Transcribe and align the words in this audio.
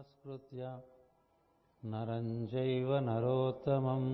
नमस्कृत्य 0.00 0.68
नरं 1.92 2.28
चैव 2.50 2.92
नरोत्तमम् 3.06 4.06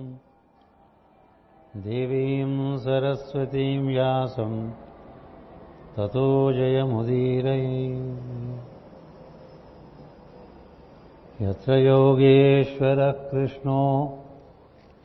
देवीं 1.83 2.47
सरस्वतीं 2.85 3.77
व्यासं 3.85 4.57
ततो 5.95 6.25
जयमुदीरये 6.57 7.85
यत्र 11.45 11.77
योगेश्वरः 11.85 13.11
कृष्णो 13.31 13.79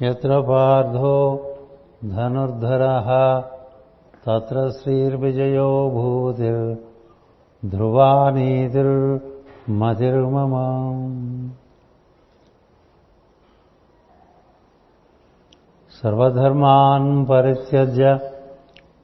यत्र 0.03 0.41
पार्थो 0.51 1.15
धनुर्धरः 2.19 3.09
तत्र 4.27 4.69
श्रीर्विजयो 4.83 5.71
भूतिर्ध्रुवा 5.99 6.93
नीतिर्मतिर्मम 8.39 9.32
మతిరుమమ. 9.70 10.56
సర్వధర్మాన్ 16.04 17.30
పరిత్యజ్య 17.30 18.20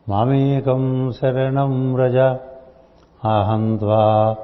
మామేకం 0.09 1.11
శరణం 1.11 1.93
వ్రజ. 1.93 2.17
అహం 3.25 3.77
త్వా 3.77 4.35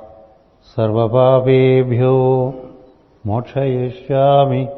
సర్వపాపేభ్యో 0.78 2.54
మోక్షయిష్యామి 3.26 4.70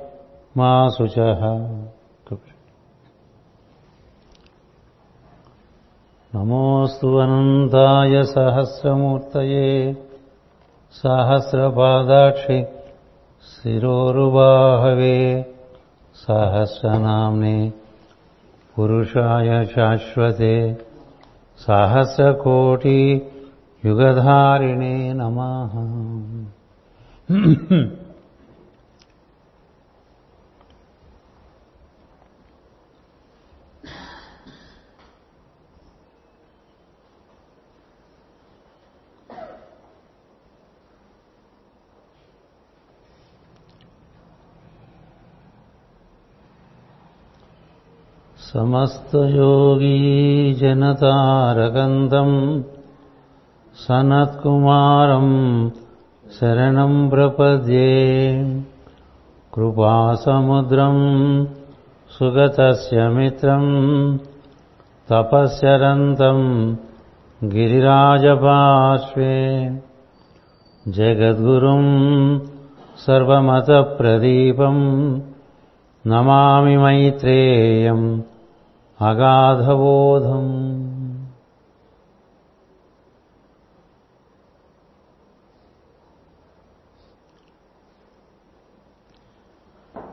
మా 0.58 0.88
శుచ. 0.88 1.20
నమోస్తు 6.36 7.08
అనంతాయ 7.08 8.24
సహస్రమూర్తయే. 8.24 9.96
సహస్రపాదాక్షి 10.94 12.60
శిరోరుబాహవే 13.46 15.20
సహస్రనామ్ని 16.16 17.58
పురుషాయ 18.76 19.50
శాశ్వతే 19.66 20.56
సహస్రకోటి 21.60 23.00
యుగధారిణే 23.84 24.96
నమ 25.14 25.40
जनतारकन्दम् 50.54 52.64
सनत्कुमारम् 53.74 55.70
शरणम् 56.40 57.10
प्रपद्ये। 57.10 58.62
कृपासमुद्रम् 59.54 61.46
सुगतस्य 62.10 63.10
मित्रम् 63.10 64.18
तपस्यरन्तम् 65.12 66.76
गिरिराजपार्श्वे। 67.44 69.36
जगद्गुरुम् 70.88 72.40
सर्वमतप्रदीपम् 72.98 75.22
नमामि 76.08 76.78
मैत्रेयम् 76.78 78.22
అగాధబోధం. 79.02 80.46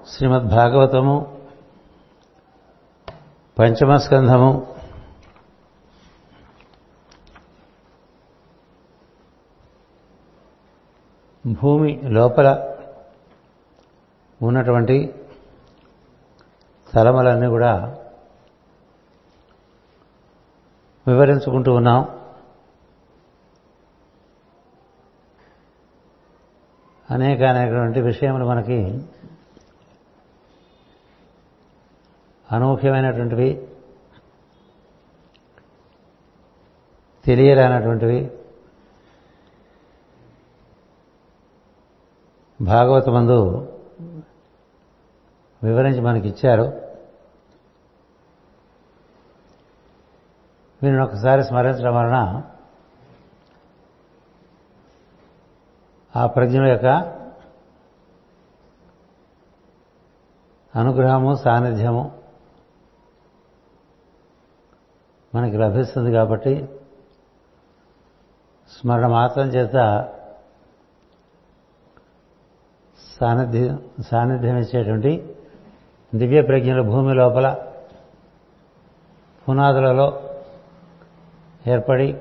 శ్రీమద్ 0.09 0.49
భాగవతము 0.49 1.41
పంచమస్కంధము 3.59 4.75
భూమి 11.47 12.01
లోపల 12.05 12.77
ఉన్నటువంటి 14.43 15.15
స్థలములన్నీ 16.89 17.47
కూడా 17.47 17.99
వివరించుకుంటూ 21.07 21.75
ఉన్నాం. 21.75 22.21
అనేక 27.11 27.43
అనేకటువంటి 27.43 28.01
విషయములు 28.01 28.45
మనకి 28.45 29.03
అనూహ్యమైనటువంటివి 32.53 33.69
తెలియరానటువంటివి 37.25 38.31
భాగవతమందు 42.63 43.39
వివరించి 45.63 46.01
మనకిచ్చారు. 46.01 46.84
వీరిని 50.85 51.03
ఒకసారి 51.03 51.43
స్మరించడం 51.43 51.95
వలన 51.95 52.19
ఆ 56.15 56.27
ప్రజ్ఞ 56.27 56.65
యొక్క 56.69 56.89
అనుగ్రహము 60.75 61.33
సాన్నిధ్యము 61.37 62.05
మనకి 65.33 65.57
లభిస్తుంది 65.57 66.11
కాబట్టి 66.13 66.55
స్మరణ 68.71 69.07
మాత్రం 69.13 69.47
చేత 69.47 69.77
సాన్నిధ్యం 72.99 73.75
సాన్నిధ్యం 74.03 74.57
ఇచ్చేటువంటి 74.57 75.13
దివ్య 76.13 76.41
ప్రజ్ఞలు 76.43 76.83
భూమి 76.83 77.15
లోపల 77.15 77.47
పునాదులలో 79.47 80.07
ఏర్పడి 81.67 82.21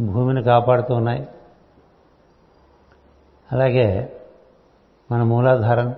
భూమిని 0.00 0.42
కాపాడుతూ 0.42 0.94
ఉన్నాయి. 0.94 1.28
అలాగే 3.52 4.18
మన 5.12 5.22
మూలాధారం 5.22 5.94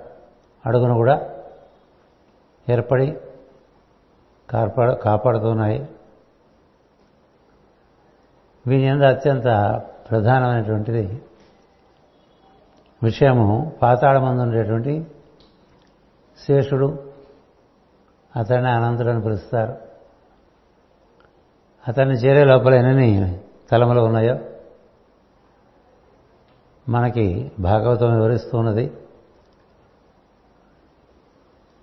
అడుగున 0.67 0.93
కూడా 0.93 1.31
ఏర్పడి 2.69 3.17
కాపాడు 4.51 4.93
కాపాడుతున్నాయి 4.93 5.89
వీని 8.67 8.85
ఎందు 8.85 9.05
అత్యంత 9.05 9.45
ప్రధానమైనటువంటిది 10.11 11.23
విషయము 13.03 13.77
పాతాళమందు 13.83 14.41
ఉండేటువంటి 14.41 15.07
శేషుడు 16.39 17.13
అతన్ని 18.37 18.71
అనంతుడు 18.71 19.09
అని 19.09 19.23
పిలుస్తారు. 19.23 19.94
అతన్ని 21.89 22.15
చేరే 22.15 22.45
లోపల 22.45 22.75
ఎన్ని 22.75 23.41
తలములు 23.71 24.01
ఉన్నాయో? 24.01 24.39
మనకి 26.89 27.53
భాగవతం 27.61 28.15
వివరిస్తూ 28.15 28.59
ఉన్నది. 28.59 28.87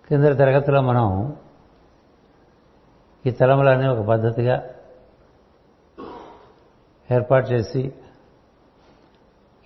కింద 0.10 0.24
తరగతిలో 0.24 0.82
మనం 0.82 1.36
ఈ 3.26 3.32
తలములన్నీ 3.32 3.88
ఒక 3.88 4.06
పద్ధతిగా 4.06 4.64
ఏర్పాటు 7.12 7.48
చేసి 7.50 7.94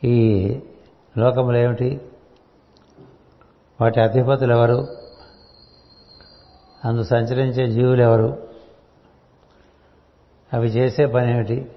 ఈ 0.04 0.60
లోకములు 1.18 1.58
ఏమిటి? 1.58 2.02
వాటి 3.82 4.02
అధిపతులు 4.02 4.54
ఎవరు? 4.54 4.88
అందు 6.86 7.04
సంచరించే 7.04 7.68
జీవులు 7.68 8.02
ఎవరు? 8.02 8.45
అవి 10.56 10.68
చేసే 10.68 11.06
పని 11.06 11.32
ఏమిటి 11.32 11.72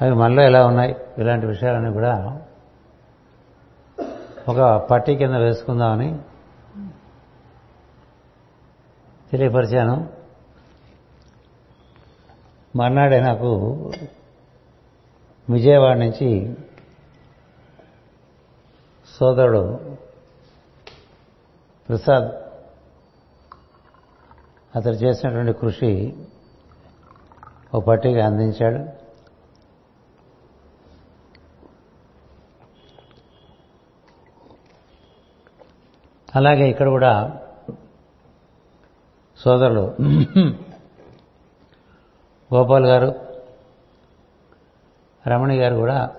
అవి 0.00 0.12
మనలో 0.12 0.42
ఎలా 0.42 0.66
ఉన్నాయి? 0.66 0.96
ఇలాంటి 1.18 1.46
విషయాలన్నీ 1.46 1.92
కూడా 1.92 2.42
ఒక 4.48 4.86
పట్టి 4.86 5.16
కింద 5.16 5.34
వేసుకుందామని 5.34 6.18
తెలియపరిచాను. 9.30 10.08
మర్నాడే 12.76 13.20
నాకు 13.20 13.50
విజయవాడ 15.50 15.96
నుంచి 15.96 16.56
సోదరుడు 19.18 19.80
ప్రసాద్ 21.88 22.49
అతడు 24.76 24.92
చేసినటువంటి 24.92 25.52
కృషి 25.52 26.16
ఓ 27.74 27.80
పట్టిక 27.80 28.18
అందించాడు. 28.18 28.80
అలాగే 36.36 36.70
ఇక్కడ 36.70 36.88
కూడా 36.88 37.40
సోదరులు 39.38 39.96
గోపాల్ 42.54 42.86
గారు 42.86 43.14
రమణి 45.26 45.56
గారు 45.58 45.74
కూడా 45.74 46.14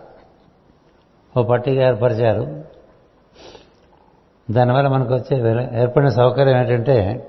ఓ 1.38 1.44
పట్టిక 1.44 1.78
ఏర్పరిచారు. 1.78 2.66
దానివల్ల 4.52 4.88
మనకు 4.88 5.14
వచ్చే 5.14 5.36
ఏర్పడిన 5.82 6.10
సౌకర్యం 6.10 6.58
ఏంటంటే 6.58 7.28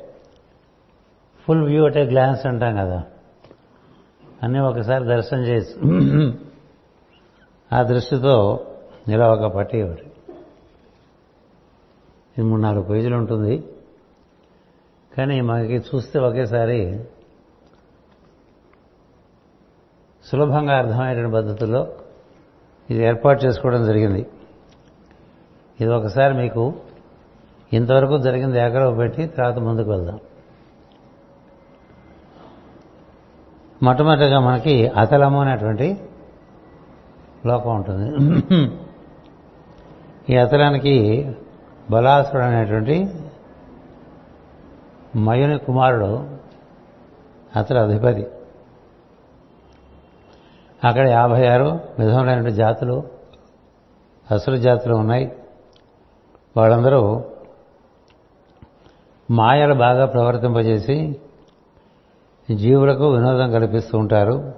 ఫుల్ 1.45 1.63
వ్యూ 1.65 1.87
అంటే 1.87 2.05
గ్లాన్స్ 2.05 2.47
అంటాం 2.47 2.77
కదా. 2.77 3.03
అన్నీ 4.43 4.59
ఒకసారి 4.59 5.05
దర్శనం 5.05 5.43
చేసి 5.43 5.75
ఆ 7.73 7.83
దృష్టితో 7.83 8.67
ఇలా 9.09 9.33
ఒక 9.33 9.47
పట్టి 9.53 9.83
ఒకటి. 9.83 10.07
ఇది 12.39 12.43
మూడు 12.43 12.61
నాలుగు 12.61 12.83
పేజీలు 12.83 13.17
ఉంటుంది. 13.17 13.65
కానీ 15.19 15.41
మనకి 15.41 15.77
చూస్తే 15.77 16.19
ఒకేసారి 16.19 17.05
సులభంగా 20.25 20.79
అర్థమయ్యేటువంటి 20.79 21.35
పద్ధతుల్లో 21.35 21.93
ఇది 22.91 23.03
ఏర్పాటు 23.05 23.45
చేసుకోవడం 23.45 23.85
జరిగింది. 23.85 24.27
ఇది 25.81 25.91
ఒకసారి 25.91 26.35
మీకు 26.35 26.75
ఇంతవరకు 27.73 28.19
జరిగింది 28.19 28.59
ఏకరవ 28.59 28.95
పెట్టి 28.95 29.27
తర్వాత 29.27 29.59
ముందుకు 29.59 29.91
వెళ్దాం. 29.91 30.21
మొట్టమొదటిగా 33.83 34.41
మనకి 34.41 34.89
అతలము 34.89 35.41
అనేటువంటి 35.41 36.01
లోకం 37.47 37.75
ఉంటుంది. 37.77 38.09
ఈ 40.33 40.37
అతలానికి 40.37 40.97
బలాసుడు 41.91 42.43
అనేటువంటి 42.43 42.97
మయుని 45.17 45.59
కుమారుడు 45.59 46.29
అతడు 47.57 47.79
అధిపతి. 47.79 48.27
అక్కడ 50.85 51.09
యాభై 51.09 51.47
ఆరు 51.47 51.81
విధములైన 51.99 52.49
జాతులు 52.49 53.03
అసురు 54.31 54.57
జాతులు 54.57 54.95
ఉన్నాయి. 54.95 55.37
వాళ్ళందరూ 56.57 57.25
మాయలు 59.31 59.75
బాగా 59.75 60.07
ప్రవర్తింపజేసి 60.07 60.97
జీవులకు 62.57 63.11
వినోదం 63.11 63.51
కల్పిస్తూ 63.51 63.99
ఉంటారు. 63.99 64.53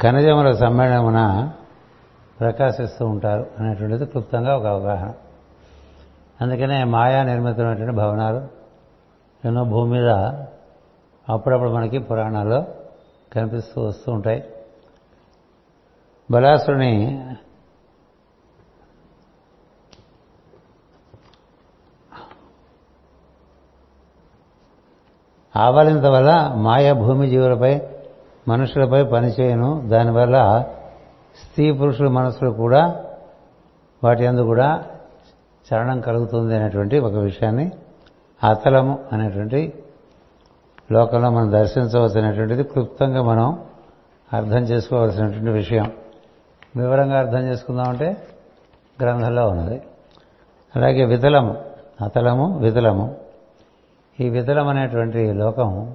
ఖనిజముల 0.00 0.52
సమ్మేళనమున 0.52 1.50
ప్రకాశిస్తూ 2.40 3.06
ఉంటారు 3.06 3.46
అనేటువంటిది 3.58 4.06
క్లుప్తంగా 4.06 4.56
ఒక 4.56 4.66
అవగాహన. 4.66 5.14
అందుకనే 6.40 6.84
మాయా 6.84 7.22
నిర్మితమైనటువంటి 7.22 7.96
భవనాలు 7.96 8.48
ఎన్నో 9.44 9.64
భూమి 9.64 9.90
మీద 9.90 10.08
అప్పుడప్పుడు 11.28 11.70
మనకి 11.70 11.98
పురాణాల్లో 11.98 12.66
కనిపిస్తూ 13.32 13.82
వస్తూ 13.82 14.12
ఉంటాయి. 14.12 14.44
బలాసురుని 16.30 17.22
ఆవలింత 25.56 26.04
వల్ల 26.04 26.52
మాయా 26.56 26.92
భూమి 26.92 27.28
జీవులపై 27.28 27.80
మనుషులపై 28.48 29.04
పనిచేయను. 29.04 29.88
దానివల్ల 29.88 30.64
స్త్రీ 31.44 31.72
పురుషుల 31.72 32.08
మనసులు 32.08 32.50
కూడా 32.50 33.04
వాటి 34.04 34.26
అందు 34.26 34.42
కూడా 34.42 34.84
చరణం 35.74 36.00
కలుగుతుంది 36.00 36.56
అనేటువంటి 36.56 36.98
ఒక 36.98 37.12
విషయాన్ని 37.12 37.70
అతలము 38.44 38.98
అనేటువంటి 39.12 39.72
లోకంలో 40.92 41.30
మనం 41.30 41.52
దర్శించవలసినటువంటిది 41.52 42.62
క్లుప్తంగా 42.62 43.22
మనం 43.22 43.58
అర్థం 44.32 44.58
చేసుకోవాల్సినటువంటి 44.58 45.50
విషయం. 45.50 45.92
వివరంగా 46.76 47.18
అర్థం 47.18 47.38
చేసుకుందామంటే 47.38 48.16
గ్రంథంలో 49.02 49.48
ఉన్నది. 49.48 49.82
అలాగే 50.76 51.04
వితలము 51.04 51.56
అతలము 52.04 52.58
వితలము. 52.58 53.14
ఈ 54.20 54.28
వితలం 54.28 54.68
అనేటువంటి 54.68 55.32
లోకం 55.32 55.88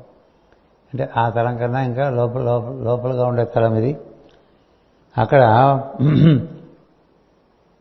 అంటే 0.94 1.10
ఆ 1.18 1.30
తలం 1.30 1.57
కన్నా 1.57 1.81
ఇంకా 1.81 2.10
లోపల 2.10 2.42
లోపలగా 2.83 3.25
ఉండే 3.25 3.45
తలం 3.45 3.75
ఇది. 3.75 3.98
అక్కడ 5.18 5.42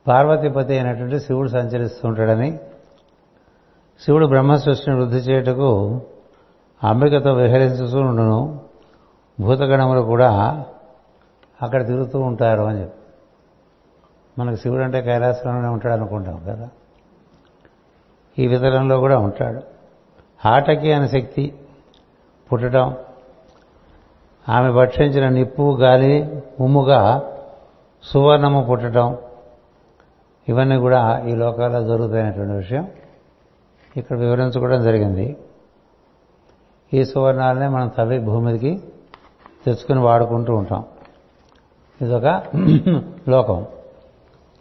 పార్వతీపతి 0.06 0.73
అయినటువంటి 0.73 1.20
శివుడు 1.20 1.49
సంచరిస్తూ 1.49 2.08
ఉంటాడని 2.08 2.61
శివుడు 4.00 4.26
బ్రహ్మ 4.26 4.55
సృష్టిని 4.56 4.96
వృద్ధి 4.96 5.17
చేయుటకు 5.17 6.00
అంబికతో 6.85 7.32
విహరించుతూ 7.32 8.00
ఉండును. 8.00 8.61
భూతగణములు 9.40 10.00
కూడా 10.00 10.64
అక్కడ 11.62 11.87
తిరుగుతూ 11.87 12.20
ఉంటారు 12.20 12.62
అని 12.62 12.81
చెప్పి. 12.81 12.99
మనకు 14.40 14.56
శివుడు 14.56 14.82
అంటే 14.82 15.02
కైలాసంలోనే 15.02 15.69
ఉంటాడు 15.69 15.94
అనుకుంటాం 15.94 16.43
కదా. 16.47 16.69
ఈ 18.38 18.47
వితలంలో 18.47 19.00
కూడా 19.00 19.19
ఉంటాడు. 19.19 19.74
ఆటకి 20.46 20.93
అనే 20.93 21.08
శక్తి 21.08 21.55
పుట్టడం 22.52 22.96
ఆమె 24.49 24.70
భక్షించిన 24.70 25.29
నిప్పు 25.29 25.76
గాలి 25.76 26.43
ఉమ్ముగా 26.61 27.32
సువర్ణము 28.02 28.67
పుట్టడం 28.70 29.19
ఇవన్నీ 30.49 30.76
కూడా 30.76 31.25
ఈ 31.29 31.35
లోకాల్లో 31.35 31.82
జరుగుతున్నటువంటి 31.82 32.52
విషయం 32.52 32.88
ఇక్కడ 33.96 34.19
వివరించుకోవడం 34.19 34.82
జరిగింది. 34.82 35.37
ఈ 36.94 37.05
సువర్ణాలనే 37.05 37.69
మనం 37.69 37.88
తవ్వి 37.88 38.19
భూమికి 38.19 38.82
తెచ్చుకుని 39.67 40.00
వాడుకుంటూ 40.00 40.55
ఉంటాం. 40.55 40.85
ఇదొక 42.02 42.43
లోకం. 43.29 43.67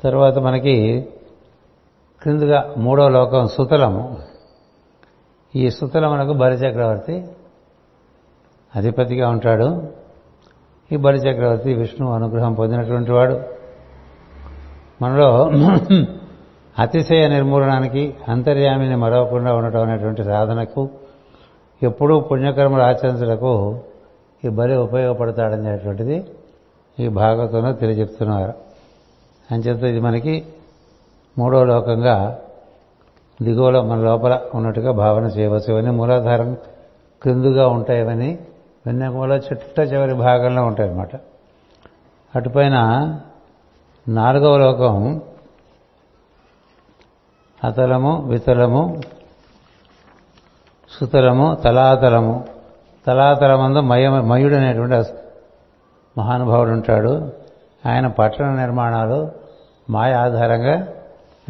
తర్వాత 0.04 0.38
మనకి 0.38 1.08
క్రిందుగా 2.22 2.74
మూడో 2.78 3.10
లోకం 3.10 3.48
సుతలము. 3.48 4.18
ఈ 5.56 5.70
సుతలమునకు 5.70 6.34
బలిచక్రవర్తి 6.34 7.28
అధిపతిగా 8.76 9.30
ఉంటాడు. 9.30 9.92
ఈ 10.92 10.96
బలిచక్రవర్తి 10.96 11.74
విష్ణు 11.74 12.12
అనుగ్రహం 12.12 12.54
పొందినటువంటి 12.54 13.12
వాడు. 13.12 13.40
మనలో 15.02 15.52
అతిశయ 16.80 17.28
నిర్మూలనానికి 17.28 18.14
అంతర్యామిని 18.28 18.96
మరవకుండా 18.96 19.54
ఉండటం 19.54 19.82
అనేటువంటి 19.82 20.24
సాధనకు 20.24 20.90
ఎప్పుడూ 21.84 22.20
పుణ్యకర్మలు 22.20 22.82
ఆచరించడకు 22.82 23.80
ఈ 24.46 24.48
బలి 24.50 24.76
ఉపయోగపడతాడనేటువంటిది 24.76 26.26
ఈ 27.00 27.08
భాగవతంలో 27.08 27.72
తెలియజెప్తున్నారు. 27.74 28.54
అంచేత 29.52 29.84
ఇది 29.84 30.00
మనకి 30.00 30.46
మూడో 31.38 31.64
లోకంగా 31.66 32.40
దిగువలో 33.44 33.84
మన 33.84 33.98
లోపల 33.98 34.42
ఉన్నట్టుగా 34.56 34.92
భావన 34.92 35.24
చేయవచ్చు. 35.24 35.74
ఇవన్నీ 35.74 35.92
మూలాధారం 35.92 36.54
క్రిందుగా 37.22 37.68
వెన్నె 38.86 39.08
మూల 39.08 39.34
చిట్ట 39.34 39.80
చివరి 39.80 40.14
భాగంలో 40.14 40.64
ఉంటాయన్నమాట. 40.64 41.10
అటుపైన 42.36 42.76
నాలుగవ 44.08 44.58
లోకం 44.58 45.22
అతలము 47.64 48.24
వితలము 48.28 49.02
సుతలము 51.00 51.56
తలాతలము. 51.56 52.46
తలాతలమందు 53.08 53.80
మయ 53.80 54.10
మయుడు 54.10 54.56
అనేటువంటి 54.56 55.12
మహానుభావుడు 56.18 56.70
ఉంటాడు 56.70 57.32
ఆయన 57.86 58.08
పట్టణ 58.08 58.56
నిర్మాణాలు 58.56 59.32
మాయ 59.90 60.14
ఆధారంగా 60.14 60.76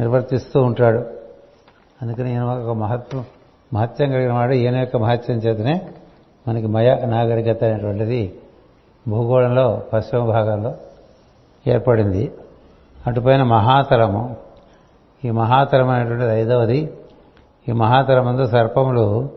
నిర్వర్తిస్తూ 0.00 0.62
ఉంటాడు. 0.62 1.13
అందుకని 2.02 2.30
ఈయన 2.30 2.42
ఒక 2.42 2.76
మహత్వం 2.76 3.24
మహత్యం 3.74 4.10
కలిగిన 4.10 4.32
వాడు. 4.32 4.52
ఈయన 4.52 4.76
యొక్క 4.76 4.96
మహత్యం 4.96 5.36
చేతనే 5.36 5.80
మనకి 6.48 6.66
మయ 6.66 6.94
నాగరికత 7.06 7.64
అనేటువంటిది 7.64 8.34
భూగోళంలో 9.08 9.82
పశ్చిమ 9.92 10.24
భాగంలో 10.24 10.74
ఏర్పడింది. 11.66 12.32
అటుపైన 13.06 13.42
మహాతలము. 13.42 14.36
ఈ 15.24 15.30
మహాతలం 15.30 15.88
అనేటువంటిది 15.88 16.30
ఐదవది. 16.30 16.92
ఈ 17.68 17.72
మహాతలమందు 17.72 18.46
సర్పములు 18.46 19.28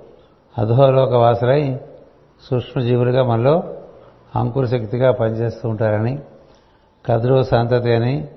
అధోలోక 0.57 1.13
వాసులై 1.13 1.79
సూక్ష్మజీవులుగా 2.49 3.23
మనలో 3.23 3.63
అంకుర 4.35 4.65
శక్తిగా 4.65 5.11
పనిచేస్తూ 5.11 5.69
ఉంటారని 5.69 6.19
కదురు 7.05 7.43
సంతతి 7.43 7.93
అని 7.93 8.27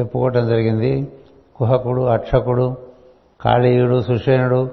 చెప్పుకోవటం 0.00 0.48
జరిగింది. 0.48 1.12
కుహకుడు 1.56 2.02
అక్షకుడు 2.02 2.89
కాళీయుడు 3.44 4.02
సుషేణుడు 4.02 4.70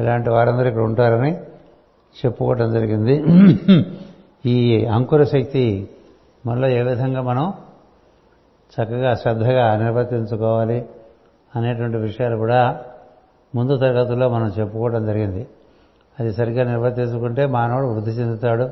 ఇలాంటి 0.00 0.30
వారందరూ 0.30 0.68
ఇక్కడ 0.68 0.82
ఉంటారని 0.82 1.36
చెప్పుకోవటం 2.24 2.72
జరిగింది. 2.72 3.24
ఈ 4.46 4.86
అంకుర 4.86 5.24
శక్తి 5.24 5.88
మనలో 6.46 6.68
ఏ 6.68 6.82
విధంగా 6.82 7.22
మనం 7.22 7.52
చక్కగా 8.74 9.14
శ్రద్ధగా 9.14 9.76
నిర్వర్తించుకోవాలి 9.76 10.88
అనేటువంటి 11.56 11.96
విషయాలు 11.96 12.36
కూడా 12.36 12.80
ముందు 13.54 13.76
తరగతుల్లో 13.76 14.28
మనం 14.28 14.52
చెప్పుకోవడం 14.60 15.06
జరిగింది. 15.06 15.46
అది 16.20 16.32
సరిగ్గా 16.32 16.64
నిర్వర్తించుకుంటే 16.64 17.46
మానవుడు 17.46 17.86
వృద్ధి 17.86 18.10
చెందుతాడు. 18.10 18.70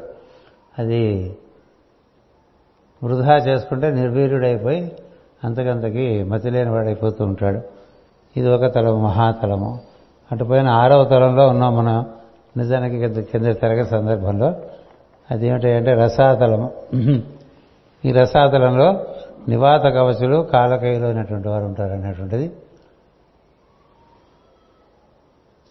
అది 0.78 1.36
వృధా 3.04 3.36
చేసుకుంటే 3.36 3.90
నిర్వీర్యుడైపోయి 3.90 4.92
అంతకంతకి 5.44 6.22
మతిలేని 6.22 6.70
వాడైపోతూ 6.70 7.24
ఉంటాడు. 7.24 7.71
ఇది 8.36 8.48
ఒక 8.48 8.74
తలము 8.74 8.96
మహాతలము. 8.96 9.80
అటుపైన 10.32 10.68
ఆరవ 10.68 11.04
తలంలో 11.04 11.48
ఉన్నాం 11.48 11.76
మనం. 11.76 12.06
నిజానికి 12.56 13.22
కింద 13.22 13.54
తరగతి 13.54 13.90
సందర్భంలో. 13.90 14.54
అదేమిటంటే 15.30 15.94
రసాతలము. 15.94 16.72
ఈ 18.04 18.12
రసాతలంలో 18.12 19.04
నివాత 19.48 19.82
కవచులు 19.82 20.42
కాలకైలు 20.52 21.06
అనేటువంటి 21.06 21.48
వారు 21.48 21.64
ఉంటారు 21.64 21.92
అనేటువంటిది. 21.92 22.52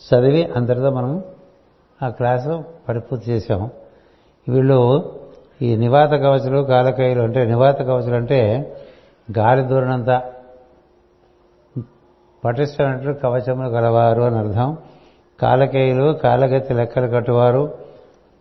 చదివి 0.08 0.46
అందరితో 0.46 0.90
మనం 0.90 1.24
ఆ 2.04 2.10
క్లాసు 2.10 2.64
పరిపూర్తి 2.90 3.32
చేశాము. 3.32 3.70
వీళ్ళు 4.50 5.12
ఈ 5.62 5.76
నివాత 5.76 6.10
కవచులు 6.10 6.62
కాలకైలు 6.62 7.22
అంటే 7.22 7.46
నివాత 7.46 7.82
కవచులు 7.82 8.16
అంటే 8.16 8.74
గాలి 9.38 9.64
దూరనంత 9.64 10.31
పటిష్టమైనట్లు 12.46 13.14
కవచములు 13.14 13.68
గలవారు 13.68 14.22
అని 14.22 14.38
అర్థం. 14.38 14.78
కాలకేయులు 15.42 16.14
కాలగతి 16.14 16.74
లెక్కలు 16.74 17.08
కట్టువారు. 17.08 17.74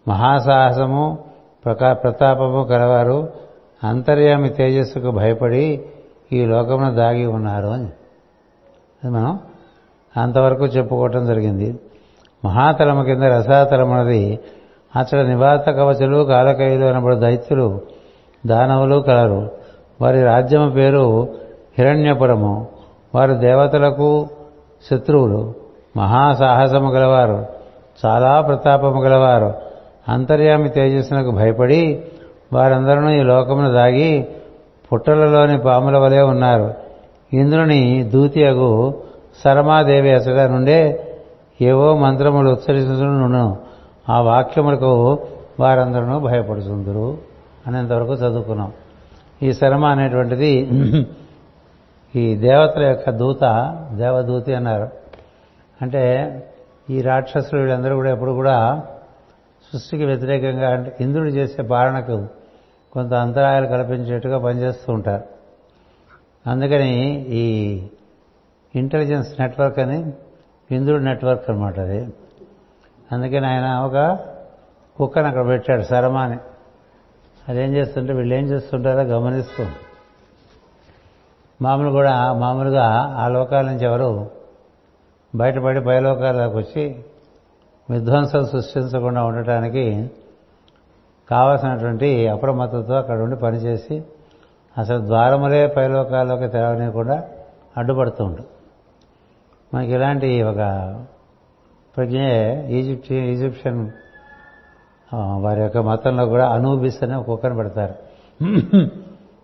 మహాసాహసము 0.09 1.19
ప్రకా 1.65 1.93
ప్రతాపము 1.93 2.65
కలవారు 2.65 3.29
అంతర్యామి 3.85 4.49
తేజస్సుకు 4.49 5.11
భయపడి 5.11 5.85
ఈ 6.33 6.45
లోకమును 6.45 6.95
దాగి 6.95 7.27
ఉన్నారు 7.27 7.67
అని. 7.67 7.89
మనం 9.09 9.39
అంతవరకు 10.17 10.67
చెప్పుకోవటం 10.67 11.27
జరిగింది. 11.27 11.81
మహాతలము 12.45 13.05
కింద 13.05 13.23
రసాతలం 13.23 13.93
అతడు 14.97 15.21
నివాత 15.21 15.71
కవచలు 15.71 16.25
కాలకైలు 16.25 16.85
అనబడు 16.85 17.15
దైత్యులు 17.15 17.81
దానవులు 18.47 18.97
కలరు. 18.97 19.51
వారి 20.01 20.23
రాజ్యము 20.23 20.71
పేరు 20.71 21.29
హిరణ్యపురము. 21.79 22.67
వారు 23.15 23.35
దేవతలకు 23.35 24.29
శత్రువులు 24.91 25.55
మహాసాహసము 25.97 26.91
గలవారు 26.91 27.39
చాలా 28.07 28.41
ప్రతాపము 28.41 29.01
గలవారు 29.03 29.51
అంతర్యామి 30.09 30.69
తేజస్సునకు 30.69 31.31
భయపడి 31.31 32.05
వారందరూ 32.53 33.09
ఈ 33.09 33.23
లోకమును 33.23 33.73
దాగి 33.73 34.29
పుట్టలలోని 34.93 35.59
పాముల 35.59 35.97
వలె 35.99 36.23
ఉన్నారు. 36.23 36.75
ఇంద్రుని 37.33 38.05
దూతియగు 38.05 38.71
శరమాదేవి 39.45 40.13
అసడ 40.13 40.41
నుండే 40.41 41.07
ఏవో 41.63 41.97
మంత్రములు 41.97 42.51
ఉచ్చరించును 42.51 43.59
ఆ 44.09 44.21
వాక్యములకు 44.21 45.19
వారందరూ 45.61 46.19
భయపడుతుందరు 46.19 47.19
అనేంతవరకు 47.67 48.13
చదువుకున్నాం. 48.13 48.71
ఈ 49.43 49.53
శరమ 49.53 49.85
అనేటువంటిది 49.85 50.53
ఈ 52.17 52.37
దేవతల 52.37 52.83
యొక్క 52.83 53.11
దూత 53.11 53.41
దేవదూతి 53.93 54.55
అన్నారు. 54.55 54.89
అంటే 55.83 56.03
ఈ 56.91 57.03
రాక్షసులు 57.03 57.61
వీళ్ళందరూ 57.61 57.95
కూడా 57.95 58.11
ఎప్పుడు 58.11 58.31
కూడా 58.31 58.83
సృష్టికి 59.73 60.05
వ్యతిరేకంగా 60.05 60.71
అంటే 60.71 60.97
ఇంద్రుడు 61.01 61.29
చేసే 61.29 61.63
పాలనకు 61.63 62.27
కొంత 62.93 63.15
అంతరాయాలు 63.15 63.67
కల్పించేట్టుగా 63.67 64.39
పనిచేస్తూ 64.39 64.93
ఉంటారు. 64.93 65.25
అందుకని 66.51 67.25
ఈ 67.29 67.45
ఇంటెలిజెన్స్ 68.75 69.41
నెట్వర్క్ 69.41 69.79
అని 69.79 70.13
ఇంద్రుడు 70.71 71.03
నెట్వర్క్ 71.03 71.51
అనమాట 71.51 71.81
అది. 71.81 72.09
అందుకని 73.13 73.47
ఆయన 73.47 73.67
ఒక 73.67 74.19
కుక్కను 74.97 75.27
అక్కడ 75.27 75.47
పెట్టాడు 75.47 75.83
శరమాని. 75.83 76.39
అదేం 77.49 77.77
చేస్తుంటే 77.77 78.13
వీళ్ళు 78.13 78.35
ఏం 78.35 78.45
చేస్తుంటారో 78.45 79.03
గమనిస్తుంది 79.03 79.73
మామూలు 81.63 81.91
కూడా 81.91 82.33
మామూలుగా 82.33 82.87
ఆ 83.19 83.29
లోకాల 83.29 83.65
నుంచి 83.67 83.85
ఎవరు 83.85 84.31
బయటపడి 85.35 85.81
పైలోకాలకు 85.81 86.57
వచ్చి 86.57 87.05
విధ్వంసం 87.91 88.47
సృష్టించకుండా 88.47 89.25
ఉండటానికి 89.25 90.11
కావలసినటువంటి 91.31 92.29
అప్రమత్తతో 92.29 92.95
అక్కడ 92.95 93.19
ఉండి 93.21 93.37
పనిచేసి 93.37 94.05
అసలు 94.79 95.07
ద్వారములే 95.07 95.67
పైలోకాల్లోకి 95.67 96.49
తెరవనీయకుండా 96.49 97.25
అడ్డుపడుతూ 97.77 98.25
ఉండు. 98.25 98.45
మనకి 99.75 99.93
ఇలాంటి 99.93 100.43
ఒక 100.43 100.57
ప్రజ్ఞ 101.97 102.21
ఈజిప్ట్ 102.69 103.13
ఈజిప్షియన్ 103.13 103.91
వారి 105.15 105.61
యొక్క 105.63 105.79
మతంలో 105.79 106.27
కూడా 106.27 106.49
అనూబిస్ 106.49 107.03
అనే 107.03 107.23
కుక్కను 107.23 107.55
పెడతారు. 107.55 107.95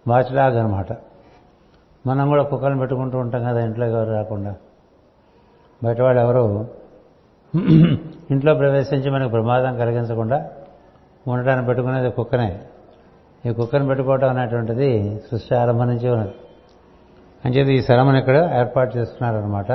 వాచ్లాగ్ 0.08 0.56
అనమాట 0.56 0.92
మనం 2.06 2.28
కూడా 2.28 2.42
కుక్కను 2.42 2.78
పెట్టుకుంటూ 2.78 3.18
ఉంటాం 3.18 3.44
కదా 3.44 3.60
ఇంట్లోకి 3.64 3.92
ఎవరు 3.92 4.10
రాకుండా. 4.10 4.54
బయట 5.84 6.00
వాళ్ళు 6.00 6.20
ఎవరు 6.20 6.66
ఇంట్లో 8.30 8.54
ప్రవేశించి 8.54 9.10
మనకు 9.10 9.30
ప్రమాదం 9.30 9.78
కలిగించకుండా 9.78 10.50
ఉండటాన్ని 11.28 11.66
పెట్టుకునేది 11.66 12.10
కుక్కనే. 12.10 12.60
ఈ 13.46 13.52
కుక్కను 13.52 13.86
పెట్టుకోవటం 13.86 14.30
అనేటువంటిది 14.30 15.20
సృష్టి 15.30 15.54
ఆరంభం 15.54 15.86
నుంచి 15.86 16.08
ఉన్నది. 16.08 16.30
అంచేది 17.44 17.75
ఈ 17.75 17.82
శరమను 17.82 18.18
ఇక్కడ 18.18 18.50
ఏర్పాటు 18.54 18.96
చేస్తున్నారనమాట 18.96 19.72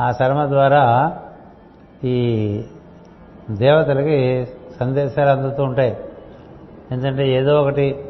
ఆ 0.00 0.12
శరమ 0.12 0.46
ద్వారా 0.46 1.12
ఈ 2.04 2.16
దేవతలకి 3.50 4.48
సందేశాలు 4.80 5.28
అందుతూ 5.28 5.62
ఉంటాయి. 5.62 5.96
ఎందుకంటే 6.90 7.28
ఏదో 7.28 7.62
ఒకటి 7.62 8.04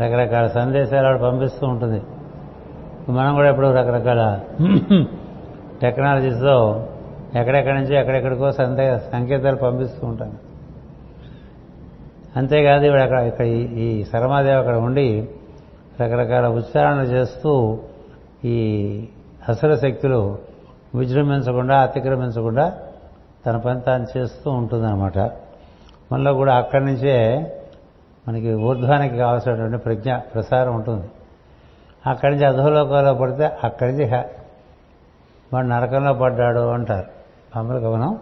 రకరకాల 0.00 0.46
సందేశాలు 0.46 1.06
ఆవిడ 1.06 1.20
పంపిస్తూ 1.20 1.66
ఉంటుంది. 1.66 2.02
మనం 3.08 3.34
కూడా 3.34 3.50
ఎప్పుడు 3.50 3.66
రకరకాల 3.66 4.40
టెక్నాలజీస్తో 5.82 6.88
ఎక్కడెక్కడి 7.36 7.74
నుంచి 7.74 7.96
ఎక్కడెక్కడికో 7.96 8.52
సందే 8.52 8.98
సంకేతాలు 9.12 9.56
పంపిస్తూ 9.56 10.06
ఉంటాం. 10.06 10.32
అంతేకాదు 12.36 12.84
ఇవి 12.84 13.00
అక్కడ 13.02 13.18
ఇక్కడ 13.18 13.46
ఈ 13.46 14.04
శర్మాదేవి 14.04 14.56
అక్కడ 14.56 14.76
ఉండి 14.76 15.28
రకరకాల 16.00 16.46
ఉచ్చారణలు 16.46 17.06
చేస్తూ 17.06 17.78
ఈ 18.44 18.58
అసుర 19.48 19.74
శక్తులు 19.74 20.38
విజృంభించకుండా 20.94 21.78
అతిక్రమించకుండా 21.78 22.72
తన 23.46 23.56
పని 23.56 23.80
తాను 23.80 24.06
చేస్తూ 24.16 24.50
ఉంటుందన్నమాట. 24.50 25.18
మనలో 26.12 26.34
కూడా 26.34 26.54
అక్కడి 26.54 26.84
నుంచే 26.84 27.16
మనకి 28.28 28.54
ఊర్ధ్వానికి 28.54 29.16
కావాల్సినటువంటి 29.16 29.76
ప్రజ్ఞ 29.76 30.16
ప్రసారం 30.16 30.74
ఉంటుంది. 30.74 31.06
అక్కడి 32.06 32.32
నుంచి 32.32 32.46
అధోలోకంలో 32.46 33.14
పడితే 33.14 33.44
అక్కడి 33.64 33.92
నుంచి 33.92 34.12
వాడు 35.52 35.66
నరకంలో 35.66 36.12
పడ్డాడు 36.12 36.68
అంటారు. 36.68 37.06
మామూలుగా 37.56 37.90
గమనం. 37.90 38.18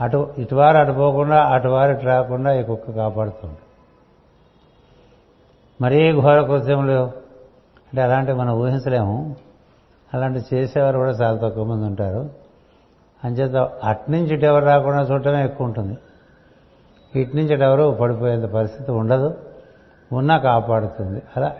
అటు 0.00 0.34
ఇటువారు 0.38 0.76
అటు 0.76 0.92
పోకుండా 0.92 1.42
అటువారు 1.42 1.92
ఇటు 1.92 2.06
రాకుండా 2.06 2.54
ఈ 2.54 2.62
కుక్క 2.62 2.90
కాపాడుతుంది. 2.90 3.58
మరీ 5.80 6.20
ఘోర 6.20 6.42
కృత్యములు 6.42 7.04
అంటే 7.86 8.02
అలాంటివి 8.02 8.38
మనం 8.38 8.54
ఊహించలేము. 8.54 9.36
అలాంటి 10.14 10.40
చేసేవారు 10.54 10.98
కూడా 10.98 11.10
చాలా 11.10 11.48
తక్కువ 11.48 11.64
మంది 11.64 11.86
ఉంటారు. 11.86 12.30
అంచేత 13.24 13.70
అట్నుంచి 13.84 14.34
ఇటు 14.34 14.46
ఎవరు 14.46 14.64
రాకుండా 14.64 15.02
చూడటమే 15.02 15.44
ఎక్కువ 15.44 15.66
ఉంటుంది. 15.66 15.98
ఇటు 17.20 17.36
నుంచి 17.36 17.64
ఎవరు 17.64 17.98
పడిపోయేంత 18.00 18.44
పరిస్థితి 18.44 18.90
ఉండదు. 18.90 19.36
ఉన్నా 20.12 20.38
కాపాడుతుంది. 20.38 21.22
అలా 21.36 21.52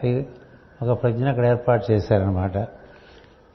ఒక 0.82 1.02
ప్రజ్ఞ 1.02 1.28
అక్కడ 1.28 1.46
ఏర్పాటు 1.46 1.92
చేశారనమాట 1.92 2.66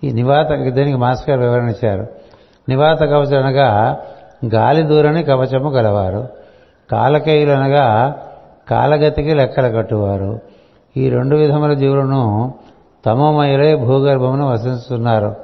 ఈ 0.04 0.14
నివాత 0.14 0.48
దీనికి 0.52 0.98
మాస్టర్ 0.98 1.30
గారు 1.30 1.42
వివరణ 1.42 1.70
ఇచ్చారు. 1.70 2.08
నివాత 2.70 3.00
కవచం 3.00 3.46
అనగా 3.46 3.98
గాలి 4.56 4.84
దూరని 4.84 5.24
కవచము 5.24 5.70
గలవారు. 5.70 6.28
కాలకేయులు 6.92 7.52
అనగా 7.52 8.16
కాలగతికి 8.70 9.34
లెక్కలు 9.34 9.78
కట్టువారు. 9.78 10.40
ఈ 10.98 11.10
రెండు 11.10 11.36
విధముల 11.36 11.74
జీవులను 11.74 12.54
తమోమయులై 13.06 13.76
భూగర్భమును 13.76 14.48
వసిస్తున్నారు 14.48 15.36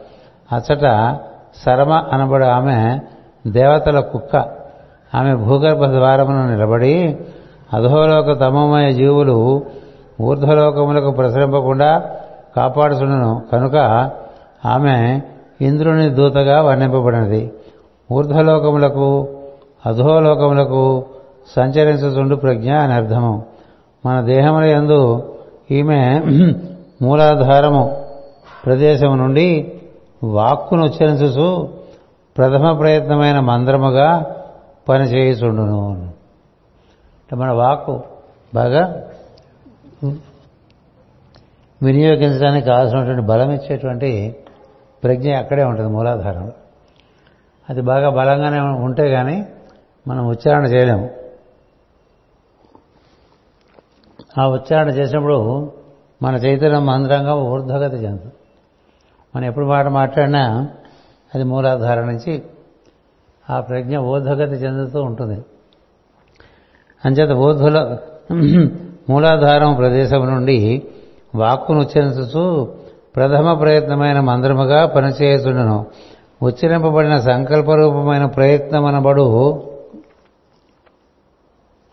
అచ్చట 0.51 1.17
శరమ 1.65 1.93
అనబడు 1.93 2.45
ఆమె 2.45 2.99
దేవతల 3.47 3.99
కుక్క. 3.99 4.35
ఆమె 5.15 5.35
భూగర్భ 5.35 5.85
ద్వారమును 5.85 6.49
నిలబడి 6.49 7.17
అధోలోక 7.73 8.39
తమమైన 8.39 8.89
జీవులు 8.89 9.63
ఊర్ధ్వలోకములకు 10.21 11.11
ప్రసరింపకుండా 11.11 12.03
కాపాడుచుండను. 12.55 13.41
కనుక 13.51 13.75
ఆమె 14.65 15.21
ఇంద్రుని 15.61 16.09
దూతగా 16.09 16.61
వర్ణింపబడినది. 16.61 17.51
ఊర్ధ్వలోకములకు 18.11 19.27
అధోలోకములకు 19.85 21.05
సంచరించుచుండు 21.55 22.35
ప్రజ్ఞ 22.35 22.73
అని 22.73 22.93
అర్థము. 22.93 23.43
మన 24.05 24.21
దేహముల 24.21 24.63
యందు 24.63 25.23
ఈమె 25.71 26.21
మూలాధారము 27.01 27.95
ప్రదేశము 28.65 29.15
నుండి 29.15 29.71
వాక్కును 30.23 30.83
ఉచ్చరించుచు 30.83 31.69
ప్రథమ 32.37 32.71
ప్రయత్నమైన 32.71 33.39
మంత్రముగా 33.39 34.25
పనిచేయుచుండును. 34.89 36.16
మన 37.35 37.51
వాక్కు 37.51 38.03
బాగా 38.55 39.09
వినియోగించడానికి 41.83 42.65
కావాల్సినటువంటి 42.65 43.21
బలం 43.21 43.51
ఇచ్చేటువంటి 43.51 44.35
ప్రజ్ఞ 45.03 45.35
అక్కడే 45.35 45.63
ఉంటుంది 45.63 45.89
మూలాధారంలో. 45.89 46.51
అది 47.69 47.81
బాగా 47.81 48.09
బలంగానే 48.09 48.59
ఉంటే 48.59 49.09
కానీ 49.09 49.45
మనం 50.07 50.27
ఉచ్చారణ 50.27 50.65
చేయలేము. 50.65 51.09
ఆ 54.37 54.47
ఉచ్చారణ 54.47 54.89
చేసినప్పుడు 54.89 55.71
మన 56.21 56.35
చైతన్యం 56.35 56.85
మంత్రంగా 56.85 57.35
ఊర్ధ్వగతి 57.35 57.95
చెందుతుంది. 57.95 58.33
మనం 59.35 59.45
ఎప్పుడు 59.45 59.65
మాట 59.65 59.85
మాట్లాడినా 59.85 60.69
అది 61.35 61.43
మూలాధారం 61.43 62.07
నుంచి 62.07 62.43
ఆ 63.49 63.59
ప్రజ్ఞ 63.59 63.97
ఊర్ధ్వగతి 63.97 64.51
చెందుతూ 64.51 65.01
ఉంటుంది. 65.01 65.45
అంచేత 67.05 67.31
ఊర్ధ్వలో 67.31 67.97
మూలాధారం 69.09 69.75
ప్రదేశం 69.75 70.25
నుండి 70.25 70.83
వాక్కును 71.35 71.79
ఉచ్చరించుతూ 71.79 72.67
ప్రథమ 73.15 73.53
ప్రయత్నమైన 73.53 74.19
మంత్రముగా 74.19 74.85
పనిచేయుచుండను. 74.85 75.85
ఉచ్చరింపబడిన 76.43 77.19
సంకల్పరూపమైన 77.19 78.25
ప్రయత్నమనబడు 78.25 79.53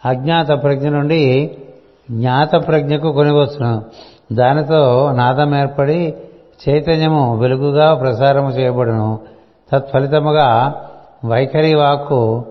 అజ్ఞాత 0.05 0.49
ప్రజ్ఞ 0.63 0.89
నుండి 0.89 1.51
జ్ఞాత 2.11 2.67
ప్రజ్ఞకు 2.67 3.13
కొనివచ్చును. 3.13 3.83
దానితో 4.33 5.13
నాదం 5.13 5.55
ఏర్పడి 5.55 6.15
చైతన్యము 6.69 7.39
వెలుగుగా 7.39 7.95
ప్రసారము 7.95 8.51
చేయబడును. 8.51 9.19
తత్ఫలితముగా 9.73 10.75
వైఖరి 11.25 11.75
వాక్కు 11.75 12.45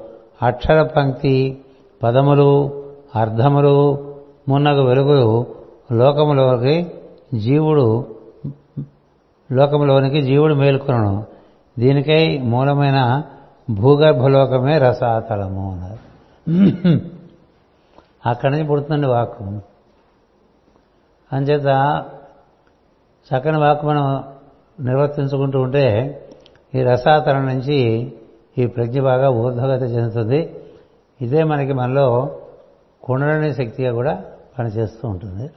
అక్షర 0.43 0.81
పంక్తి 0.83 1.57
పదములు 2.03 2.83
అర్థములు 3.15 3.97
మున్నగు 4.49 4.83
వెలుగులు 4.83 5.45
లోకములోకి 5.91 6.91
జీవుడు 7.33 8.07
లోకములోనికి 9.51 10.21
జీవుడు 10.21 10.53
మేల్కొనను. 10.53 11.25
దీనికై 11.79 12.37
మూలమైన 12.37 13.23
భూగర్భలోకమే 13.69 14.77
రసాతలము 14.77 15.71
అన్నారు. 15.71 15.99
అక్కడి 18.29 18.51
నుంచి 18.53 18.65
పుడుతుంది 18.65 19.07
వాక్కు. 19.07 19.43
అంచేత 21.33 21.65
చక్కని 23.29 23.57
వాక్కు 23.57 23.85
మనం 23.85 24.23
నిర్వర్తించుకుంటూ 24.79 25.59
ఉంటే 25.59 26.19
ఈ 26.75 26.81
రసాతలం 26.81 27.45
నుంచి 27.45 28.11
ఈ 28.57 28.65
ప్రజ్ఞ 28.65 29.01
బాగా 29.01 29.29
ఊర్ధ్వగతి 29.29 29.85
చెందుతుంది. 29.85 30.62
ఇదే 31.23 31.43
మనకి 31.43 31.73
మనలో 31.73 32.31
కుండలని 33.03 33.53
శక్తిగా 33.53 33.91
కూడా 33.93 34.21
పనిచేస్తూ 34.59 35.09
ఉంటుంది. 35.09 35.49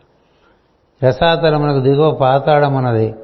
రసాతలమునకు 1.07 1.81
దిగువ 1.81 2.11
పాతాళమున్నది. 2.11 3.15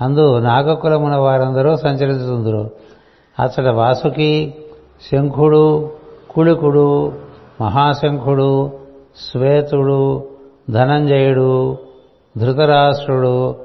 అందు 0.00 0.38
నాగకులమున 0.38 1.16
వారందరూ 1.16 1.76
సంచరిస్తుందరు 1.76 2.70
అతడ 3.42 3.68
వాసుకి 3.68 4.54
శంఖుడు 5.12 5.90
కుళికుడు 6.30 7.12
మహాశంఖుడు 7.60 8.72
శ్వేతుడు 9.30 10.28
ధనంజయుడు 10.70 11.78
ధృతరాష్ట్రుడు 12.38 13.56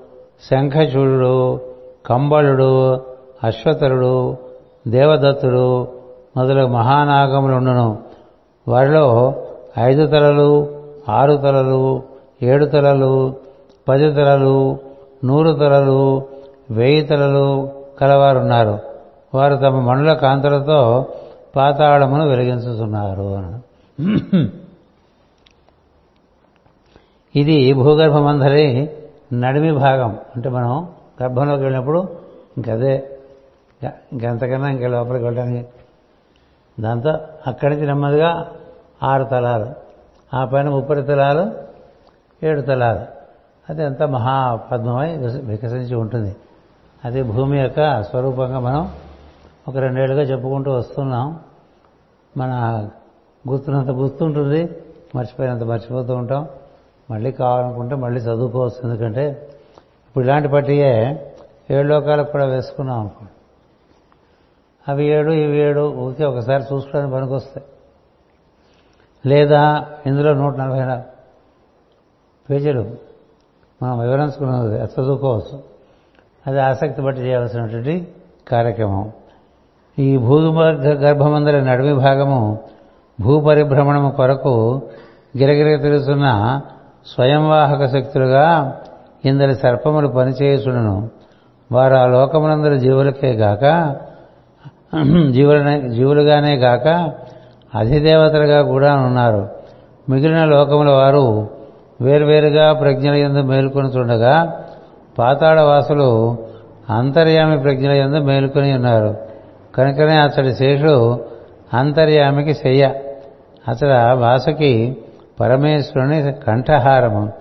శంఖచూడు 0.52 1.60
కంబళుడు 2.06 3.02
అశ్వతరుడు 3.43 4.38
దేవదత్తుడు 4.88 5.88
మొదలగు 6.38 6.67
మహానాగములుండును 6.67 8.12
వారిలో 8.67 9.34
ఐదు 9.80 10.08
తలలు 10.08 10.82
ఆరు 11.10 11.38
తలలు 11.38 12.04
ఏడు 12.43 12.65
తలలు 12.65 13.36
పది 13.88 14.12
తలలు 14.12 14.80
నూరు 15.26 15.52
తలలు 15.54 16.28
వెయ్యి 16.71 17.02
తలలు 17.02 17.71
కలవారున్నారు. 18.02 18.80
వారు 19.34 19.56
తమ 19.56 19.80
మనుల 19.80 20.13
కాంతులతో 20.13 21.06
పాతాళమును 21.56 22.28
వెలిగించుతున్నారు 22.28 23.60
ఇది 27.36 27.73
భూగర్భమందరి 27.73 28.89
నడిమి 29.34 29.71
భాగం. 29.71 30.17
అంటే 30.36 30.49
మనం 30.49 30.88
గర్భంలోకి 31.23 31.62
వెళ్ళినప్పుడు 31.62 32.10
ఇంకదే. 32.58 33.10
ఇంకెంతకన్నా 33.84 34.69
ఇంక 34.69 34.84
లోపలికి 34.84 35.23
వెళ్ళడానికి 35.23 35.67
దాంతో 36.80 37.14
అక్కడి 37.48 37.76
నుంచి 37.76 37.88
నెమ్మదిగా 37.88 38.52
ఆరు 39.04 39.24
తలాలు 39.24 39.66
ఆ 40.36 40.46
పైన 40.46 40.70
ఉపరితలాలు 40.70 41.52
ఏడు 42.46 42.62
తలాలు. 42.62 43.00
అది 43.70 43.84
అంత 43.84 44.04
మహాపద్మమై 44.04 45.18
వికసించి 45.18 45.96
ఉంటుంది. 45.96 46.36
అది 47.06 47.24
భూమి 47.24 47.60
యొక్క 47.62 48.04
స్వరూపంగా 48.04 48.60
మనం 48.60 48.92
ఒక 49.68 49.78
రెండేళ్ళుగా 49.78 50.22
చెప్పుకుంటూ 50.22 50.72
వస్తున్నాం. 50.72 51.40
మన 52.38 52.52
గుర్తున్నంత 53.50 53.90
గుర్తుంటుంది 53.90 54.70
మర్చిపోయినంత 55.16 55.64
మర్చిపోతూ 55.64 56.16
ఉంటాం. 56.16 56.48
మళ్ళీ 57.12 57.32
కావాలనుకుంటే 57.32 57.96
మళ్ళీ 57.96 58.22
చదువుకోవచ్చు. 58.22 58.90
ఎందుకంటే 58.90 59.50
ఇప్పుడు 60.08 60.26
ఇలాంటి 60.26 60.48
పట్టియే 60.48 61.26
ఏడు 61.72 61.88
లోకాలకు 61.88 62.32
కూడా 62.32 62.46
వేసుకున్నాం 62.46 63.00
అనుకో 63.00 63.26
అవి 64.88 65.06
ఏడు 65.06 65.32
ఇవి 65.32 65.58
ఏడు 65.58 65.93
ఊరికే 65.93 66.26
ఒకసారి 66.26 66.63
చూసుకోవడానికి 66.63 67.15
పనికొస్తాయి. 67.15 67.67
లేదా 69.26 69.86
ఇందులో 70.06 70.34
నూట 70.34 70.58
నలభై 70.58 71.02
పేజీలు 72.50 72.96
మనం 73.84 74.00
వివరించుకున్నది 74.00 74.76
చదువుకోవచ్చు. 74.76 75.63
అది 76.48 76.62
ఆసక్తి 76.62 77.02
బట్టి 77.02 77.22
చేయాల్సినటువంటి 77.22 78.08
కార్యక్రమం. 78.48 79.12
ఈ 80.00 80.17
భూగర్భ 80.17 80.82
గర్భమందరి 80.82 81.65
నడిమి 81.65 81.93
భాగము 81.93 82.60
భూపరిభ్రమణము 83.22 84.12
కొరకు 84.12 84.82
గిరగిర 85.38 85.82
తిరుగుతున్న 85.82 86.62
స్వయంవాహక 87.08 87.86
శక్తులుగా 87.86 88.80
ఇందరి 89.26 89.56
సర్పములు 89.56 90.08
పనిచేయుచుడను. 90.08 91.10
వారు 91.72 91.93
ఆ 91.93 92.08
లోకమునందరి 92.08 92.80
జీవులకే 92.80 93.32
గాక 93.32 93.63
జీవులనే 95.32 95.89
జీవులుగానే 95.89 96.58
కాక 96.58 97.12
అధిదేవతలుగా 97.75 98.62
కూడా 98.62 98.95
ఉన్నారు. 98.95 99.49
మిగిలిన 100.10 100.45
లోకముల 100.45 100.89
వారు 100.89 101.49
వేరువేరుగా 102.01 102.73
ప్రజ్ఞల 102.73 103.13
ఎందు 103.13 103.39
మేల్కొని 103.39 103.88
చూడగా 103.88 104.63
పాతాళ 105.19 105.62
వాసులు 105.62 106.38
అంతర్యామి 106.89 107.60
ప్రజ్ఞల 107.60 107.91
ఎందు 107.91 108.17
మేలుకొని 108.17 108.73
ఉన్నారు. 108.73 109.17
కనుకనే 109.75 110.15
అతడి 110.17 110.56
శేషుడు 110.56 111.19
అంతర్యామికి 111.73 112.53
శయ్య. 112.53 112.93
అతడ 113.67 114.12
వాసుకి 114.13 114.97
పరమేశ్వరుని 115.39 116.34
కంఠహారము. 116.34 117.32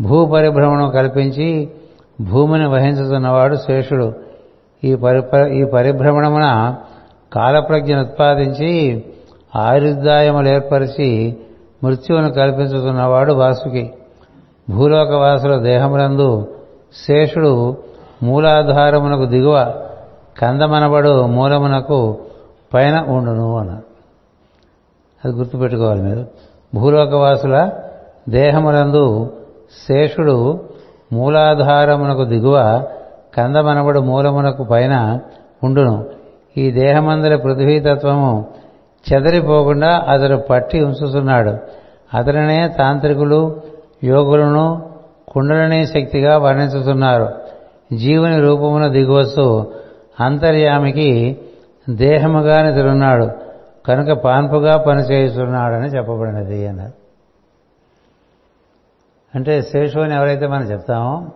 భూ 0.00 0.26
పరిభ్రమణం 0.26 0.90
కల్పించి 0.90 1.70
భూమిని 2.20 2.68
వహించుతున్నవాడు 2.68 3.56
శేషుడు. 3.56 4.12
ఈ 4.84 4.94
పరిప 4.94 5.34
ఈ 5.34 5.64
పరిభ్రమణమున 5.64 6.76
కాలప్రజ్ఞను 7.32 8.00
ఉత్పాదించి 8.00 9.04
ఆయుర్దాయములు 9.56 10.48
ఏర్పరిచి 10.48 11.36
మృత్యువును 11.84 12.30
కల్పించుతున్నవాడు 12.32 13.32
వాసుకి. 13.32 13.94
భూలోకవాసుల 14.70 15.56
దేహములందు 15.56 16.56
శేషుడు 17.06 17.76
మూలాధారమునకు 18.22 19.24
దిగువ 19.24 19.74
కందమనబడు 20.42 21.26
మూలమునకు 21.26 22.18
పైన 22.74 23.04
ఉండును 23.08 23.56
అన్నారు 23.56 23.84
అది 25.24 25.34
గుర్తుపెట్టుకోవాలి 25.34 26.02
మీరు. 26.02 26.26
భూలోకవాసుల 26.74 27.70
దేహములందు 28.28 29.32
శేషుడు 29.88 30.60
మూలాధారమునకు 31.12 32.24
దిగువ 32.24 32.82
కందమనబడు 33.36 34.00
మూలమునకు 34.00 34.64
పైన 34.64 35.18
ఉండును. 35.64 36.06
ఈ 36.56 36.70
దేహమందరి 36.70 37.38
పృథ్వీతత్వము 37.38 38.46
చెదరిపోకుండా 39.12 40.04
అతడు 40.08 40.36
పట్టి 40.36 40.84
ఉంచుతున్నాడు. 40.84 41.56
అతనినే 42.16 42.68
తాంత్రికులు 42.68 43.60
యోగులను 44.04 44.90
కుండలిని 45.28 45.86
శక్తిగా 45.86 46.38
వర్ణించుతున్నారు. 46.38 47.32
జీవుని 47.96 48.40
రూపమున 48.40 48.86
దిగువస్తూ 48.86 49.66
అంతర్యామికి 50.20 51.38
దేహముగా 51.90 52.62
నిద్రున్నాడు. 52.62 53.30
కనుక 53.86 54.10
పాన్పుగా 54.10 54.76
పనిచేస్తున్నాడని 54.76 55.86
చెప్పబడినది 55.86 56.66
అన్నారు. 56.66 56.92
అంటే 59.34 59.62
శేషు 59.62 59.98
అని 59.98 60.14
ఎవరైతే 60.14 60.46
మనం 60.46 60.62
చెప్తామో 60.62 61.26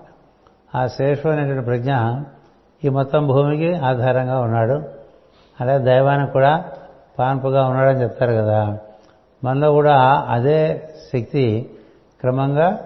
ఆ 0.75 0.87
శేషు 0.87 1.29
అనేటువంటి 1.29 1.65
ప్రజ్ఞ 1.65 1.93
ఈ 2.85 2.89
మొత్తం 2.89 3.27
భూమికి 3.27 3.75
ఆధారంగా 3.75 4.41
ఉన్నాడు. 4.41 4.83
అలాగే 5.61 5.79
దైవానికి 5.79 6.33
కూడా 6.33 6.65
పాన్పుగా 7.19 7.65
ఉన్నాడని 7.65 8.03
చెప్తారు 8.03 8.33
కదా. 8.33 8.79
మనలో 9.45 9.73
కూడా 9.73 10.25
అదే 10.29 10.89
శక్తి 11.13 11.71
క్రమంగా 12.21 12.79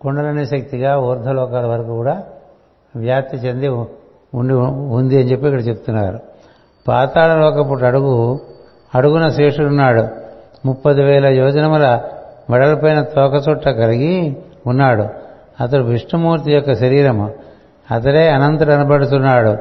కుండలని 0.00 0.46
శక్తిగా 0.46 0.98
ఊర్ధలోకాల 0.98 1.66
వరకు 1.66 1.96
కూడా 1.96 2.22
వ్యాప్తి 2.96 3.36
చెంది 3.36 3.68
ఉండి 3.68 4.54
ఉంది 4.94 5.20
అని 5.20 5.30
చెప్పి 5.30 5.46
ఇక్కడ 5.46 5.66
చెప్తున్నారు. 5.66 6.20
పాతాళలోకపు 6.88 7.84
అడుగు 7.84 8.40
అడుగున 8.94 9.28
శేషుడున్నాడు. 9.28 10.08
ముప్పది 10.66 11.02
వేల 11.02 11.26
యోజనముల 11.26 12.00
మెడలపైన 12.50 13.02
తోకచుట్ట 13.02 13.68
కలిగి 13.68 14.36
ఉన్నాడు. 14.66 15.27
అతడు 15.60 15.82
విష్ణుమూర్తి 15.82 16.52
యొక్క 16.52 16.74
శరీరము. 16.74 17.34
అతడే 17.90 18.30
అనంతుడు 18.30 18.72
అనబడుతున్నాడు. 18.72 19.56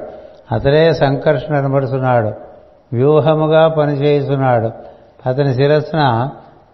అతడే 0.51 0.93
సంకర్షణ 0.93 1.55
అనబడుతున్నాడు. 1.55 2.27
వ్యూహముగా 2.93 3.67
పనిచేస్తున్నాడు 3.67 4.71
అతని 5.29 5.53
శిరస్సున 5.53 6.29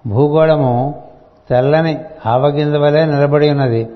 భూగోళము 0.07 1.03
తెల్లని 1.49 1.99
ఆవగింజ 2.25 2.75
వలె 2.75 3.05
నిలబడి 3.05 3.49
ఉన్నది. 3.49 3.87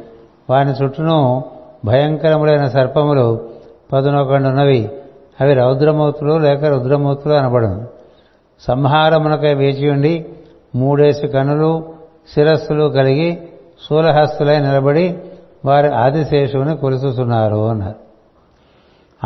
వాని 0.50 0.74
చుట్టూను 0.84 1.44
భయంకరములైన 1.86 2.68
సర్పములు 2.68 3.50
పదునొకండున్నవి. 3.94 4.92
అవి 5.42 5.54
రౌద్రమూర్తులు 5.54 6.38
లేక 6.38 6.64
రుద్రమూర్తులు 6.64 7.34
అనబడును. 7.34 7.88
సంహారమునకై 8.68 9.54
వేచి 9.54 9.90
ఉండి 9.90 10.26
మూడేసి 10.76 11.28
కనులు 11.28 11.94
శిరస్సులు 12.36 12.90
కలిగి 12.90 13.42
శూలహస్తులై 13.90 14.60
నిలబడి 14.60 15.18
వారి 15.66 15.94
ఆదిశేషువుని 15.94 16.78
కొలుసుతున్నారు 16.78 17.70
అన్నారు. 17.70 17.96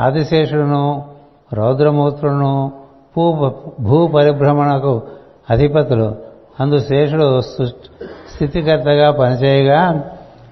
ఆదిశేషుడును 0.01 1.05
రౌద్రమూత్రులను 1.53 2.71
భూ 3.17 3.51
భూ 3.79 4.07
పరిభ్రమణకు 4.07 5.01
అధిపతులు. 5.49 6.15
అందు 6.59 6.77
శేషుడు 6.77 7.41
స్థితికర్తగా 7.41 9.11
పనిచేయగా 9.11 10.03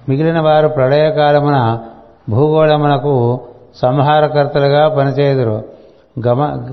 మిగిలిన 0.08 0.40
వారు 0.40 0.68
ప్రళయకాలమున 0.68 1.78
భూగోళమునకు 2.30 3.40
సంహారకర్తలుగా 3.74 4.88
పనిచేయుదురు. 4.88 5.64
గమ 6.26 6.68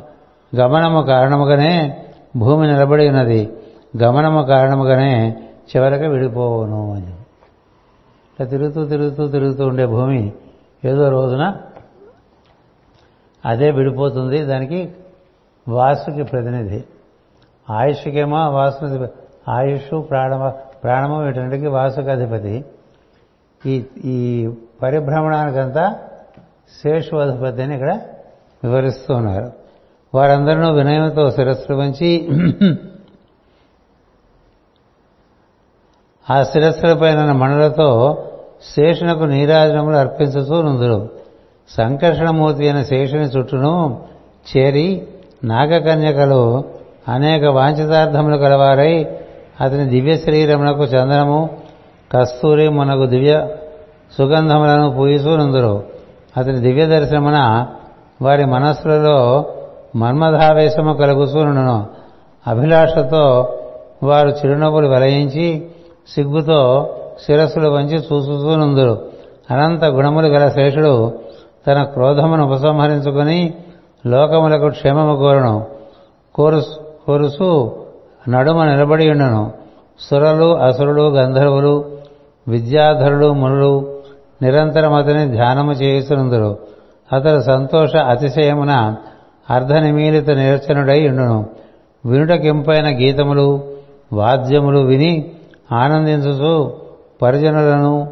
గమనము 0.55 1.01
కారణముగానే 1.01 1.97
భూమి 2.37 2.67
నిలబడి 2.67 3.09
ఉన్నది. 3.09 3.53
గమనము 4.03 4.43
కారణముగానే 4.43 5.35
చివరికి 5.75 6.07
విడిపోవును 6.07 6.93
అని. 6.95 7.16
ఇట్లా 8.37 8.47
తిరుగుతూ 8.47 8.85
తిరుగుతూ 8.85 9.27
తిరుగుతూ 9.27 9.67
ఉండే 9.67 9.85
భూమి 9.85 10.33
ఏదో 10.85 11.09
రోజున 11.09 11.57
అదే 13.45 13.71
విడిపోతుంది. 13.71 14.43
దానికి 14.43 14.95
వాసుకి 15.67 16.23
ప్రతినిధి. 16.23 16.83
ఆయుష్కేమో 17.69 18.49
వాసు 18.49 19.07
ఆయుష్ 19.49 20.09
ప్రాణమ 20.09 20.49
ప్రాణము 20.83 21.25
వీటన్నిటికీ 21.25 21.67
వాసుకి 21.67 22.09
అధిపతి. 22.09 22.65
ఈ 23.65 23.85
ఈ 24.05 24.49
పరిభ్రమణానికంతా 24.81 25.99
శేషు 26.83 27.15
అధిపతి 27.15 27.61
అని 27.61 27.73
ఇక్కడ 27.73 28.01
వివరిస్తూ 28.63 29.13
ఉన్నారు. 29.13 29.51
వారందరినూ 30.13 30.71
వినయంతో 30.71 31.31
శిరస్సు 31.31 31.73
వంచి 31.73 32.29
ఆ 36.27 36.43
శిరస్సులపైన 36.43 37.31
మణులతో 37.31 37.87
శేషునకు 38.63 39.23
నీరాజనములు 39.23 39.95
అర్పించుతూ 39.95 40.61
నుందురు. 40.61 41.09
సంకర్షణమూర్తి 41.77 42.63
అయిన 42.63 42.83
శేషుని 42.83 43.23
చుట్టూను 43.23 43.99
చేరి 44.57 45.07
నాగకన్యకలు 45.43 46.63
అనేక 47.07 47.45
వాంఛితార్థములు 47.45 48.37
కలవారై 48.37 49.07
అతని 49.61 49.85
దివ్య 49.85 50.17
శరీరమునకు 50.17 50.83
చందనము 50.83 51.49
కస్తూరి 52.13 52.69
మనకు 52.69 53.05
దివ్య 53.05 53.47
సుగంధములను 54.17 54.91
పూజిస్తూ 54.91 55.35
నుందురు. 55.35 55.83
అతని 56.37 56.57
దివ్య 56.57 56.85
దర్శనమున 56.85 57.67
వారి 58.21 58.45
మనస్సులలో 58.45 59.45
మన్మధావేశము 59.95 60.93
కలుగుతూనును 60.93 61.85
అభిలాషతో 62.47 63.53
వారు 64.03 64.29
చిరునవ్వులు 64.29 64.87
వెలయించి 64.87 65.65
సిగ్గుతో 66.15 66.89
శిరస్సులు 67.25 67.69
వంచి 67.69 67.97
చూసుతూనుందురు 67.97 69.01
అనంత 69.51 69.85
గుణములు 69.85 70.27
గల 70.27 70.49
శేషుడు 70.49 71.13
తన 71.67 71.83
క్రోధమును 71.83 72.49
ఉపసంహరించుకొని 72.49 73.53
లోకములకు 74.07 74.69
క్షేమము 74.69 75.15
కోరును. 75.15 75.65
కోరు 76.35 76.61
కోరుసు 77.07 77.75
నడుమ 78.29 78.65
నిలబడి 78.65 79.11
ఉండను. 79.11 79.51
సురలు 79.99 80.57
అసురులు 80.57 81.01
గంధర్వులు 81.01 81.85
విద్యాధరులు 82.47 83.33
మునులు 83.33 83.97
నిరంతరం 84.41 84.93
అతని 84.93 85.27
ధ్యానము 85.27 85.71
చేయుచునందురు. 85.71 86.57
అతడు 87.13 87.41
సంతోష 87.41 87.95
అతిశయమున 87.95 88.95
అర్ధనిమీలిత 89.49 90.29
నిరచనుడై 90.29 91.07
ఉండును. 91.07 91.49
వినుటకింపైన 92.05 92.97
గీతములు 92.97 93.63
వాద్యములు 94.13 94.79
విని 94.79 95.31
ఆనందించుతూ 95.71 96.71
పరిజనులను 97.21 98.07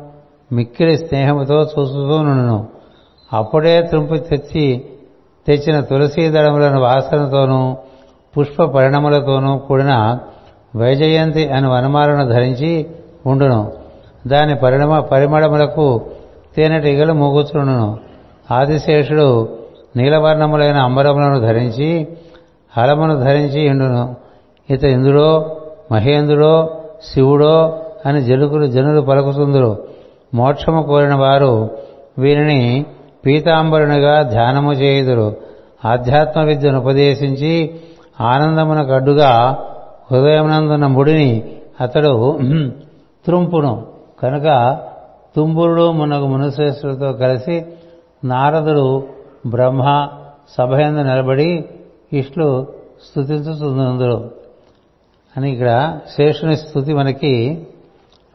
మిక్కిలి 0.52 0.98
స్నేహముతో 0.98 1.56
చూస్తూ 1.62 2.24
నుండును. 2.24 2.68
అప్పుడే 3.34 3.82
త్రుంపు 3.82 4.16
తెచ్చి 4.16 4.86
తెచ్చిన 5.48 5.80
తులసీ 5.80 6.30
దళములను 6.30 6.82
వాసనతోనూ 6.82 7.78
పుష్ప 8.38 8.64
పరిణములతోనూ 8.64 9.58
కూడిన 9.58 10.20
వైజయంతి 10.76 11.50
అని 11.50 11.68
వనమాలను 11.68 12.30
ధరించి 12.30 12.86
ఉండును. 13.26 13.72
దాని 14.28 14.56
పరిణమ 14.56 15.00
పరిమళములకు 15.00 16.02
తేనెటీగలు 16.56 17.14
మూగుచుండును 17.14 18.00
ఆదిశేషుడు 18.52 19.50
నీలవర్ణములైన 19.96 20.78
అంబరములను 20.78 21.40
ధరించి 21.40 22.08
హలమును 22.78 23.16
ధరించి 23.16 23.70
ఉండును. 23.70 24.16
ఇత 24.70 24.84
ఇంద్రుడో 24.84 25.58
మహేంద్రుడో 25.92 26.82
శివుడో 27.14 27.80
అని 28.06 28.22
జలుకులు 28.22 28.66
జనులు 28.66 29.02
పలుకుతుందరు. 29.02 29.72
మోక్షము 30.34 30.82
కోరిన 30.84 31.16
వారు 31.16 31.70
వీరిని 32.18 32.86
పీతాంబరునిగా 33.26 34.22
ధ్యానము 34.22 34.74
చేయుదురు. 34.74 35.36
ఆధ్యాత్మ 35.86 36.42
విద్యను 36.42 36.80
ఉపదేశించి 36.80 37.76
ఆనందమునకు 38.22 38.92
అడ్డుగా 38.92 39.58
హృదయమునందున్న 40.12 40.88
ముడిని 40.88 41.52
అతడు 41.82 42.40
త్రుంపును. 43.26 43.88
కనుక 44.24 44.78
తుంబురుడు 45.36 45.92
మునకు 45.92 46.28
మునుశ్రేష్ఠులతో 46.28 47.14
కలిసి 47.14 47.66
నారదుడు 48.24 49.04
బ్రహ్మ 49.48 50.08
సభయందు 50.58 51.02
నిలబడి 51.02 51.66
ఇష్లు 52.14 52.68
స్థుతించుతుందురు 53.06 54.32
అని 55.38 55.52
ఇక్కడ 55.52 56.00
శేషుని 56.18 56.58
స్థుతి 56.58 56.94
మనకి 56.94 57.68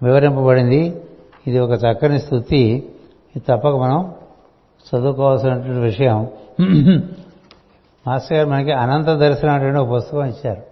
వివరింపబడింది. 0.02 1.02
ఇది 1.46 1.58
ఒక 1.58 1.70
చక్కని 1.70 2.20
స్థుతి. 2.20 2.60
ఇది 3.36 3.40
తప్పక 3.40 3.74
మనం 3.74 4.14
చదువుకోవాల్సినటువంటి 4.86 5.80
విషయం. 5.80 6.28
మాస్టర్ 8.06 8.38
గారు 8.38 8.48
మనకి 8.48 8.72
అనంత 8.72 9.06
దర్శనం 9.06 9.54
అనేటువంటి 9.54 9.80
ఒక 9.80 9.96
పుస్తకం 9.96 10.24
ఇచ్చారు. 10.24 10.62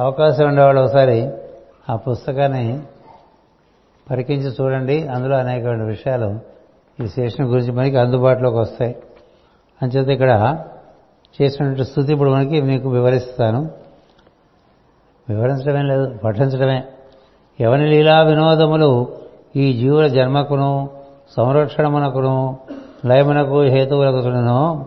అవకాశం 0.00 0.48
ఉండేవాళ్ళు 0.48 0.82
ఒకసారి 0.82 1.30
ఆ 1.90 1.96
పుస్తకాన్ని 1.96 2.82
పరికించి 4.10 4.56
చూడండి. 4.60 5.08
అందులో 5.08 5.36
అనేకమైన 5.36 5.82
విషయాలు 5.82 6.38
ఈ 7.04 7.08
శేషుని 7.08 7.48
గురించి 7.48 7.72
మనకి 7.72 7.96
అందుబాటులోకి 7.96 8.56
వస్తాయి. 8.56 8.96
అంచేత 9.82 10.08
ఇక్కడ 10.08 10.64
చేసినటువంటి 11.42 11.84
స్థుతి 11.84 12.12
ఇప్పుడు 12.12 12.30
మనకి 12.30 12.60
మీకు 12.60 12.88
వివరిస్తాను. 12.88 13.70
వివరించడమే 15.28 15.82
లేదు 15.82 16.18
పఠించడమే. 16.18 16.84
ఎవని 17.60 17.86
లీలా 17.86 18.22
వినోదములు 18.22 19.08
ఈ 19.56 19.72
జీవుల 19.72 20.06
జన్మకును 20.06 20.88
సంరక్షణమునకును 21.36 22.56
లయమునకు 23.06 23.60
హేతువులకును 23.60 24.86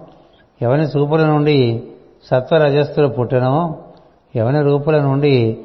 ఎవని 0.62 0.84
చూపుల 0.84 1.26
నుండి 1.26 1.84
సత్వరజస్సులు 2.26 3.08
పుట్టెనో? 3.08 3.76
ఎవని 4.36 4.62
రూపుల 4.62 5.02
నుండి 5.02 5.58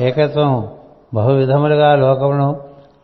ఏకత్వం 0.00 0.68
బహువిధములుగా 1.14 1.96
లోకమును 1.96 2.56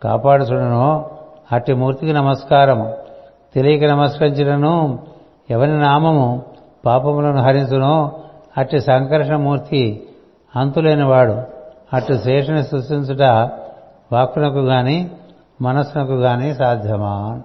కాపాడుచుడనో? 0.02 1.10
అట్టి 1.52 1.74
మూర్తికి 1.74 2.12
నమస్కారము. 2.12 2.96
తెలియక 3.54 3.84
నమస్కరించినను 3.84 4.98
ఎవరి 5.50 5.78
నామము 5.78 6.42
పాపములను 6.86 7.42
హరించును? 7.42 8.12
అట్టి 8.58 8.80
సంకర్షణమూర్తి 8.80 10.06
అంతులేనివాడు. 10.56 11.57
అటు 11.94 12.18
శేషుని 12.24 12.64
సృష్టించుట 12.64 13.22
వాక్కునకు 14.12 14.58
గాని 14.58 15.10
మనస్సునకు 15.62 16.12
గాని 16.12 16.54
సాధ్యమా? 16.54 17.40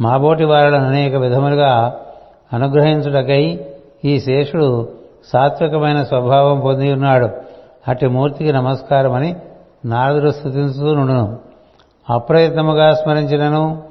మాబోటి 0.00 0.44
వారులను 0.44 0.86
అనేక 0.86 1.14
విధములుగా 1.14 1.96
అనుగ్రహించుటకై 2.52 3.66
ఈ 4.04 4.20
శేషుడు 4.20 4.88
సాత్వికమైన 5.32 6.02
స్వభావం 6.02 6.60
పొంది 6.60 6.92
ఉన్నాడు. 6.92 7.28
అట్టి 7.88 8.06
మూర్తికి 8.06 8.52
నమస్కారమని 8.52 9.36
నారదుడు 9.84 10.30
స్థుతించుతూ 10.30 10.94
నుండును. 10.94 11.38
అప్రయత్నముగా 12.10 12.94
స్మరించినను 12.94 13.82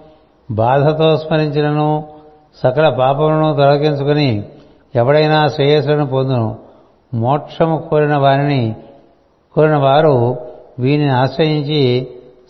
బాధతో 0.52 1.18
స్మరించినను 1.18 2.04
సకల 2.64 2.90
పాపములను 2.90 3.56
తొలగించుకుని 3.56 4.46
ఎవడైనా 4.96 5.48
శ్రేయస్సులను 5.48 6.06
పొందును. 6.06 6.71
మోక్షము 7.14 7.88
కోరిన 7.90 8.18
వారిని 8.18 8.76
కోరిన 9.56 9.78
వారు 9.78 10.38
వీనిని 10.80 11.10
ఆశ్రయించి 11.10 12.08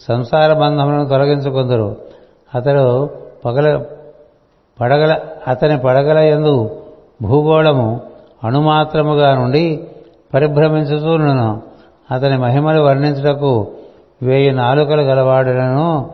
సంసార 0.08 0.54
బంధములను 0.54 1.08
తొలగించుకుందరు. 1.08 1.98
అతడు 2.56 3.10
పగల 3.46 3.86
పడగల 4.80 5.20
అతని 5.48 5.80
పడగల 5.80 6.18
ఎందు 6.18 6.82
భూగోళము 7.22 8.02
అణుమాత్రముగా 8.44 9.36
నుండి 9.36 9.88
పరిభ్రమించుతూను 10.34 11.62
అతని 12.12 12.38
మహిమలు 12.38 12.82
వర్ణించుటకు 12.82 13.68
వేయి 14.24 14.52
నాలుకలు 14.52 15.02
గలవాడులను 15.02 16.10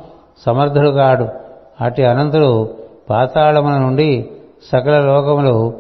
సమర్థుడు 0.45 0.89
కాడు 0.89 1.27
అట్టి 1.81 2.03
అనంతుడు 2.03 2.69
పాతాళముల 3.09 3.77
నుండి 3.77 4.29
సకల 4.71 4.99
లోకములు 4.99 5.73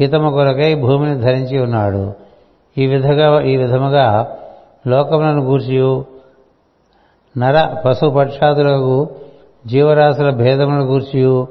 హితము 0.00 0.30
కొరకై 0.30 0.74
భూమిని 0.74 1.20
ధరించి 1.20 1.58
ఉన్నాడు. 1.58 2.14
ఈ 2.76 2.86
విధంగా 2.86 3.42
ఈ 3.42 3.56
విధముగా 3.56 4.36
లోకములను 4.86 5.42
గూర్చియు 5.42 6.04
నర 7.38 7.82
పశుపక్షాదులకు 7.84 9.10
జీవరాశుల 9.66 10.30
భేదములను 10.30 10.84
గూర్చియు 10.84 11.48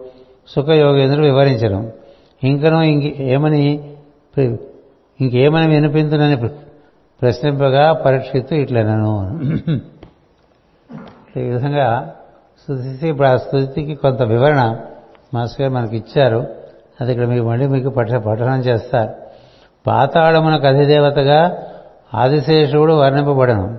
సుఖయోగేంద్రుడు 0.47 1.25
వివరించడం 1.25 1.91
ఇంకనూ 2.43 2.81
ఇంక 2.81 3.03
ఏమని 3.03 3.63
ఇంకేమని 5.21 5.67
వినిపించునని 5.67 6.37
ప్రశ్నింపగా 7.21 7.93
పరీక్షిత్తు 7.93 8.53
ఇట్లనను. 8.55 9.13
ఈ 11.39 11.41
విధంగా 11.41 12.15
స్థుతి 12.61 13.07
ఇప్పుడు 13.07 13.27
ఆ 13.27 13.37
స్థుతికి 13.37 13.95
కొంత 13.95 14.21
వివరణ 14.21 14.61
మాస్టర్ 15.33 15.61
గారు 15.61 15.73
మనకి 15.73 15.97
ఇచ్చారు 15.97 16.60
అది 17.01 17.11
ఇక్కడ 17.11 17.25
మీకు 17.25 17.45
మళ్ళీ 17.45 17.67
మీకు 17.67 17.89
పఠ 17.89 18.11
పఠనం 18.11 18.59
చేస్తారు. 18.59 19.13
పాతాళమునకు 19.87 20.67
అధిదేవతగా 20.67 21.57
ఆదిశేషుడు 22.13 22.93
వర్ణింపబడను. 22.93 23.77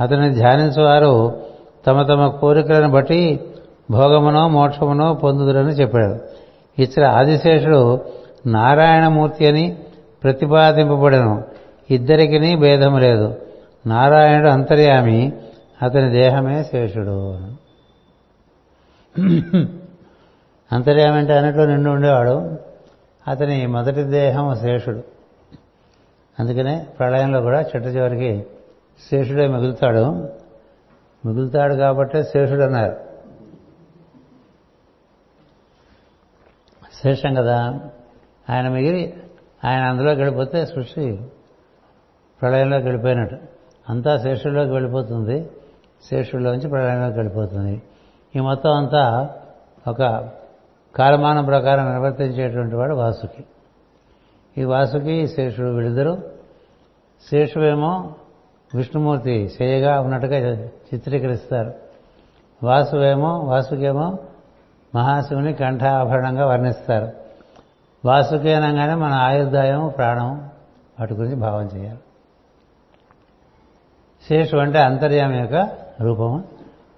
అతని 0.00 0.30
ధ్యానించువారు 0.30 1.40
తమ 1.86 2.02
తమ 2.02 2.26
కోరికలను 2.26 2.90
బట్టి 2.90 3.40
భోగమునో 3.90 4.48
మోక్షమునో 4.48 5.14
పొందుదురని 5.14 5.70
చెప్పాడు. 5.70 6.18
ఇతర 6.82 7.04
ఆదిశేషుడు 7.04 8.00
నారాయణమూర్తి 8.46 9.46
అని 9.46 9.76
ప్రతిపాదింపబడను. 10.22 11.44
ఇద్దరికిని 11.90 12.56
భేదము 12.56 12.98
లేదు. 12.98 13.34
నారాయణుడు 13.86 14.48
అంతర్యామి 14.48 15.32
అతని 15.82 16.10
దేహమే 16.10 16.62
శేషుడు. 16.62 17.38
అంతర్యామంటే 20.72 21.36
అన్నిట్లో 21.36 21.66
నిండు 21.66 21.90
ఉండేవాడు. 21.90 22.58
అతని 23.28 23.66
మొదటి 23.66 24.02
దేహం 24.02 24.54
శేషుడు. 24.54 25.02
అందుకనే 26.40 26.86
ప్రళయంలో 26.98 27.40
కూడా 27.40 27.60
చెట్టు 27.60 27.88
చివరికి 27.88 28.46
శేషుడే 29.10 29.46
మిగులుతాడు. 29.46 30.28
మిగులుతాడు 31.26 31.74
కాబట్టే 31.74 32.22
శేషుడు 32.22 32.60
అన్నారు 32.60 32.96
శేషం 37.04 37.34
కదా. 37.34 37.80
ఆయన 38.50 38.68
మిగిలి 38.68 39.22
ఆయన 39.64 39.82
అందులోకి 39.82 40.20
వెళ్ళిపోతే 40.20 40.66
సృష్టి 40.66 41.20
ప్రళయంలోకి 42.42 42.84
వెళ్ళిపోయినట్టు. 42.84 43.36
అంతా 43.88 44.16
శేషుల్లోకి 44.16 44.70
వెళ్ళిపోతుంది. 44.70 45.50
శేషుల్లోంచి 46.10 46.68
ప్రళయంలోకి 46.68 47.16
వెళ్ళిపోతుంది. 47.16 47.82
ఈ 48.36 48.40
మొత్తం 48.40 48.72
అంతా 48.72 49.30
ఒక 49.88 50.30
కాలమానం 50.94 51.44
ప్రకారం 51.44 51.90
నిర్వర్తించేటువంటి 51.90 52.76
వాడు 52.76 52.94
వాసుకి. 52.94 53.44
ఈ 54.58 54.64
వాసుకి 54.64 55.28
శేషుడు 55.28 55.68
వీళ్ళిద్దరూ. 55.68 56.18
శేషువేమో 57.30 58.14
విష్ణుమూర్తి 58.74 59.50
చేయగా 59.62 60.00
ఉన్నట్టుగా 60.00 60.36
చిత్రీకరిస్తారు. 60.64 61.74
వాసువేమో 62.62 63.38
వాసుకేమో 63.38 64.18
మహాశివుని 64.94 65.52
కంఠాభరణంగా 65.52 66.46
వర్ణిస్తారు. 66.46 67.08
వాసుకి 68.04 68.54
అనగానే 68.54 68.94
మన 68.94 69.12
ఆయుర్దాయం 69.12 69.88
ప్రాణం 69.96 70.50
వాటి 71.00 71.14
గురించి 71.14 71.36
భావం 71.36 71.70
చేయాలి. 71.76 71.98
శేషు 74.28 74.56
అంటే 74.56 74.78
అంతర్యామి 74.78 75.38
యొక్క 75.38 75.54
రూపము 76.00 76.44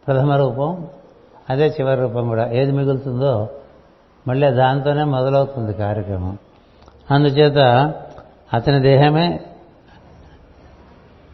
ప్రథమ 0.06 0.32
రూపం 0.32 0.86
అదే 1.50 1.66
చివరి 1.66 2.00
రూపం 2.00 2.28
కూడా. 2.28 2.52
ఏది 2.52 2.72
మిగులుతుందో 2.72 3.48
మళ్ళీ 4.30 4.50
దాంతోనే 4.50 5.04
మొదలవుతుంది 5.04 5.72
కార్యక్రమం. 5.72 6.38
అందుచేత 7.10 7.58
అతని 8.54 8.80
దేహమే 8.80 9.40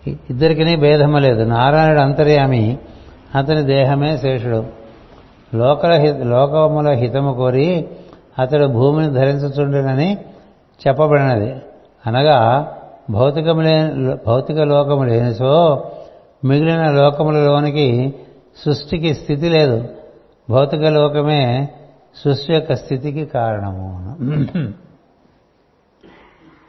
ఇద్దరికిని 0.06 0.76
భేదము 0.76 1.18
లేదు. 1.18 1.42
నారాయణుడు 1.42 2.00
అంతర్యామి 2.00 2.78
అతని 3.34 3.62
దేహమే 3.62 4.16
శేషుడు. 4.16 4.64
లోకల 5.56 6.16
లోకముల 6.22 6.88
హితము 6.88 7.32
కోరి 7.32 7.88
అతడు 8.38 8.66
భూమిని 8.66 9.12
ధరించుచుండునని 9.12 10.18
చెప్పబడినది. 10.88 11.56
అనగా 12.06 12.72
భౌతికము 13.10 13.60
లేని 13.60 14.16
భౌతిక 14.26 14.58
లోకము 14.58 15.04
లేనిసో 15.04 15.84
మిగిలిన 16.44 16.90
లోకములలోనికి 16.90 18.14
సృష్టికి 18.64 19.14
స్థితి 19.14 19.48
లేదు. 19.48 19.84
భౌతిక 20.50 20.80
లోకమే 20.80 21.68
సృష్టి 22.22 22.52
యొక్క 22.52 22.74
స్థితికి 22.74 23.24
కారణము. 23.26 23.88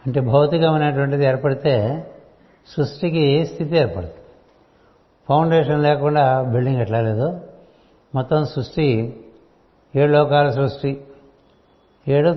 అంటే 0.06 0.20
భౌతికమైనటువంటిది 0.20 1.26
ఏర్పడితే 1.26 1.74
సృష్టికి 2.68 3.46
స్థితి 3.46 3.76
ఏర్పడుతుంది? 3.78 4.24
ఫౌండేషన్ 5.28 5.84
లేకుండా 5.84 6.42
బిల్డింగ్ 6.42 6.82
ఎట్లా 6.82 7.02
లేదు? 7.02 7.40
మొత్తం 8.16 8.46
సృష్టి 8.46 8.88
ఏడు 9.96 10.12
లోకాల 10.12 10.50
సృష్టి 10.50 10.92
ఏడు 12.08 12.32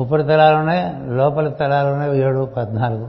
ఉపరితలాలు 0.00 0.56
ఉన్నాయి 0.56 0.82
లోపల 1.16 1.48
తలాలు 1.48 1.88
ఉన్నాయి 1.88 2.20
ఏడు 2.20 2.44
పద్నాలుగు. 2.56 3.08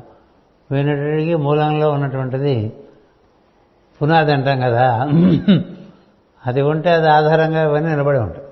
వీటికి 0.71 1.35
మూలంలో 1.35 1.87
ఉన్నటువంటిది 1.91 2.73
పునాది 4.01 4.31
అంటాం 4.31 4.59
కదా. 4.59 4.87
అది 6.45 6.61
ఉంటే 6.61 6.89
అది 6.89 7.09
ఆధారంగా 7.09 7.61
ఇవన్నీ 7.63 7.89
నిలబడి 7.89 8.19
ఉంటాయి. 8.19 8.46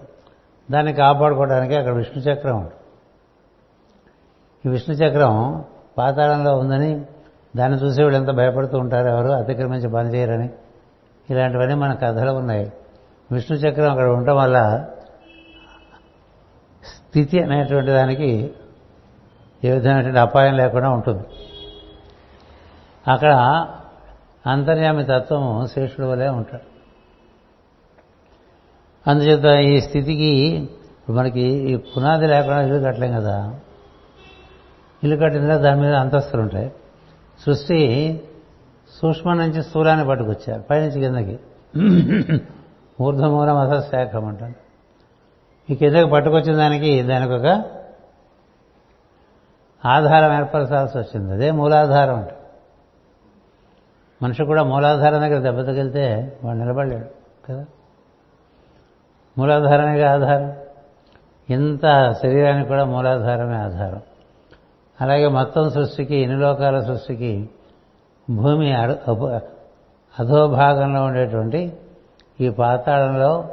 దాన్ని 0.72 0.94
కాపాడుకోవడానికి 0.94 1.76
అక్కడ 1.76 1.94
విష్ణు 1.94 2.24
చక్రం 2.24 2.58
ఉంటుంది 2.58 2.76
ఈ 4.66 4.70
విష్ణు 4.70 4.96
చక్రం 4.96 5.64
పాతాళంలో 5.98 6.58
ఉందని 6.58 7.06
దాన్ని 7.56 7.80
చూసి 7.80 8.04
వీళ్ళు 8.04 8.18
ఎంత 8.18 8.30
భయపడుతూ 8.30 8.78
ఉంటారు 8.78 9.08
ఎవరు 9.08 9.28
అతిక్రమించి 9.28 9.90
పనిచేయరని 9.90 10.50
ఇలాంటివన్నీ 11.30 11.76
మన 11.76 11.94
కథలు 11.94 12.32
ఉన్నాయి. 12.32 12.74
విష్ణు 13.32 13.58
చక్రం 13.58 13.92
అక్కడ 13.92 14.06
ఉండటం 14.06 14.38
వల్ల 14.38 14.86
స్థితి 16.86 17.44
అనేటువంటి 17.44 17.92
దానికి 17.92 18.54
ఏ 19.64 19.72
విధమైనటువంటి 19.72 20.20
అపాయం 20.20 20.58
లేకుండా 20.58 20.90
ఉంటుంది. 20.90 21.24
అక్కడ 23.08 23.32
అంతర్యామి 24.48 25.04
తత్వము 25.04 25.68
శేషుడు 25.68 26.08
వలె 26.08 26.28
ఉంటాడు. 26.28 26.75
అందుచేత 29.08 29.46
ఈ 29.60 29.82
స్థితికి 29.82 30.70
మనకి 31.10 31.42
ఈ 31.42 31.76
పునాది 31.76 32.28
లేకుండా 32.28 32.62
ఇల్లు 32.62 32.84
కట్టలేం 32.84 33.14
కదా. 33.14 33.56
ఇల్లు 35.04 35.18
కట్టిన 35.18 35.58
దాని 35.58 35.82
మీద 35.82 35.94
అంతస్తులు 35.94 36.42
ఉంటాయి. 36.42 36.72
సృష్టి 37.46 38.22
సూక్ష్మం 39.02 39.38
నుంచి 39.38 39.64
స్థూలాన్ని 39.64 40.08
పట్టుకొచ్చారు. 40.08 40.62
పైనుంచి 40.62 41.02
కిందకి. 41.02 41.40
ఊర్ధమూలం 43.02 43.82
శాఖం 43.82 44.26
అంటారు. 44.26 44.66
ఈ 45.70 45.76
కిందకి 45.76 46.06
పట్టుకొచ్చిన 46.06 46.56
దానికి 46.56 47.02
దానికి 47.02 47.34
ఒక 47.34 47.64
ఆధారం 49.86 50.38
ఏర్పరచాల్సి 50.38 50.98
వచ్చింది. 50.98 51.32
అదే 51.32 51.52
మూలాధారం 51.52 52.16
అంటే 52.16 52.36
మనిషి 54.24 54.46
కూడా 54.46 54.64
మూలాధారం 54.64 55.22
దగ్గర 55.22 55.40
దెబ్బ 55.40 55.62
తగిలితే 55.62 56.38
వాడు 56.44 56.58
నిలబడలేడు 56.58 57.06
కదా. 57.50 57.66
మూలాధారమేగా 59.38 60.14
ఆధారం? 60.14 60.54
ఇంత 61.50 62.16
శరీరానికి 62.24 62.68
కూడా 62.68 62.86
మూలాధారమే 62.86 63.56
ఆధారం. 63.56 64.02
అలాగే 65.02 65.28
మొత్తం 65.28 65.70
సృష్టికి 65.70 66.16
ఇన్ని 66.16 66.40
లోకాల 66.40 66.80
సృష్టికి 66.80 67.50
భూమి 68.30 68.74
అధోభాగంలో 70.20 71.04
ఉండేటువంటి 71.04 71.74
ఈ 72.42 72.50
పాతాళంలో 72.50 73.50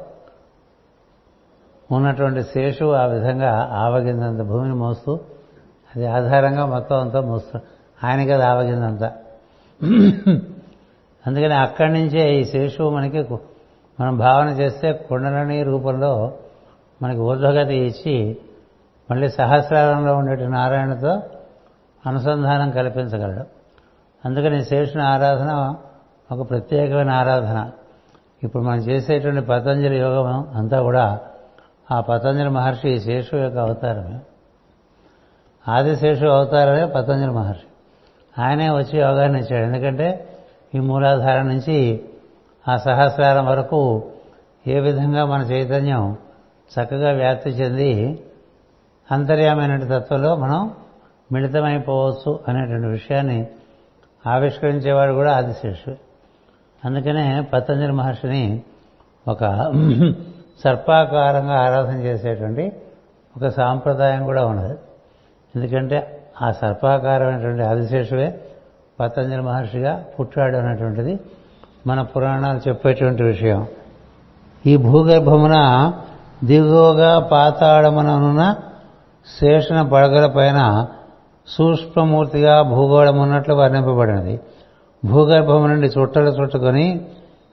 ఉన్నటువంటి 1.91 2.43
శేషువు 2.43 2.93
ఆ 2.93 3.05
విధంగా 3.05 3.71
ఆవగిందంత 3.73 4.41
భూమిని 4.41 4.75
మోస్తూ 4.75 5.15
అది 5.97 6.07
ఆధారంగా 6.07 6.67
మొత్తం 6.67 7.01
అంతా 7.01 7.21
మోస్తూ 7.21 7.59
ఆయనకి 8.05 8.33
అది 8.33 8.43
ఆవగిందంతా. 8.43 9.13
అందుకని 11.27 11.55
అక్కడి 11.55 11.93
నుంచే 11.93 12.35
ఈ 12.35 12.45
శేషువు 12.45 12.91
మనకి 12.91 13.23
మనం 14.03 14.19
భావన 14.19 14.49
చేస్తే 14.49 14.93
కుండలని 14.93 15.63
రూపంలో 15.63 16.33
మనకి 17.03 17.19
ఊర్ధ్వగతి 17.19 17.75
ఇచ్చి 17.75 18.37
మళ్ళీ 19.11 19.29
సహస్రారంలో 19.29 20.17
ఉండే 20.17 20.47
నారాయణతో 20.47 21.23
అనుసంధానం 22.07 22.71
కల్పించగలడు. 22.71 23.45
అందుకని 24.25 24.65
శేషుని 24.65 25.03
ఆరాధన 25.03 25.75
ఒక 26.33 26.51
ప్రత్యేకమైన 26.51 27.11
ఆరాధన. 27.11 27.71
ఇప్పుడు 28.45 28.63
మనం 28.63 28.79
చేసేటువంటి 28.79 29.47
పతంజలి 29.47 29.99
యోగం 29.99 30.47
అంతా 30.55 30.83
కూడా 30.83 31.21
ఆ 31.93 32.01
పతంజలి 32.01 32.49
మహర్షి 32.49 33.01
శేషు 33.01 33.37
యొక్క 33.37 33.59
అవతారమే. 33.59 34.19
ఆదిశేషు 35.69 36.27
అవతారమే 36.27 36.87
పతంజలి 36.87 37.31
మహర్షి. 37.31 37.67
ఆయనే 38.43 38.71
వచ్చి 38.71 38.99
యోగాన్ని 38.99 39.41
ఇచ్చాడు 39.41 39.65
ఎందుకంటే 39.65 40.39
ఈ 40.75 40.79
మూలాధారం 40.79 41.49
నుంచి 41.49 42.05
ఆ 42.69 42.77
సహస్రారం 42.77 43.47
వరకు 43.47 44.11
ఏ 44.67 44.81
విధంగా 44.81 45.25
మన 45.25 45.41
చైతన్యం 45.41 46.17
చక్కగా 46.71 47.11
వ్యాప్తి 47.13 47.51
చెంది 47.51 48.23
అంతర్యామైన 49.11 49.99
తత్వంలో 49.99 50.37
మనం 50.37 50.75
మిళితమైపోవచ్చు 51.33 52.41
అనేటువంటి 52.49 52.87
విషయాన్ని 52.87 53.47
ఆవిష్కరించేవాడు 54.27 55.13
కూడా 55.13 55.33
ఆదిశేషు 55.37 55.97
అందుకనే 56.85 57.43
పతంజలి 57.53 57.93
మహర్షిని 57.93 58.63
ఒక 59.29 59.45
సర్పాకారంగా 60.65 61.53
ఆరాధన 61.53 61.97
చేసేటువంటి 61.97 62.73
ఒక 63.37 63.49
సాంప్రదాయం 63.49 64.25
కూడా 64.25 64.47
ఉన్నది. 64.47 64.79
ఎందుకంటే 65.57 66.23
ఆ 66.43 66.53
సర్పాకారమైనటువంటి 66.53 67.63
ఆదిశేషువే 67.63 68.41
పతంజలి 69.01 69.43
మహర్షిగా 69.43 70.05
పుట్టాడు 70.21 70.57
అనేటువంటిది 70.57 71.19
మన 71.87 72.03
పురాణాలు 72.03 72.69
చెప్పేటువంటి 72.69 73.23
విషయం. 73.23 73.67
ఈ 74.67 74.77
భూగర్భమున 74.77 75.93
దిగువగా 76.45 77.19
పాతాళముననున్న 77.19 78.55
శేషణ 79.41 79.83
పడగల 79.83 80.27
పైన 80.27 80.87
సూక్ష్మమూర్తిగా 81.49 82.63
భూగోళం 82.63 83.19
ఉన్నట్లు 83.19 83.55
వర్ణింపబడినది. 83.55 84.41
భూగర్భము 85.05 85.67
నుండి 85.67 85.87
చుట్టలు 85.87 86.29
చుట్టుకొని 86.29 87.01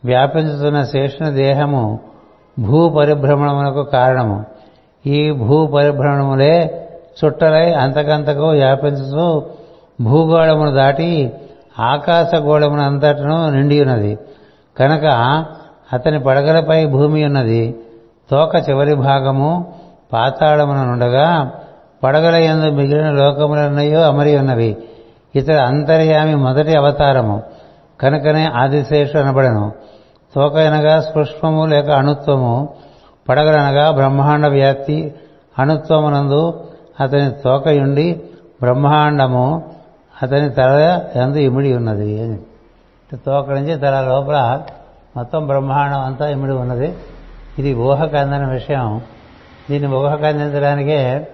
వ్యాపించుతున్న 0.05 0.83
శేషణ 0.83 1.29
దేహము 1.29 1.99
భూ 2.59 2.89
పరిభ్రమణమునకు 2.89 3.83
కారణము. 3.83 4.45
ఈ 5.05 5.31
భూ 5.31 5.67
పరిభ్రమణములే 5.67 6.87
చుట్టలై 7.25 7.73
అంతకంతకు 7.73 8.49
వ్యాపించుతూ 8.49 9.43
భూగోళమును 10.01 10.71
దాటి 10.71 11.33
ఆకాశగోళమును 11.79 12.83
అంతటను 12.83 13.49
నిండి 13.49 13.81
ఉన్నది 13.81 14.17
కనుక 14.79 15.05
అతని 15.93 16.19
పడగలపై 16.19 16.85
భూమి 16.85 17.25
ఉన్నది 17.25 17.79
తోక 18.31 18.69
చివరి 18.69 18.95
భాగము 18.95 19.73
పాతాళమున 20.13 20.83
నుండగా 20.83 21.51
పడగల 22.03 22.35
ఎందు 22.35 22.71
మిగిలిన 22.71 23.11
లోకములన్నయో 23.11 24.01
అమరి 24.01 24.37
ఉన్నవి 24.37 24.77
ఇతర 25.35 25.63
అంతర్యామి 25.63 26.35
మొదటి 26.35 26.77
అవతారము. 26.77 27.43
కనుకనే 27.99 28.45
ఆదిశేషు 28.45 29.17
అనబడను. 29.17 29.71
తోక 30.35 30.57
అనగా 30.57 31.01
స్పృష్పము 31.01 31.65
లేక 31.65 31.89
అణుత్వము. 31.89 32.69
పడగలనగా 33.29 33.91
బ్రహ్మాండ 33.91 34.47
వ్యాప్తి. 34.47 35.15
అణుత్వమునందు 35.59 36.67
అతని 36.99 37.31
తోకయుండి 37.31 38.21
బ్రహ్మాండము. 38.61 39.63
అతని 40.23 40.49
తల 40.49 41.01
ఎందు 41.15 41.37
ఇమిడి 41.37 41.73
ఉన్నది. 41.73 42.39
తోక 43.25 43.49
నుంచి 43.49 43.79
తల 43.79 44.01
లోపల 44.01 44.63
మొత్తం 45.17 45.47
బ్రహ్మాండం 45.47 45.99
అంతా 45.99 46.29
ఇమిడి 46.29 46.53
ఉన్నది. 46.53 46.95
ఇది 47.59 47.73
ఊహకు 47.73 48.17
అందని 48.17 48.51
విషయం. 48.51 49.01
దీన్ని 49.69 49.95
ఊహకు 49.95 50.25
అందించడానికే 50.25 51.27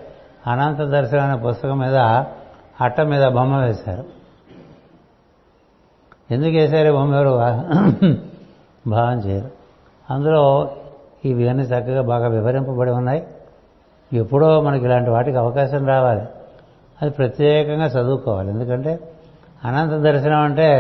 అనంత 0.48 0.78
దర్శనం 0.78 1.32
అనే 1.32 1.42
పుస్తకం 1.42 1.80
మీద 1.80 1.96
అట్ట 2.82 3.02
మీద 3.02 3.28
బొమ్మ 3.28 3.58
వేశారు. 3.58 4.06
ఎందుకు 6.32 6.52
వేశారు 6.52 6.92
బొమ్మ 6.92 7.16
ఎవరు? 7.16 7.30
భావం 8.90 9.20
చేయరు. 9.20 9.52
అందులో 10.10 10.72
ఇవన్నీ 11.26 11.64
చక్కగా 11.64 12.02
బాగా 12.02 12.28
వివరింపబడి 12.28 12.92
ఉన్నాయి. 12.92 13.28
ఎప్పుడో 14.14 14.62
మనకి 14.62 14.86
ఇలాంటి 14.86 15.10
వాటికి 15.10 15.38
అవకాశం 15.38 15.88
రావాలి. 15.88 16.22
అది 17.02 17.12
ప్రత్యేకంగా 17.12 17.86
చదువుకోవాలి. 17.86 18.50
ఎందుకంటే 18.50 19.14
అనంత 19.66 19.92
దర్శనం 19.92 20.40
అంటే 20.42 20.72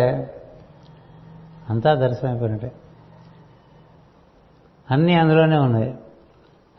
అంతా 1.69 1.93
దర్శనం 1.93 2.29
అయిపోయినట్టే 2.31 2.71
అన్నీ 4.91 5.13
అందులోనే 5.13 5.57
ఉన్నాయి. 5.57 5.97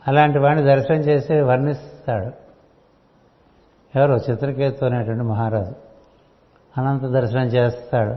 అలాంటి 0.07 0.39
వాడిని 0.39 0.67
దర్శనం 0.67 0.97
చేసి 0.97 1.41
వర్ణిస్తాడు. 1.41 2.31
ఎవరు 3.97 4.31
చిత్రకేతు 4.31 4.85
అనేటువంటి 4.85 5.23
మహారాజు. 5.23 5.73
అనంత 6.77 7.01
దర్శనం 7.01 7.45
చేస్తాడు. 7.45 8.15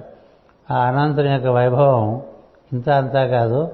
ఆ 0.72 0.78
అనంతుని 0.78 1.32
యొక్క 1.32 1.46
వైభవం 1.46 2.22
ఇంత 2.72 2.90
అంతా 2.90 3.26
కాదు. 3.26 3.68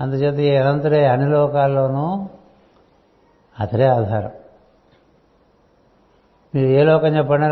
అందుచేత 0.00 0.34
ఈ 0.34 0.56
అనంతుడే 0.56 1.06
అన్ని 1.06 1.30
లోకాల్లోనూ 1.30 2.28
అతడే 3.60 3.86
ఆధారం. 3.86 4.30
మీరు 6.54 6.66
ఏ 6.66 6.82
లోకం 6.82 7.16
చెప్పండి 7.16 7.46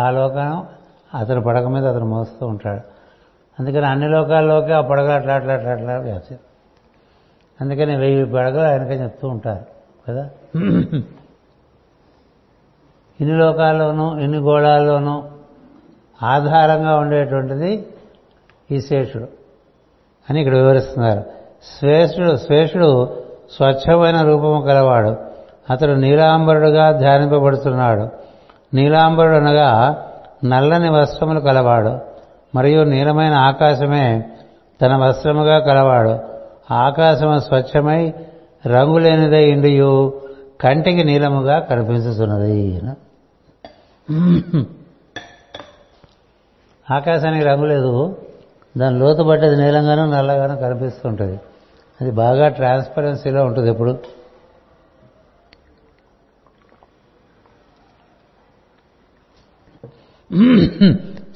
ఆ 0.00 0.10
లోకం 0.10 0.66
అతని 1.14 1.42
పడక 1.42 1.66
మీద 1.66 1.86
అతను 1.86 2.06
మోస్తూ 2.06 2.46
ఉంటాడు. 2.46 2.80
అందుకని 3.58 3.86
అన్ని 3.86 4.08
లోకాల్లోకి 4.08 4.72
ఆ 4.72 4.80
పడగ 4.80 5.12
అట్లా 5.12 5.34
అట్లా 5.34 5.54
అట్లా 5.54 5.70
అట్లా 5.70 5.98
వ్యాప్తి. 5.98 6.36
అందుకని 7.60 7.96
వెయ్యి 7.96 8.24
పడగలు 8.24 8.68
ఆయనకని 8.68 9.02
చెప్తూ 9.02 9.28
ఉంటారు 9.28 9.64
కదా? 10.08 10.30
ఇన్ని 13.20 13.38
లోకాల్లోనూ 13.38 14.18
ఇన్ని 14.18 14.38
గోళాల్లోనూ 14.38 15.22
ఆధారంగా 16.22 16.96
ఉండేటువంటిది 16.96 17.86
ఈ 18.70 18.80
శేషుడు 18.80 19.28
అని 20.30 20.40
ఇక్కడ 20.40 20.56
వివరిస్తున్నారు. 20.56 21.24
శ్రేష్ఠుడు 21.78 22.36
శ్వేషుడు 22.36 23.22
స్వచ్ఛమైన 23.56 24.22
రూపము 24.22 24.60
కలవాడు 24.60 25.16
అతడు 25.70 25.92
నీలాంబరుడుగా 25.92 26.98
ధ్యానింపబడుతున్నాడు. 26.98 28.23
నీలాంబరుడు 28.74 29.34
అనగా 29.34 30.02
నల్లని 30.44 30.90
వస్త్రములు 30.90 31.40
కలవాడు 31.40 31.98
మరియు 32.54 32.84
నీలమైన 32.84 33.34
ఆకాశమే 33.34 34.24
తన 34.82 34.96
వస్త్రముగా 34.96 35.58
కలవాడు. 35.58 36.18
ఆకాశము 36.72 37.38
స్వచ్ఛమై 37.38 38.14
రంగులేనిదై 38.66 39.44
ఇండియు 39.44 40.20
కంటికి 40.60 41.04
నీలముగా 41.04 41.58
కనిపించుతున్నది 41.58 42.80
ఆకాశానికి 46.94 47.44
రంగు 47.44 47.64
లేదు. 47.64 48.16
దాని 48.76 48.98
లోతు 48.98 49.22
పట్టేది 49.22 49.56
నీలంగానూ 49.56 50.04
నల్లగానూ 50.06 50.56
కనిపిస్తుంటుంది. 50.56 51.40
అది 52.00 52.10
బాగా 52.10 52.48
ట్రాన్స్పరెన్సీలో 52.48 53.44
ఉంటుంది 53.44 53.70
ఎప్పుడు. 53.70 53.98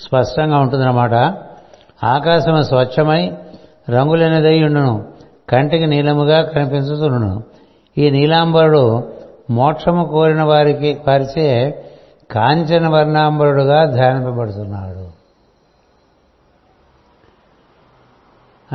స్పష్టంగా 0.01 0.59
ఉంటుందన్నమాట. 0.59 1.15
ఆకాశం 2.05 2.63
స్వచ్ఛమై 2.63 3.37
రంగులైనదై 3.91 4.65
ఉండును. 4.65 5.05
కంటికి 5.49 5.87
నీలముగా 5.87 6.43
కనిపించుతుండును 6.43 7.43
ఈ 7.99 8.11
నీలాంబరుడు 8.11 9.13
మోక్షము 9.51 10.05
కోరిన 10.05 10.43
వారికి 10.43 11.01
వారిచే 11.09 11.85
కాంచన 12.31 12.89
వర్ణాంబరుడుగా 12.89 13.85
ధ్యానింపబడుతున్నాడు. 13.85 15.09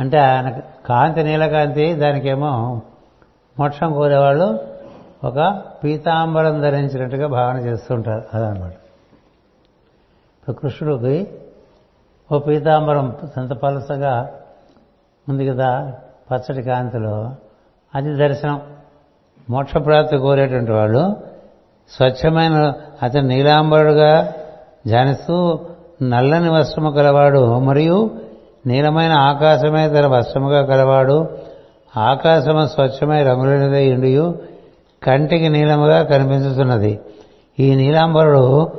అంటే 0.00 0.18
ఆయన 0.18 0.58
కాంతి 0.88 1.22
నీలకాంతి 1.22 1.94
దానికేమో 1.94 2.80
మోక్షం 3.60 3.92
కోరేవాళ్ళు 3.92 4.58
ఒక 5.24 5.62
పీతాంబరం 5.84 6.60
ధరించినట్టుగా 6.60 7.26
భావన 7.26 7.56
చేస్తుంటారు. 7.56 8.24
అదనమాట 8.34 8.72
ఇప్పుడు 10.48 10.56
కృష్ణుడికి 10.56 11.28
ఓ 12.32 12.38
పీతాంబరం 12.38 13.16
సంత 13.36 13.52
పలసగా 13.52 14.30
ఉంది 15.28 15.46
కదా 15.46 15.94
పచ్చటి 16.30 16.62
కాంతిలో. 16.62 17.30
అది 17.94 18.14
దర్శనం. 18.14 18.60
మోక్షప్రాప్తి 19.50 20.16
కోరేటువంటి 20.16 20.72
వాళ్ళు 20.72 21.16
స్వచ్ఛమైన 21.90 22.72
అతను 23.02 23.28
నీలాంబరుడుగా 23.28 24.32
ధ్యానిస్తూ 24.86 25.60
నల్లని 26.02 26.50
వస్త్రము 26.50 26.90
కలవాడు 26.90 27.58
మరియు 27.58 28.10
నీలమైన 28.66 29.12
ఆకాశమే 29.12 29.88
తన 29.88 30.06
వస్త్రముగా 30.06 30.64
కలవాడు. 30.64 31.28
ఆకాశము 31.96 32.66
స్వచ్ఛమై 32.66 33.22
రంగులైనదై 33.22 33.92
ఉండియు 33.92 34.34
కంటికి 35.02 35.48
నీలముగా 35.48 36.02
కనిపించుతున్నది. 36.02 37.00
ఈ 37.60 37.74
నీలాంబరుడు 37.74 38.70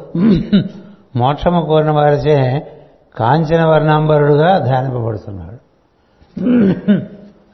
మోక్షము 1.16 1.66
కోరిన 1.66 1.92
వారిచే 1.92 2.68
కాంచన 3.16 3.66
వర్ణాంబరుడుగా 3.66 4.58
ధ్యానింపబడుతున్నాడు. 4.58 5.66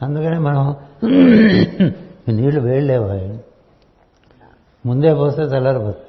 అందుకని 0.06 0.40
మనం 0.40 0.76
నీళ్ళు 2.30 2.62
వేయలేవా 2.62 3.38
ముందే 4.86 5.14
పోస్తే 5.14 5.42
చల్లారిపోతుంది 5.42 6.08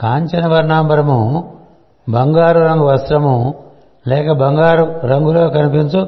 కాంచన 0.00 0.46
వర్ణాంబరము 0.46 1.18
బంగారు 2.08 2.60
రంగు 2.60 2.84
వస్త్రము 2.84 3.34
లేక 4.08 4.32
బంగారు 4.32 5.00
రంగులో 5.06 5.48
కనిపించు 5.48 6.00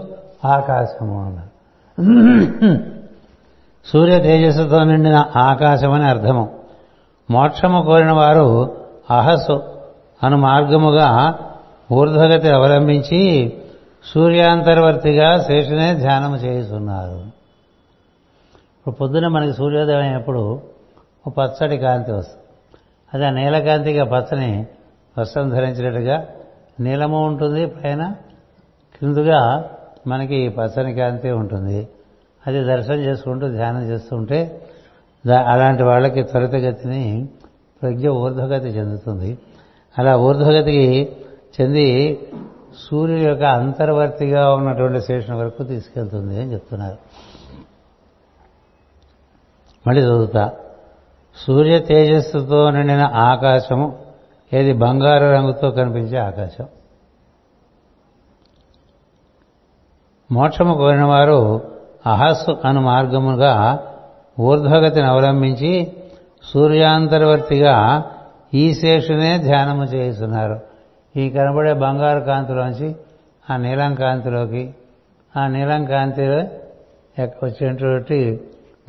ఆకాశము 0.44 1.16
అన్నారు 1.26 1.50
సూర్య 3.86 4.18
తేజస్సుతో 4.18 4.84
నిండిన 4.84 5.24
ఆకాశం 5.36 5.92
అని 5.92 6.04
అర్థము. 6.04 6.44
మోక్షము 7.30 7.82
కోరిన 7.82 8.12
వారు 8.12 8.46
అహస్సు 9.10 9.62
అను 10.22 10.36
మార్గముగా 10.36 11.34
ఊర్ధ్వగతి 11.92 12.48
అవలంబించి 12.48 13.20
సూర్యాంతర్వర్తిగా 14.14 15.28
శేషునే 15.42 15.94
ధ్యానం 15.94 16.36
చేస్తున్నారు 16.36 17.18
ఇప్పుడు 18.76 18.94
పొద్దున 18.94 19.26
మనకి 19.28 19.52
సూర్యోదయం 19.52 20.00
అయినప్పుడు 20.00 20.60
పచ్చడి 21.28 21.76
కాంతి 21.78 22.12
వస్తుంది. 22.12 22.41
అది 23.14 23.26
ఆ 23.26 23.30
నీలకాంతిగా 23.30 24.04
పచ్చని 24.04 24.66
వస్త్రం 25.18 25.48
ధరించినట్టుగా 25.48 26.26
నీలము 26.80 27.26
ఉంటుంది 27.26 27.66
పైన 27.66 28.14
కిందుగా 29.00 29.70
మనకి 30.06 30.48
పచ్చని 30.48 30.94
కాంతి 30.94 31.30
ఉంటుంది. 31.30 31.88
అది 32.46 32.64
దర్శనం 32.64 32.96
చేసుకుంటూ 32.96 33.48
ధ్యానం 33.48 33.82
చేస్తుంటే 33.82 34.68
అలాంటి 35.46 35.82
వాళ్ళకి 35.82 36.22
త్వరితగతిని 36.22 37.28
ప్రజ్ఞ 37.82 38.08
ఊర్ధ్వగతి 38.08 38.68
చెందుతుంది. 38.68 39.38
అలా 39.98 40.16
ఊర్ధ్వగతికి 40.16 41.16
చెంది 41.60 42.20
సూర్యుడు 42.78 43.22
యొక్క 43.22 43.44
అంతర్వర్తిగా 43.44 44.54
ఉన్నటువంటి 44.54 45.00
శేషం 45.00 45.38
వరకు 45.38 45.62
తీసుకెళ్తుంది 45.62 46.42
అని 46.42 46.52
చెప్తున్నారు. 46.52 46.98
మళ్ళీ 49.86 50.02
చదువుతా. 50.02 50.52
సూర్య 51.36 51.78
తేజస్సుతో 51.78 52.70
నిండిన 52.70 53.02
ఆకాశము 53.02 53.98
ఏది 54.52 54.72
బంగారు 54.72 55.24
రంగుతో 55.24 55.70
కనిపించే 55.70 56.18
ఆకాశం. 56.18 56.66
మోక్షము 60.30 60.74
కోరిన 60.74 61.04
వారు 61.04 61.60
అహస్సు 62.06 62.58
అను 62.64 62.80
మార్గముగా 62.80 63.78
ఊర్ధ్వగతిని 64.40 65.06
అవలంబించి 65.06 65.92
సూర్యాంతర్వర్తిగా 66.44 68.04
ఈ 68.54 68.74
శేషునే 68.74 69.38
ధ్యానము 69.38 69.84
చేస్తున్నారు 69.84 70.60
ఈ 71.16 71.30
కనబడే 71.30 71.72
బంగారు 71.72 72.20
కాంతిలోంచి 72.20 72.96
ఆ 73.50 73.56
నీలం 73.56 73.94
కాంతిలోకి 73.94 74.74
ఆ 75.36 75.46
నీలం 75.46 75.84
కాంతిలో 75.84 76.40
వచ్చేటువంటి 77.42 78.40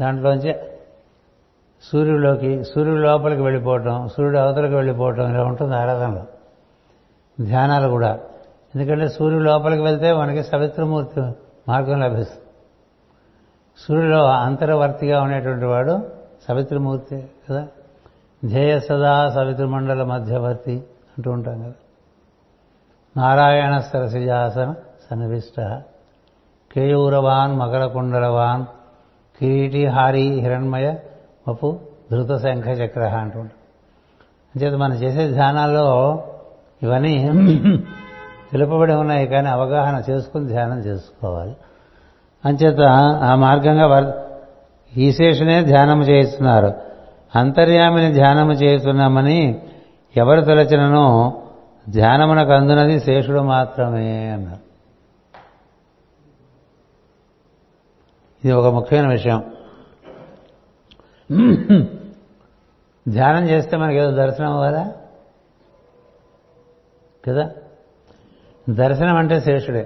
దాంట్లోంచి 0.01 0.53
సూర్యుడిలోకి 1.91 2.63
సూర్యుడు 2.63 2.99
లోపలికి 2.99 3.41
వెళ్ళిపోవటం 3.41 4.07
సూర్యుడు 4.07 4.37
అవతలకు 4.37 4.73
వెళ్ళిపోవటం 4.73 5.33
ఇలా 5.33 5.43
ఉంటుంది 5.43 5.75
ఆరాధనలో. 5.75 6.23
ధ్యానాలు 7.45 7.87
కూడా. 7.87 8.19
ఎందుకంటే 8.75 9.07
సూర్యుడు 9.07 9.43
లోపలికి 9.43 9.81
వెళ్తే 9.81 10.13
మనకి 10.13 10.43
సవిత్రమూర్తి 10.43 11.21
మార్గం 11.67 11.99
లభిస్తుంది. 11.99 12.43
సూర్యుడు 13.77 14.15
అంతర్వర్తిగా 14.15 15.21
ఉండేటువంటి 15.21 15.65
వాడు 15.65 16.01
సవిత్రమూర్తి 16.47 17.27
కదా. 17.49 17.67
ధ్యేయ 18.45 18.79
సదా 18.79 19.29
సవిత్రమండల 19.29 20.03
మధ్యవర్తి 20.03 20.83
అంటూ 21.17 21.31
ఉంటాం 21.31 21.63
కదా. 21.63 21.73
నారాయణ 23.17 23.77
సరసిజాసన 23.77 24.75
సన్నివిష్ట. 25.11 25.81
కేయూరవాన్ 26.73 27.59
మకరకుండలవాన్ 27.59 28.65
కిరీటి 29.39 29.87
హారి 29.87 30.27
హిరణ్మయ 30.39 30.95
అప్పు 31.47 31.79
ధృత 32.11 32.41
శంఖ 32.41 32.67
చక్ర 32.67 33.01
అంటుంటాం. 33.01 33.49
అంచేత 34.55 34.73
మనం 34.73 34.95
చేసే 34.95 35.27
ధ్యానాల్లో 35.27 36.23
ఇవన్నీ 36.83 37.29
తెలుపబడి 38.51 38.93
ఉన్నాయి 38.93 39.27
కానీ 39.27 39.47
అవగాహన 39.47 40.03
చేసుకుని 40.09 40.47
ధ్యానం 40.47 40.79
చేసుకోవాలి. 40.79 41.55
అంచేత 42.45 42.81
ఆ 43.23 43.35
మార్గంగా 43.35 43.87
వర్ 43.87 44.05
ఈశేషునే 44.97 45.63
ధ్యానం 45.63 46.01
చేస్తున్నారు 46.01 46.73
అంతర్యామిని 47.35 48.13
ధ్యానము 48.13 48.51
చేస్తున్నామని 48.51 49.61
ఎవరు 50.17 50.41
తలచిననో 50.41 51.33
ధ్యానమునకు 51.89 52.51
అందునది 52.51 52.99
శేషుడు 52.99 53.39
మాత్రమే 53.39 54.29
అన్నారు. 54.29 54.63
ఇది 58.43 58.51
ఒక 58.51 58.65
ముఖ్యమైన 58.73 59.07
విషయం. 59.07 59.43
ధ్యానం 63.09 63.49
చేస్తే 63.49 63.77
మనకి 63.77 63.97
ఏదో 63.97 64.11
దర్శనం 64.11 64.51
అవ్వాలా 64.51 64.93
కదా? 67.27 67.51
దర్శనం 68.69 69.15
అంటే 69.15 69.39
శేషుడే. 69.39 69.79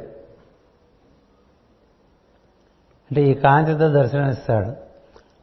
అంటే 3.12 3.22
ఈ 3.24 3.34
కాంతితో 3.34 3.90
దర్శనం 3.90 4.30
ఇస్తాడు. 4.30 4.74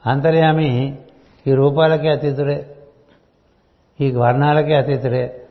అంతర్యామి 0.08 0.98
ఈ 1.46 1.54
రూపాలకి 1.54 2.08
అతీతుడే. 2.08 2.76
ఈ 4.00 4.10
వర్ణాలకే 4.10 4.74
అతీతుడే. 4.74 5.46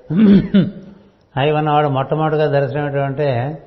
అయి 1.38 1.52
ఉన్నవాడు 1.52 1.88
మొట్టమొదటిగా 1.88 2.60
దర్శనం 2.60 2.86
ఏంటంటే 2.86 3.64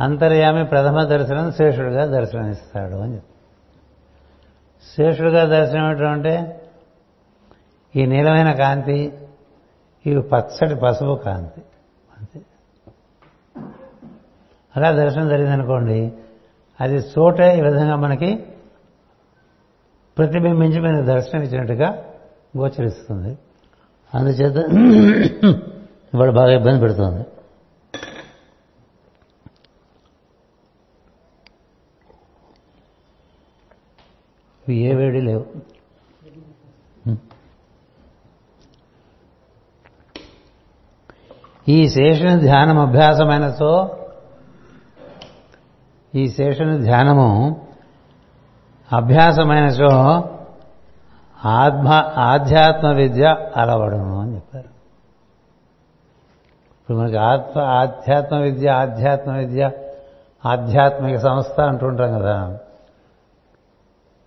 అంతర్యామి 0.00 0.64
ప్రథమ 0.64 1.02
దర్శనం 1.02 1.52
శేషుడిగా 1.52 2.06
దర్శనం 2.06 2.50
ఇస్తాడు 2.50 2.94
అని 2.94 3.14
చెప్తాడు. 3.14 3.33
శేషుడుగా 4.92 5.44
దర్శనం 5.44 6.10
అంటే 6.10 6.60
ఈ 7.96 8.06
నీలమైన 8.06 8.52
కాంతి 8.52 9.12
ఈ 10.06 10.18
పచ్చటి 10.18 10.74
పసుపు 10.74 11.20
కాంతి. 11.24 11.62
అంతే. 12.18 12.40
అలా 14.76 14.92
దర్శనం 14.92 15.28
జరిగిందనుకోండి 15.28 16.12
అది 16.80 16.94
చోట 16.94 17.40
ఈ 17.40 17.60
విధంగా 17.60 17.96
మనకి 17.96 18.44
ప్రతిబింబించి 20.18 20.80
మీద 20.80 21.04
దర్శనం 21.04 21.42
ఇచ్చినట్టుగా 21.42 22.04
గోచరిస్తుంది. 22.58 23.38
అందుచేత 24.14 24.56
ఇవాడు 26.14 26.32
బాగా 26.32 26.52
ఇబ్బంది 26.52 26.80
పెడుతుంది. 26.80 27.26
ఇవి 34.68 34.76
ఏ 34.76 34.94
వేడి 34.94 35.20
లేవు. 35.20 35.46
ఈ 41.68 41.88
శేషుని 41.88 42.40
ధ్యానం 42.40 42.78
అభ్యాసమైనతో 42.78 43.98
ఈ 46.14 46.28
శేషుని 46.28 46.78
ధ్యానము 46.82 47.28
అభ్యాసమైనచో 48.92 49.92
ఆత్మ 51.44 51.88
ఆధ్యాత్మ 52.16 52.86
విద్య 52.88 53.52
అలవడము 53.56 54.20
అని 54.20 54.34
చెప్పారు. 54.34 54.70
ఇప్పుడు 56.80 56.96
మనకి 56.96 57.16
ఆత్మ 57.16 57.60
ఆధ్యాత్మ 57.60 58.36
విద్య 58.36 58.68
ఆధ్యాత్మ 58.68 59.32
విద్య 59.32 59.70
ఆధ్యాత్మిక 60.46 61.16
సంస్థ 61.16 61.60
అంటుంటాం 61.60 62.18
కదా. 62.18 62.58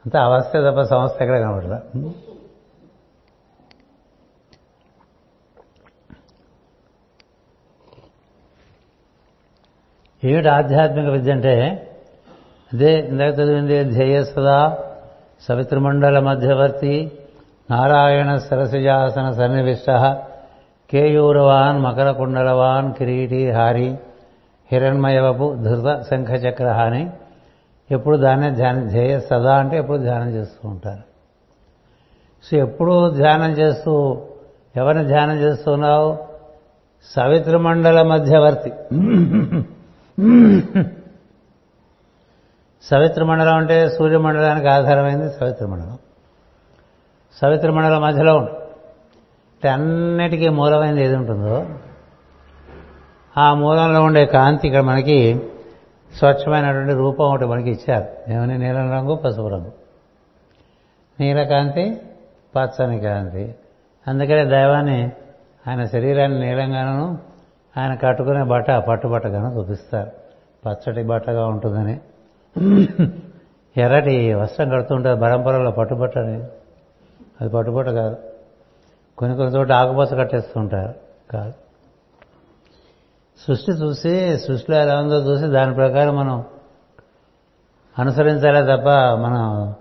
అంతా 0.06 0.20
అవస్థ 0.26 0.54
తప్ప 0.66 0.82
సంస్థ 0.91 1.18
ఎక్కడ 1.24 1.38
కనబడదా 1.43 1.78
ఏమిటి 10.24 10.50
ఆధ్యాత్మిక 10.50 11.08
విద్య 11.08 11.32
అంటే? 11.32 11.56
అదే 12.72 12.91
ఇందాక 13.10 13.34
చదివింది 13.39 13.76
ధ్యేయ 13.91 14.18
సదా 14.30 14.60
సవితృమండల 15.43 16.18
మధ్యవర్తి 16.20 16.95
నారాయణ 17.70 18.30
సరసిజాసన 18.45 19.28
సన్నివిష్ట 19.39 19.89
కేయూరవాన్ 20.89 21.80
మకరకుండలవాన్ 21.82 22.88
కిరీటి 22.98 23.41
హారి 23.52 23.89
హిరణ్మయవపు 24.70 25.48
ధృత 25.66 25.89
శంఖచక్రహాని 26.10 27.04
ఎప్పుడు 27.92 28.18
దాన్నే 28.18 28.52
ధ్యానం 28.52 28.88
ధ్యేయ 28.88 29.20
సదా 29.20 29.56
అంటే 29.56 29.78
ఎప్పుడు 29.78 29.98
ధ్యానం 29.98 30.30
చేస్తూ 30.30 30.70
ఉంటారు. 30.70 31.04
సో 32.44 32.58
ఎప్పుడు 32.58 33.10
ధ్యానం 33.10 33.52
చేస్తూ 33.52 34.22
ఎవరిని 34.76 35.06
ధ్యానం 35.06 35.38
చేస్తున్నావు? 35.38 36.18
సవిత్ర 37.16 37.58
మండల 37.58 38.02
మధ్యవర్తి. 38.02 38.72
సవిత్ర 42.84 43.24
మండలం 43.24 43.56
అంటే 43.56 43.90
సూర్యమండలానికి 43.90 44.68
ఆధారమైంది 44.68 45.30
సవిత్ర 45.30 45.66
మండలం 47.72 48.02
మధ్యలో 48.02 48.36
ఉంటుంది 48.36 48.58
అంటే 49.54 49.70
అన్నిటికీ 49.70 50.50
మూలమైనది 50.50 51.04
ఏది 51.04 51.16
ఉంటుందో? 51.16 51.66
ఆ 53.38 53.54
మూలంలో 53.54 54.02
ఉండే 54.02 54.26
కాంతి 54.26 54.68
ఇక్కడ 54.68 54.82
మనకి 54.82 55.50
స్వచ్ఛమైనటువంటి 56.16 56.93
రూపం 56.93 57.26
ఒకటి 57.26 57.45
మనకి 57.45 57.70
ఇచ్చారు. 57.70 58.32
ఏమని? 58.32 58.58
నీలం 58.58 58.91
రంగు 58.91 59.16
పసుపు 59.16 59.47
రంగు. 59.47 59.72
నీలకాంతి 61.20 62.01
పచ్చని 62.55 62.99
కాంతి. 62.99 63.55
అందుకనే 64.08 64.45
దైవాన్ని 64.45 65.12
ఆయన 65.68 65.86
శరీరాన్ని 65.86 66.39
నీలంగాను 66.39 67.18
ఆయన 67.78 67.95
కట్టుకునే 67.95 68.43
బట్ట 68.43 68.72
పట్టుబట్టగాను 68.72 69.58
చూపిస్తారు. 69.58 70.12
పచ్చటి 70.66 71.03
బట్టగా 71.03 71.47
ఉంటుందని. 71.47 71.99
ఎర్రటి 73.78 74.34
వస్త్రం 74.34 74.70
కడుతుంటారు 74.70 75.20
బరంపరలో 75.20 75.72
పట్టుబట్టని 75.72 76.43
అది 77.41 77.49
పట్టుబట్ట 77.49 77.89
కాదు. 77.89 78.18
కొన్ని 79.18 79.38
కొన్ని 79.38 79.55
చోట 79.55 79.72
ఆకుపచ్చ 79.72 80.18
కట్టేస్తుంటారు. 80.18 80.93
కాదు. 81.32 81.53
సృష్టి 83.46 83.72
చూసి 83.72 84.40
సృష్టిలో 84.40 84.78
ఎలా 84.78 85.00
ఉందో 85.00 85.16
చూసి 85.16 85.48
దాని 85.48 85.74
ప్రకారం 85.74 86.16
మనం 86.16 86.44
అనుసరించాలే 88.00 88.62
తప్ప 88.62 88.90
మనం 89.24 89.74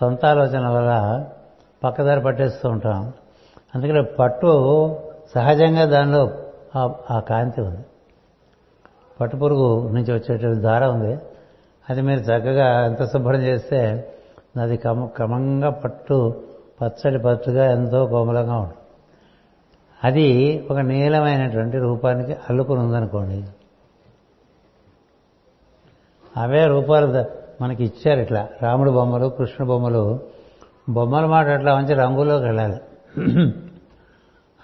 సొంత 0.00 0.26
ఆలోచన 0.26 0.68
వల్ల 0.68 1.24
పక్కదారి 1.84 2.20
పట్టేస్తూ 2.20 2.68
ఉంటాం. 2.68 3.12
అందుకని 3.74 4.04
పట్టు 4.04 4.50
సహజంగా 5.34 5.84
దానిలో 5.84 6.32
ఆ 7.10 7.20
కాంతి 7.20 7.60
ఉంది. 7.60 7.84
పట్టు 9.20 9.36
పురుగు 9.36 9.88
నుంచి 9.88 10.12
వచ్చేటువంటి 10.12 10.60
దారం 10.60 11.00
ఉంది. 11.00 11.18
అది 11.90 12.02
మీరు 12.02 12.20
చక్కగా 12.20 12.86
ఎంత 12.86 13.04
శుభ్రం 13.04 13.40
చేస్తే 13.40 14.12
అది 14.60 14.76
క్రమ 14.76 15.06
క్రమంగా 15.06 15.70
పట్టు 15.70 16.42
పచ్చడి 16.82 17.18
పచ్చుగా 17.18 17.70
ఎంతో 17.70 18.06
కోమలంగా 18.06 18.54
ఉంటుంది. 18.54 18.76
అది 20.06 20.66
ఒక 20.70 20.78
నీలమైనటువంటి 20.78 21.78
రూపానికి 21.78 22.32
అల్లుకుని 22.32 22.80
ఉందనుకోండి. 22.80 23.44
అవే 26.36 26.66
రూపాలు 26.66 27.24
మనకి 27.62 27.84
ఇచ్చారు 27.84 28.20
ఇట్లా. 28.20 28.48
రాముడు 28.62 28.90
బొమ్మలు 28.90 29.26
కృష్ణ 29.26 29.64
బొమ్మలు. 29.64 30.20
బొమ్మల 30.88 31.26
మాట 31.26 31.46
అట్లా 31.46 31.76
మంచి 31.76 31.94
రంగులోకి 31.94 32.44
వెళ్ళాలి. 32.44 32.80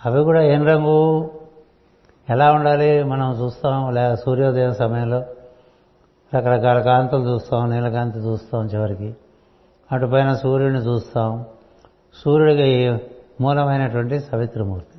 అవి 0.07 0.25
కూడా 0.25 0.43
ఏం 0.43 0.67
రంగు? 0.67 1.31
ఎలా 2.31 2.53
ఉండాలి? 2.53 3.03
మనం 3.03 3.33
చూస్తాం 3.33 3.95
లేదా 3.95 4.15
సూర్యోదయం 4.15 4.75
సమయంలో 4.75 5.19
రకరకాల 6.37 6.81
కాంతులు 6.81 7.31
చూస్తాం 7.31 7.71
నీలకాంతి 7.71 8.19
చూస్తాం 8.19 8.67
చివరికి. 8.67 9.17
అటుపైన 9.93 10.35
సూర్యుడిని 10.35 10.81
చూస్తాం. 10.81 11.45
సూర్యుడికి 12.25 12.99
మూలమైనటువంటి 13.41 14.21
సవిత్రమూర్తి. 14.21 14.92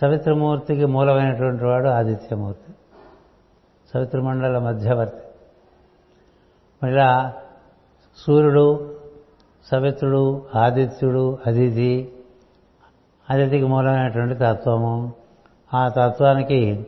సవిత్రమూర్తికి 0.00 0.84
మూలమైనటువంటి 0.84 1.64
వాడు 1.64 1.88
ఆదిత్యమూర్తి. 1.88 2.72
సవిత్రమండల 3.94 4.58
మధ్యవర్తి. 4.58 5.22
మళ్ళా 6.82 7.32
సూర్యుడు 8.16 8.94
సవిత్రుడు 9.70 10.46
ఆదిత్యుడు 10.54 11.38
అదితి. 11.46 12.12
అదితికి 13.30 13.64
మూలమైనటువంటి 13.66 14.34
తత్వము. 14.34 15.12
ఆ 15.74 15.88
తత్వానికి 15.88 16.86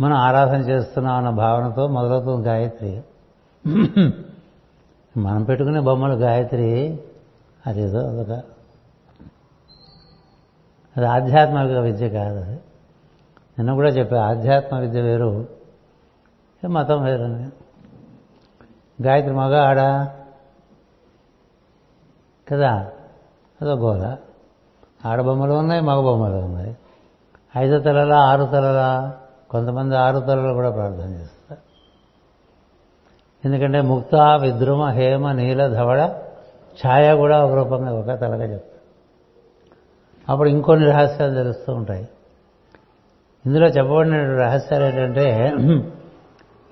మనం 0.00 0.16
ఆరాధన 0.16 0.60
చేస్తున్నాం 0.60 1.16
అన్న 1.16 1.30
భావనతో 1.30 1.86
మొదలవుతుంది 1.86 2.48
గాయత్రి. 2.48 3.02
మనం 5.16 5.44
పెట్టుకునే 5.44 5.80
బొమ్మలు 5.80 6.14
గాయత్రి. 6.14 7.00
అదేదో 7.66 7.98
అదొక 7.98 8.42
అది 10.96 11.06
ఆధ్యాత్మిక 11.06 11.78
విద్య 11.78 12.08
కాదు 12.08 12.40
అది. 12.40 12.60
నిన్న 13.58 13.74
కూడా 13.74 13.88
చెప్పా 13.88 14.22
ఆధ్యాత్మ 14.22 14.76
విద్య 14.76 15.00
వేరు. 15.00 15.48
మతం 16.68 17.02
వేరు 17.02 17.22
గాయత్రి 19.02 19.34
మగ 19.34 19.56
ఆడ? 19.56 20.08
కదా? 22.52 22.90
అదో 23.62 23.74
గోల. 23.74 24.16
ఆడబొమ్మలు 25.06 25.52
ఉన్నాయి 25.52 25.80
మగ 25.80 26.00
బొమ్మలు 26.00 26.36
ఉన్నాయి. 26.36 26.76
ఐదు 27.56 27.80
తలలా 27.80 28.18
ఆరు 28.18 28.44
తలలా? 28.44 29.16
కొంతమంది 29.50 29.96
ఆరు 29.96 30.18
తలలు 30.18 30.52
కూడా 30.52 30.70
ప్రార్థన 30.70 31.10
చేస్తారు. 31.10 31.60
ఎందుకంటే 33.44 33.80
ముక్త 33.80 34.14
విద్రుమ 34.14 34.86
హేమ 34.86 35.32
నీల 35.32 35.66
ధవళ 35.66 36.18
ఛాయ 36.86 37.14
కూడా 37.14 37.44
ఒక 37.44 37.52
రూపంగా 37.52 37.92
ఒక 37.92 38.06
తలగా 38.06 38.44
చెప్తారు. 38.44 38.69
అప్పుడు 40.30 40.48
ఇంకొన్ని 40.48 40.86
రహస్యాలు 40.86 41.34
తెలుస్తూ 41.34 41.72
ఉంటాయి. 41.74 42.08
ఇందులో 43.46 43.66
చెప్పబడిన 43.66 44.16
రహస్యాలు 44.38 44.84
ఏంటంటే 44.84 45.26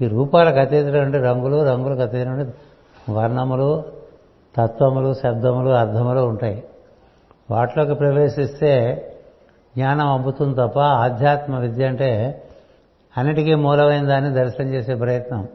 ఈ 0.02 0.08
రూపాలకు 0.08 0.58
అతీతమైన 0.58 1.16
రంగులు 1.26 1.56
రంగులకు 1.64 2.00
అతీతమైన 2.00 2.46
వర్ణములు 3.10 3.84
తత్వములు 4.56 5.14
శబ్దములు 5.14 5.70
అర్థములు 5.70 6.20
ఉంటాయి. 6.20 6.64
వాటిలోకి 7.50 7.94
ప్రవేశిస్తే 7.94 8.72
జ్ఞానం 9.76 10.06
అబ్బుతుంది 10.12 10.56
తప్ప 10.56 10.78
ఆధ్యాత్మ 10.78 11.58
విద్య 11.58 11.86
అంటే 11.86 12.10
అన్నిటికీ 13.16 13.54
మూలమైన 13.54 14.04
దాన్ని 14.06 14.30
దర్శనం 14.34 14.68
చేసే 14.68 14.94
ప్రయత్నం. 14.94 15.48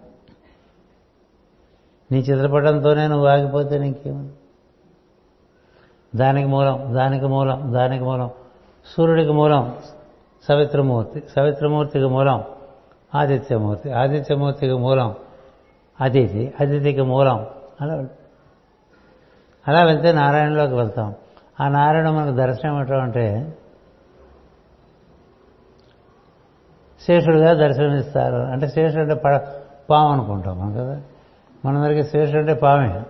నీ 2.12 2.20
చిత్రపటంతోనే 2.20 3.08
నువ్వు 3.08 3.28
ఆగిపోతే 3.28 3.78
నీకేమని 3.80 4.30
దానికి 6.16 6.47
మూలం 6.47 6.93
దానికి 6.93 7.26
మూలం 7.26 7.74
దానికి 7.74 8.03
మూలం. 8.03 8.30
సూర్యుడికి 8.97 9.32
మూలం 9.32 9.78
సవిత్రమూర్తి 10.47 11.24
సవిత్రమూర్తికి 11.36 12.05
మూలం 12.05 12.43
ఆదిత్యమూర్తి 13.16 13.91
ఆదిత్యమూర్తికి 13.91 14.74
మూలం 14.74 15.16
అతిథి 16.01 16.53
అతిథికి 16.59 17.01
మూలం 17.01 17.47
అలా 17.82 18.05
అలా 19.68 19.84
వెళ్తే 19.84 20.11
నారాయణలోకి 20.11 20.74
వెళ్తాం. 20.74 21.16
ఆ 21.59 21.68
నారాయణ 21.68 22.09
మనకు 22.09 22.36
దర్శనం 22.36 22.80
ఏంటంటే 22.80 22.99
అంటే 22.99 23.57
శేషుడుగా 27.07 27.53
దర్శనమిస్తారు. 27.53 28.36
అంటే 28.36 28.68
శేషుడు 28.68 29.01
అంటే 29.01 29.16
పడ 29.16 29.41
పాము 29.89 30.09
అనుకుంటాం 30.09 30.59
మనం 30.59 30.74
కదా? 30.74 31.01
మనందరికీ 31.66 32.03
శేషుడు 32.03 32.38
అంటే 32.38 32.53
పామే. 32.53 33.03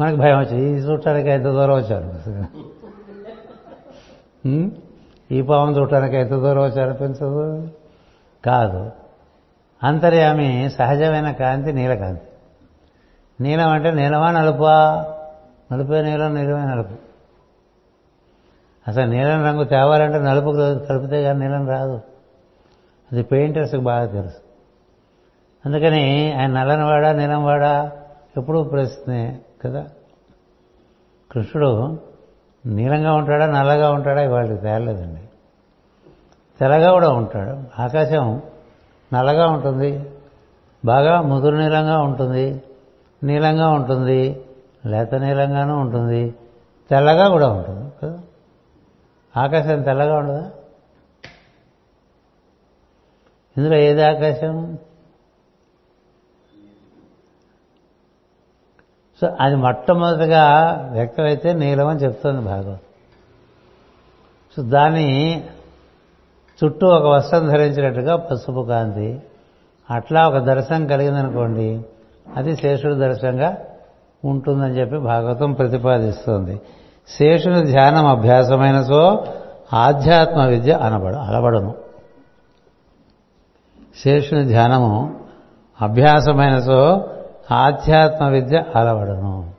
మనకు 0.00 0.16
భయం 0.16 0.38
వచ్చింది 0.38 0.70
ఈ 0.70 0.74
చూడటానికి 0.74 1.28
ఎంత 1.28 1.44
దూరం 1.44 1.74
వచ్చారు. 1.74 2.34
ఈ 5.34 5.42
పావం 5.42 5.76
చూడటానికి 5.76 6.16
ఎంత 6.16 6.30
దూరం 6.30 6.62
వచ్చారు 6.62 6.88
అనిపించదు 6.88 7.68
కాదు. 8.44 8.90
అంతర్యామి 9.82 10.70
సహజమైన 10.70 11.32
కాంతి 11.32 11.72
నీలకాంతి. 11.72 12.22
నీలం 13.40 13.68
అంటే 13.68 13.90
నీలమా 13.90 14.30
నలుపా? 14.30 15.06
నలుపే 15.72 16.02
నీలం 16.02 16.34
నీలమే 16.34 16.64
నలుపు. 16.64 16.94
అసలు 18.88 19.10
నీలం 19.10 19.44
రంగు 19.44 19.64
తేవాలంటే 19.64 20.18
నలుపు 20.18 20.50
కలిపితే 20.88 21.22
కానీ 21.22 21.40
నీలం 21.40 21.68
రాదు. 21.68 22.00
అది 23.12 23.22
పెయింటర్స్కి 23.22 23.80
బాగా 23.80 24.06
తెలుసు. 24.06 24.36
అందుకని 25.66 26.32
ఆయన 26.32 26.46
నల్లని 26.46 26.84
వాడా 26.84 27.12
నీలం 27.12 27.44
వాడా 27.44 27.92
ఎప్పుడూ 28.36 28.64
ప్రశ్నే. 28.64 29.40
కదా? 29.64 29.86
కృష్ణుడు 31.32 31.98
నీలంగా 32.66 33.14
ఉంటాడా 33.14 33.46
నల్లగా 33.46 33.90
ఉంటాడా? 33.90 34.22
ఇవాళకి 34.22 34.60
తేలలేదండి. 34.60 35.20
తెల్లగా 36.60 36.92
కూడా 36.92 37.08
ఉంటాడు. 37.08 37.82
ఆకాశం 37.82 38.42
నల్లగా 39.14 39.46
ఉంటుంది. 39.46 40.10
బాగా 40.84 41.20
ముదురు 41.20 41.56
నీలంగా 41.56 41.98
ఉంటుంది. 41.98 42.62
నీలంగా 43.24 43.68
ఉంటుంది. 43.68 44.44
లేత 44.86 45.14
నీలంగానూ 45.14 45.78
ఉంటుంది. 45.78 46.34
తెల్లగా 46.90 47.28
కూడా 47.28 47.48
ఉంటుంది 47.48 47.92
కదా? 48.02 48.20
ఆకాశం 49.36 49.82
తెల్లగా 49.82 50.18
ఉండదా? 50.18 50.50
ఇందులో 53.56 53.76
ఏది 53.76 54.02
ఆకాశం? 54.02 54.78
సో 59.20 59.28
అది 59.40 59.56
మొట్టమొదటిగా 59.56 60.44
వ్యక్తమైతే 60.92 61.52
నీలం 61.52 61.86
అని 61.86 62.00
చెప్తుంది 62.00 62.40
భాగవతం. 62.40 62.78
సో 64.56 64.62
దాన్ని 64.62 65.44
చుట్టూ 66.64 66.86
ఒక 66.86 67.06
వస్త్రం 67.06 67.48
ధరించినట్టుగా 67.48 68.16
పసుపు 68.16 68.66
కాంతి. 68.68 69.22
అట్లా 69.90 70.28
ఒక 70.28 70.38
దర్శనం 70.38 70.86
కలిగిందనుకోండి 70.86 71.84
అది 72.36 72.56
శేషుడు 72.56 72.94
దర్శనంగా 72.94 73.56
ఉంటుందని 74.24 74.74
చెప్పి 74.74 74.98
భాగవతం 74.98 75.52
ప్రతిపాదిస్తుంది. 75.52 76.60
శేషుని 77.08 77.64
ధ్యానం 77.64 78.06
అభ్యాసమైన 78.06 78.82
సో 78.82 79.24
ఆధ్యాత్మ 79.72 80.42
విద్య 80.42 80.72
అనబడు 80.72 81.16
అలబడను. 81.16 81.74
శేషుని 84.04 84.44
ధ్యానము 84.44 85.20
అభ్యాసమైన 85.80 86.58
సో 86.58 87.10
ఆధ్యాత్మ 87.52 88.24
విద్య 88.24 88.64
అలవడను. 88.76 89.50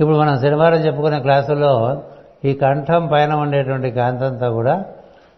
ఇప్పుడు 0.00 0.16
మనం 0.16 0.40
శనివారం 0.40 0.76
చెప్పుకునే 0.76 1.20
క్లాసుల్లో 1.20 2.02
ఈ 2.44 2.54
కంఠం 2.54 3.06
పైన 3.06 3.34
ఉండేటువంటి 3.34 3.90
కాంతంతా 3.90 4.50
కూడా 4.50 4.84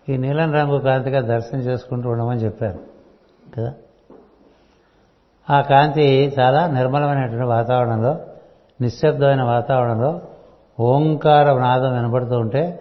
ఈ 0.08 0.16
నీలం 0.16 0.52
రంగు 0.52 0.78
కాంతిగా 0.78 1.20
దర్శనం 1.20 1.60
చేసుకుంటూ 1.60 2.10
ఉండమని 2.10 2.40
చెప్పారు. 2.40 2.78
కదా? 3.56 3.72
ఆ 5.50 5.60
కాంతి 5.60 6.34
చాలా 6.40 6.66
నిర్మలమైనటువంటి 6.66 7.46
వాతావరణంలో 7.46 8.18
నిశ్శబ్దమైన 8.80 9.42
వాతావరణంలో 9.42 10.20
ఓంకార 10.80 11.52
నాదం 11.52 11.94
వినపడుతూ 11.94 12.38
ఉంటే 12.38 12.80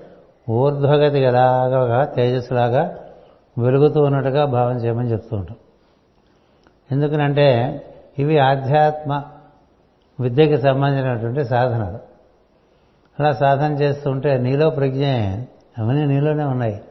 ఊర్ధ్వగతి 0.50 1.20
ఎలాగా 1.20 2.06
తేజస్సులాగా 2.06 2.98
వెలుగుతూ 3.58 4.02
ఉన్నట్టుగా 4.02 4.46
భావం 4.46 4.76
చేయమని 4.78 5.12
చెప్తూ 5.12 5.38
ఉంటాం. 5.38 5.58
ఎందుకనంటే 6.92 7.48
ఇవి 8.20 8.38
ఆధ్యాత్మ 8.40 9.22
విద్యకి 10.20 10.58
సంబంధించినటువంటి 10.58 11.46
సాధనలు. 11.46 12.00
అలా 13.20 13.32
సాధన 13.32 13.72
చేస్తుంటే 13.72 14.38
నీలో 14.38 14.70
ప్రజ్ఞ 14.70 15.06
అవన్నీ 15.78 16.06
నీలోనే 16.06 16.44
ఉన్నాయి. 16.44 16.82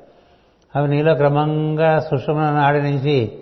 అవి 0.77 0.89
నీలో 0.89 1.15
క్రమంగా 1.15 2.01
సుషుమ్న 2.01 2.51
నాడి 2.51 2.83
నుంచి 2.83 3.33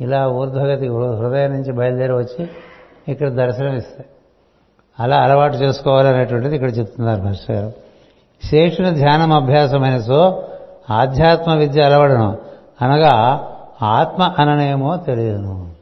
ఇలా 0.00 0.28
ఊర్ధ్వగతి 0.28 0.88
హృదయం 0.88 1.52
నుంచి 1.52 1.72
బయలుదేరి 1.72 2.12
వచ్చి 2.12 2.48
ఇక్కడ 3.08 3.28
దర్శనమిస్తాయి 3.28 4.08
అలా 5.00 5.16
అలవాటు 5.16 5.56
చేసుకోవాలనేటువంటిది 5.56 6.54
ఇక్కడ 6.54 6.78
చెప్తున్నారు 6.78 7.22
మాస్టర్ 7.22 7.56
గారు. 7.56 7.72
శేషుని 8.46 8.90
ధ్యానం 8.94 9.32
అభ్యాసమైన 9.32 9.98
సో 10.00 10.42
ఆధ్యాత్మ 10.90 11.54
విద్య 11.54 11.82
అలవడను 11.82 12.38
అనగా 12.82 13.14
ఆత్మ 13.82 14.34
అననేమో 14.38 14.96
తెలియను 14.96 15.77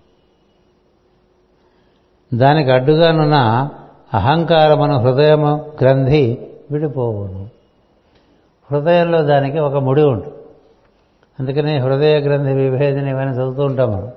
దానికి 2.35 2.71
అడ్డుగానున్న 2.71 3.69
అహంకారమును 4.15 4.99
హృదయము 4.99 5.73
గ్రంథి 5.81 6.49
విడిపోవును. 6.71 7.49
హృదయంలో 8.73 9.23
దానికి 9.23 9.59
ఒక 9.59 9.75
ముడి 9.75 10.03
ఉంటుంది 10.03 10.37
అందుకని 11.41 11.79
హృదయ 11.79 12.19
గ్రంథి 12.19 12.53
విభేదిని 12.53 13.11
ఇవన్నీ 13.11 13.35
చదువుతూ 13.35 13.63
ఉంటాం 13.63 13.91
మనం. 13.91 14.13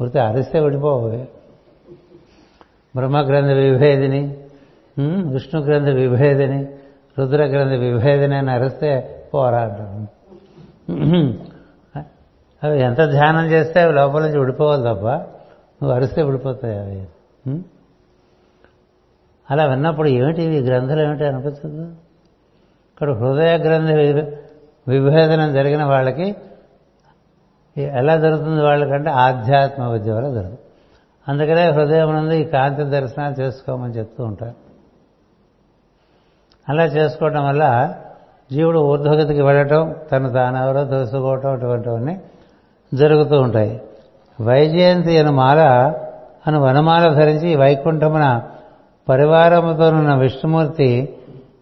వృత్తి 0.00 0.18
అరిస్తే 0.18 0.60
విడిపోవు. 0.60 1.08
బ్రహ్మగ్రంథి 2.96 3.54
విభేదిని 3.54 4.36
విష్ణుగ్రంథ 5.28 5.88
విభేదిని 5.88 6.66
రుద్ర 7.18 7.44
గ్రంథి 7.44 7.76
విభేదిని 7.76 8.36
అని 8.36 8.50
అరిస్తే 8.50 9.22
పోరా 9.34 9.60
అవి 12.62 12.80
ఎంత 12.80 13.04
ధ్యానం 13.10 13.46
చేస్తే 13.46 13.80
అవి 13.80 13.92
లోపల 13.92 14.22
నుంచి 14.22 14.38
విడిపోవాలి 14.38 14.82
తప్ప 14.82 15.06
నువ్వు 15.06 15.92
అరిస్తే 15.92 16.22
విడిపోతాయి 16.22 16.78
అవి. 16.78 17.06
అలా 19.50 19.64
విన్నప్పుడు 19.64 20.08
ఏమిటి 20.08 20.42
ఈ 20.42 20.60
గ్రంథాలు 20.60 21.00
ఏమిటి 21.00 21.24
అనిపిస్తుంది? 21.24 21.92
ఇక్కడ 22.92 23.10
హృదయ 23.12 23.58
గ్రంథ 23.58 23.90
విభేదనం 24.88 25.52
జరిగిన 25.52 25.84
వాళ్ళకి 25.84 26.34
ఎలా 27.76 28.16
జరుగుతుంది 28.16 28.62
వాళ్ళకంటే 28.62 29.10
ఆధ్యాత్మ 29.10 29.82
విద్య 29.82 30.12
వల్ల 30.12 30.34
జరుగుతుంది 30.34 30.60
అందుకనే 31.28 31.70
హృదయం 31.70 32.14
నుండి 32.14 32.36
ఈ 32.36 32.44
కాంతి 32.44 32.84
దర్శనాలు 32.84 33.34
చేసుకోమని 33.40 33.92
చెప్తూ 33.92 34.24
ఉంటారు. 34.24 34.54
అలా 36.68 36.84
చేసుకోవటం 36.84 37.44
వల్ల 37.46 37.94
జీవుడు 38.52 38.78
ఊర్ధ్వగతికి 38.78 39.42
వెళ్ళటం 39.42 39.94
తను 40.12 40.32
తానెవరో 40.32 40.84
తెలుసుకోవటం 40.84 41.52
అటువంటివన్నీ 41.52 42.20
జరుగుతూ 42.94 43.40
ఉంటాయి. 43.40 43.82
వైజయంతి 44.40 45.18
అను 45.18 45.32
మాల 45.32 45.60
అను 46.46 46.60
వనమాల 46.60 47.14
ధరించి 47.14 47.56
వైకుంఠమున 47.56 48.42
పరివారముతోనున్న 49.08 50.14
విష్ణుమూర్తి 50.14 51.16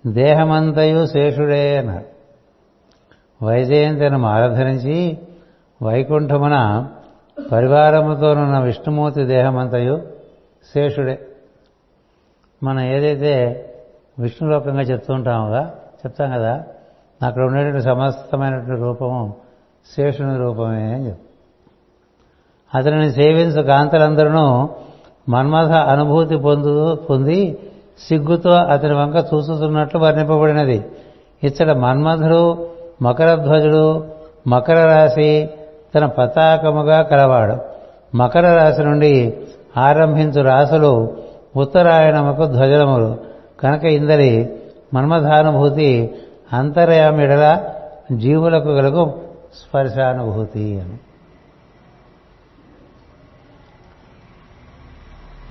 దేహమంతయు 0.06 1.06
శేషుడే 1.06 1.78
అన్నారు. 1.78 2.04
వైజయంతి 3.44 4.04
అను 4.04 4.18
మాల 4.18 4.54
ధరించి 4.54 5.18
వైకుంఠమున 5.82 6.88
పరివారముతోనున్న 7.52 8.58
విష్ణుమూర్తి 8.58 9.24
దేహమంతయు 9.24 10.02
శేషుడే 10.74 11.18
మనం 12.62 12.80
ఏదైతే 12.80 13.34
విష్ణులోకంగా 14.18 14.80
చెప్తూ 14.80 15.14
ఉంటాముగా 15.14 15.74
చెప్తాం 16.06 16.30
కదా 16.30 16.64
అక్కడ 17.26 17.42
ఉండేటువంటి 17.42 17.82
సమస్తమైనటువంటి 17.82 18.82
రూపము 18.82 19.34
శేషుని 19.96 20.36
రూపమే 20.38 20.94
అని 20.94 21.06
చెప్తాం. 21.06 21.29
అతనిని 22.74 23.12
సేవించు 23.12 23.62
కాంతలందరూ 23.62 24.68
మన్మథ 25.28 25.72
అనుభూతి 25.72 26.36
పొందు 26.36 26.94
పొంది 26.94 27.58
సిగ్గుతో 28.08 28.50
అతని 28.50 28.94
వంక 28.94 29.16
చూస్తున్నట్లు 29.16 30.00
వర్ణింపబడినది. 30.00 30.84
ఇచ్చట 31.44 31.70
మన్మధుడు 31.70 32.66
మకరధ్వజుడు 33.02 34.04
మకర 34.46 34.84
రాశి 34.84 35.50
తన 35.94 36.06
పతాకముగా 36.06 37.02
కలవాడు. 37.02 37.56
మకర 38.16 38.56
రాశి 38.56 38.84
నుండి 38.84 39.36
ఆరంభించు 39.76 40.42
రాసులు 40.42 41.16
ఉత్తరాయణముకు 41.56 42.44
ధ్వజలములు 42.44 43.16
కనుక 43.60 43.84
ఇందరి 43.84 44.48
మన్మథానుభూతి 44.94 46.14
అంతర్యామిడల 46.52 47.58
జీవులకు 48.12 48.64
కలుగు 48.64 49.12
స్పర్శానుభూతి 49.54 50.80
అని. 50.80 50.98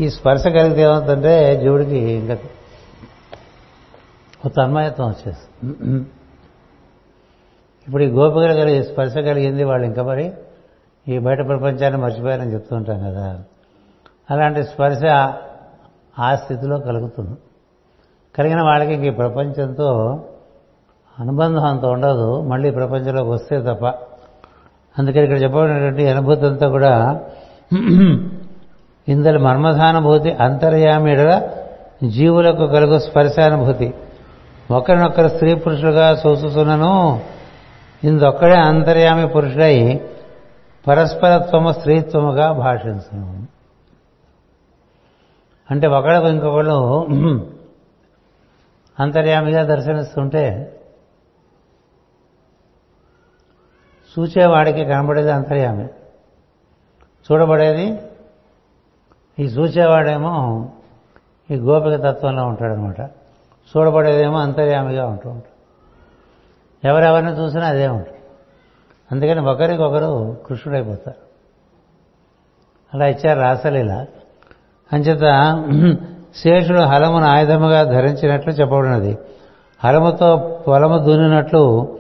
ఈ 0.01 0.09
స్పర్శ 0.09 0.47
కలిగితే 0.47 0.81
ఏమవుతుందంటే 0.81 1.57
జీవుడికి 1.61 1.97
ఇంకా 1.97 2.37
ఒక 4.45 4.51
తన్మయత్వం 4.57 5.07
వచ్చేస్తుంది. 5.07 6.05
ఇప్పుడు 7.87 8.03
ఈ 8.03 8.07
గోపికలు 8.07 8.53
కలిగి 8.53 8.83
స్పర్శ 8.83 9.13
కలిగింది 9.13 9.63
వాళ్ళు 9.63 9.85
ఇంకా 9.87 10.03
మరి 10.03 10.33
ఈ 11.07 11.19
బయట 11.19 11.37
ప్రపంచాన్ని 11.37 12.01
మర్చిపోయారని 12.01 12.53
చెప్తూ 12.53 12.75
ఉంటాం 12.75 12.99
కదా. 12.99 13.43
అలాంటి 14.31 14.63
స్పర్శ 14.63 15.03
ఆ 16.19 16.35
స్థితిలో 16.35 16.79
కలుగుతుంది. 16.79 17.37
కలిగిన 18.37 18.61
వాళ్ళకి 18.61 18.93
ఇంక 18.93 19.03
ఈ 19.03 19.09
ప్రపంచంతో 19.09 20.23
అనుబంధం 21.19 21.63
అంత 21.63 21.85
ఉండదు. 21.85 22.41
మళ్ళీ 22.41 22.71
ప్రపంచంలోకి 22.71 23.29
వస్తే 23.29 23.61
తప్ప. 23.61 23.85
అందుకని 24.99 25.23
ఇక్కడ 25.23 25.43
చెప్పబడినటువంటి 25.43 26.09
అనుభూతి 26.09 26.45
అంతా 26.45 26.69
కూడా 26.69 27.21
ఇందులో 29.09 29.39
మర్మధానుభూతి 29.39 30.31
అంతర్యామిడల 30.31 31.49
జీవులకు 32.07 32.67
కలుగు 32.67 32.99
స్పర్శానుభూతి. 32.99 33.93
ఒకరినొకరు 34.71 35.27
స్త్రీ 35.27 35.55
పురుషులుగా 35.55 36.21
చూసుతున్నను 36.27 37.21
ఇందొక్కడే 38.03 38.55
అంతర్యామి 38.55 39.27
పురుషుడై 39.27 40.01
పరస్పరత్వము 40.87 41.71
స్త్రీత్వముగా 41.71 42.51
భాషించను. 42.51 43.47
అంటే 45.71 45.87
ఒకళ్ళకు 45.87 46.27
ఇంకొకళ్ళు 46.27 47.07
అంతర్యామిగా 48.99 49.63
దర్శనిస్తుంటే 49.63 50.75
చూచేవాడికి 54.19 54.85
కనబడేది 54.85 55.31
అంతర్యామి. 55.31 55.87
చూడబడేది 57.31 57.97
ఈ 59.39 59.43
చూచేవాడేమో 59.43 60.65
ఈ 61.51 61.55
గోపిక 61.55 61.95
తత్వంలో 61.95 62.43
ఉంటాడనమాట. 62.43 62.99
చూడబడేదేమో 63.69 64.37
అంతర్యామిగా 64.37 65.05
ఉంటూ 65.05 65.29
ఉంటాడు. 65.29 65.59
ఎవరెవరిని 66.87 67.31
చూసినా 67.31 67.65
అదే 67.65 67.87
ఉంటుంది 67.87 68.17
అందుకని 69.11 69.41
ఒకరికొకరు 69.41 70.37
కృష్ణుడైపోతారు. 70.47 71.29
అలా 72.93 73.07
ఇచ్చారు 73.07 73.39
రాసలీల. 73.39 74.05
అంచేత 74.93 75.63
శేషుడు 76.35 76.79
హలమును 76.79 77.25
ఆయుధముగా 77.25 77.83
ధరించినట్లు 77.83 78.51
చెప్పబడినది. 78.51 79.17
హలముతో 79.85 80.59
పొలము 80.67 80.97
దున్నినట్లు 80.97 81.97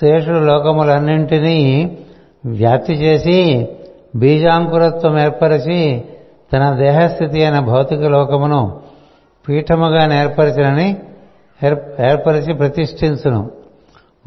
శేషుడు 0.00 0.38
లోకములన్నింటినీ 0.38 1.98
వ్యాప్తి 2.46 2.92
చేసి 2.92 3.68
బీజాంకురత్వం 4.16 5.18
ఏర్పరిచి 5.18 6.04
తన 6.52 6.74
దేహస్థితి 6.76 7.44
అయిన 7.44 7.58
భౌతిక 7.58 8.00
లోకమును 8.00 8.80
పీఠముగా 9.48 10.06
నేర్పరిచినని 10.06 11.02
ఏర్పరిచి 12.00 12.54
ప్రతిష్ఠించును. 12.54 13.50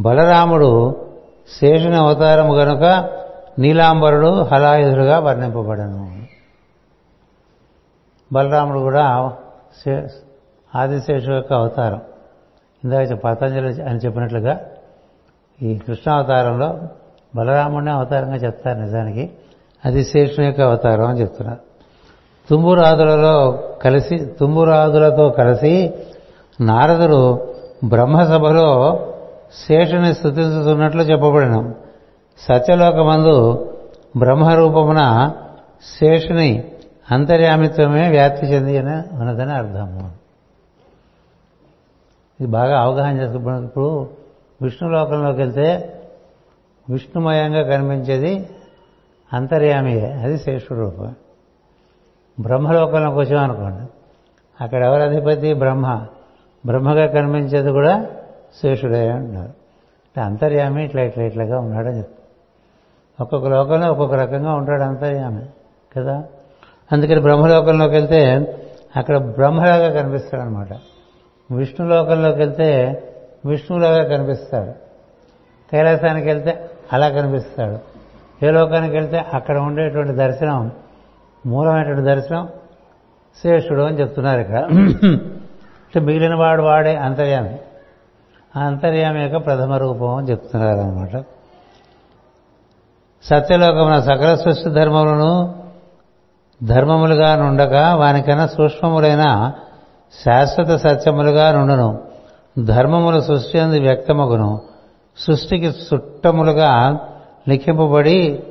బలరాముడు 0.02 0.96
శేషుని 1.60 1.96
అవతారము 1.96 2.54
గనుక 2.54 3.10
నీలాంబరుడు 3.60 4.42
హలాయుధుడుగా 4.42 5.20
వర్ణింపబడను. 5.20 6.24
బలరాముడు 8.34 8.80
కూడా 8.80 9.34
ఆదిశేషు 10.76 11.32
యొక్క 11.32 11.54
అవతారం. 11.54 12.02
ఇందాక 12.84 13.14
పతంజలి 13.14 13.84
అని 13.84 14.00
చెప్పినట్లుగా 14.00 14.60
ఈ 15.62 15.78
కృష్ణావతారంలో 15.78 16.80
బలరాముడిని 17.36 17.92
అవతారంగా 17.92 18.36
చెప్తారు 18.36 18.80
నిజానికి. 18.80 19.32
అది 19.86 20.06
శేషుని 20.06 20.46
యొక్క 20.46 20.62
అవతారం 20.62 21.08
అని 21.08 21.22
చెప్తున్నారు. 21.22 21.73
తుమ్మురాదులలో 22.50 23.64
కలిసి 23.84 24.18
తుమ్మురాదులతో 24.18 25.30
కలిసి 25.30 25.94
నారదుడు 26.62 27.48
బ్రహ్మసభలో 27.84 29.00
శేషుని 29.68 30.14
స్థుతిస్తున్నట్లు 30.14 31.04
చెప్పబడిన 31.04 31.74
సత్యలోకమందు 32.40 33.66
బ్రహ్మరూపమున 34.18 35.32
శేషుని 36.00 36.64
అంతర్యామిత్వమే 37.12 38.10
వ్యాప్తి 38.10 38.46
చెంది 38.46 38.78
అని 38.78 39.16
ఉన్నదని 39.16 39.54
అర్థము. 39.54 40.12
ఇది 42.40 42.52
బాగా 42.52 42.82
అవగాహన 42.82 43.18
చేసుకున్న 43.18 43.64
ఇప్పుడు 43.64 44.08
విష్ణులోకంలోకి 44.62 45.38
వెళ్తే 45.38 46.00
విష్ణుమయంగా 46.90 47.64
కనిపించేది 47.64 48.50
అంతర్యామియే 49.34 50.12
అది 50.12 50.38
శేషుడు 50.38 50.80
రూపం 50.80 51.16
బ్రహ్మలోకంలోకి 52.40 53.18
వచ్చామనుకోండి 53.18 53.88
అక్కడ 54.64 54.84
ఎవరు 54.84 55.02
అధిపతి? 55.02 55.54
బ్రహ్మ. 55.54 56.06
బ్రహ్మగా 56.66 57.06
కనిపించేది 57.06 57.72
కూడా 57.72 58.06
శేషుడే 58.62 59.10
అంటున్నారు 59.10 59.48
అంటే 59.48 60.22
అంతర్యామి 60.22 60.86
ఇట్లా 60.86 61.02
ఇట్లా 61.02 61.24
ఇట్లాగా 61.24 61.60
ఉన్నాడని 61.60 61.98
చెప్తారు. 61.98 62.24
ఒక్కొక్క 63.24 63.48
లోకంలో 63.48 63.92
ఒక్కొక్క 63.92 64.16
రకంగా 64.16 64.54
ఉంటాడు 64.54 64.82
అంతర్యామి 64.82 65.46
కదా? 65.98 66.24
అందుకని 66.92 67.22
బ్రహ్మలోకంలోకి 67.22 67.94
వెళ్తే 67.94 68.56
అక్కడ 68.96 69.18
బ్రహ్మలాగా 69.18 70.02
కనిపిస్తాడు 70.02 70.44
అనమాట 70.44 70.68
విష్ణులోకంలోకి 71.52 72.38
వెళ్తే 72.38 73.04
విష్ణువులాగా 73.46 74.18
కనిపిస్తాడు. 74.18 74.72
కైలాసానికి 75.72 76.28
వెళ్తే 76.28 76.70
అలా 76.94 77.10
కనిపిస్తాడు. 77.10 77.80
ఏ 78.46 78.52
లోకానికి 78.52 78.94
వెళ్తే 78.94 79.18
అక్కడ 79.34 79.58
ఉండేటువంటి 79.58 80.14
దర్శనం 80.14 80.72
మూలమైనటువంటి 81.46 82.02
దర్శనం 82.02 82.48
శేషుడు 83.44 83.82
అని 83.82 84.00
చెప్తున్నారు 84.00 84.42
ఇక్కడ. 84.42 84.58
అంటే 84.58 86.00
మిగిలిన 86.00 86.36
వాడు 86.36 86.64
వాడే 86.64 86.96
అంతర్యామి. 86.96 87.60
ఆ 88.58 88.60
అంతర్యామి 88.60 89.22
యొక్క 89.22 89.46
ప్రథమ 89.46 89.74
రూపం 89.74 90.16
అని 90.16 90.28
చెప్తున్నారు 90.28 90.80
అనమాట 90.80 91.24
సత్యలోకమున 93.24 94.00
సకల 94.00 94.36
సృష్టి 94.36 94.70
ధర్మములను 94.70 95.64
ధర్మములుగా 96.64 97.36
నుండక 97.36 97.74
వానికన్నా 97.74 98.48
సూక్ష్మములైన 98.48 99.54
శాశ్వత 100.26 100.76
సత్యములుగా 100.76 101.52
నుండును. 101.52 102.00
ధర్మములు 102.64 103.22
సృష్టి 103.22 103.60
అందు 103.60 103.80
వ్యక్తమగును. 103.80 104.62
సృష్టికి 105.18 105.66
చుట్టములుగా 105.66 107.00
లిఖింపబడి 107.50 108.44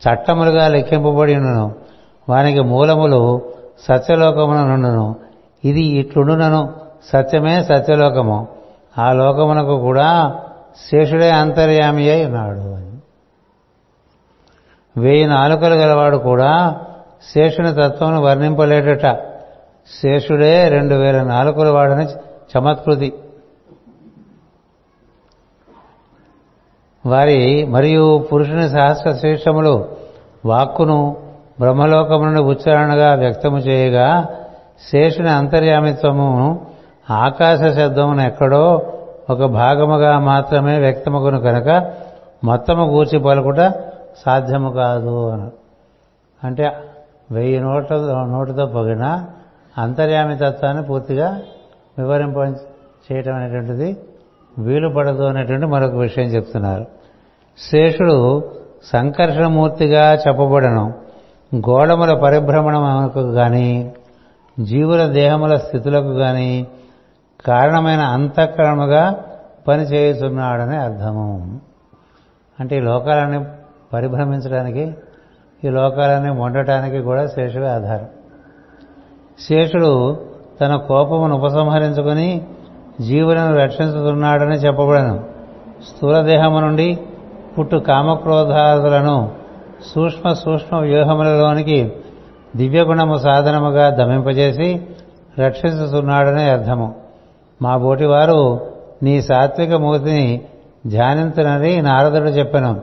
చట్టములుగా 0.00 0.68
లెక్కింపబడి 0.68 1.34
ఉండును 1.34 1.81
వానికి 2.28 2.60
మూలములు 2.60 3.42
సత్యలోకమున 3.80 4.64
నుండును. 4.64 5.16
ఇది 5.64 5.82
ఇట్లుండునను. 5.82 6.72
సత్యమే 7.12 7.64
సత్యలోకము. 7.64 8.48
ఆ 8.98 9.12
లోకమునకు 9.12 9.80
కూడా 9.80 10.38
శేషుడే 10.90 11.30
అంతర్యామి 11.30 12.10
అయి 12.10 12.24
ఉన్నాడు 12.24 12.72
వెయ్యి 15.00 15.26
నాలుకలు 15.26 15.74
గలవాడు 15.74 16.16
కూడా 16.16 16.80
శేషుని 17.34 17.72
తత్వమును 17.72 18.20
వర్ణింపలేటట 18.22 19.16
శేషుడే 20.02 20.68
రెండు 20.68 20.94
వేల 20.94 21.22
నాలుకలు 21.22 21.70
వాడని 21.70 22.06
చమత్కృతి. 22.58 23.12
వారి 27.06 27.64
మరియు 27.64 28.28
పురుషుని 28.32 28.68
సహస్ర 28.68 29.12
శీర్షములు 29.12 29.88
వాక్కును 30.44 31.16
బ్రహ్మలోకము 31.62 32.24
నుండి 32.24 32.42
ఉచ్చారణగా 32.42 33.14
వ్యక్తము 33.14 33.58
చేయగా 33.58 34.26
శేషుని 34.92 35.30
అంతర్యామిత్వము 35.30 36.60
ఆకాశ 37.10 37.58
శబ్దమును 37.58 38.22
ఎక్కడో 38.22 38.92
ఒక 39.30 39.44
భాగముగా 39.44 40.18
మాత్రమే 40.18 40.78
వ్యక్తమగును 40.78 41.40
కనుక 41.40 41.92
మొత్తము 42.44 42.84
గూర్చి 42.84 43.18
పలుకుట 43.18 43.56
సాధ్యము 44.26 44.70
కాదు 44.70 45.30
అని. 45.30 45.50
అంటే 46.44 46.72
వెయ్యి 47.30 47.60
నోట్ల 47.60 47.94
నోటుతో 48.30 48.66
పొగిన 48.66 49.24
అంతర్యామితత్వాన్ని 49.78 50.82
పూర్తిగా 50.82 51.40
వివరింప 51.98 52.36
చేయటం 53.12 53.34
అనేటువంటిది 53.34 53.96
వీలు 54.58 54.88
పడదు 54.88 55.22
అనేటువంటి 55.22 55.66
మరొక 55.66 55.94
విషయం 55.94 56.24
చెప్తున్నారు. 56.24 56.86
శేషుడు 57.58 58.44
సంకర్షణమూర్తిగా 58.84 60.14
చెప్పబడను. 60.14 60.92
గోళముల 61.56 62.14
పరిభ్రమణకు 62.14 63.18
గాని 63.18 63.92
జీవుల 64.60 65.06
దేహముల 65.06 65.56
స్థితులకు 65.56 66.08
గాని 66.08 66.66
కారణమైన 67.46 68.00
అంతఃకరణముగా 68.00 69.24
పనిచేయుతున్నాడని 69.68 70.76
అర్థము. 70.76 71.60
అంటే 72.60 72.76
ఈ 72.76 72.80
లోకాలని 72.80 73.44
పరిభ్రమించడానికి 73.92 74.94
ఈ 75.64 75.68
లోకాలని 75.68 76.40
వండటానికి 76.40 77.00
కూడా 77.00 77.26
శేషుడే 77.26 77.68
ఆధారం. 77.68 78.06
శేషుడు 79.48 80.20
తన 80.60 80.76
కోపమును 80.76 81.34
ఉపసంహరించుకుని 81.34 82.46
జీవులను 83.00 83.56
రక్షించుతున్నాడని 83.56 84.54
చెప్పబడను. 84.54 85.24
స్థూలదేహము 85.82 86.60
నుండి 86.60 86.98
పుట్టు 87.58 87.76
కామక్రోధాదులను 87.76 89.41
సూక్ష్మ 89.86 90.32
సూక్ష్మ 90.32 90.76
వ్యూహములలోనికి 90.76 91.92
దివ్యగుణము 92.56 93.18
సాధనముగా 93.18 93.90
దమింపజేసి 93.90 94.86
రక్షిస్తున్నాడనే 95.38 96.50
అర్థము. 96.50 96.94
మా 97.62 97.76
బోటివారు 97.76 98.70
నీ 99.02 99.22
సాత్విక 99.22 99.72
మూర్తిని 99.72 100.44
ధ్యానించనని 100.86 101.82
నారదుడు 101.82 102.28
చెప్పాను. 102.28 102.80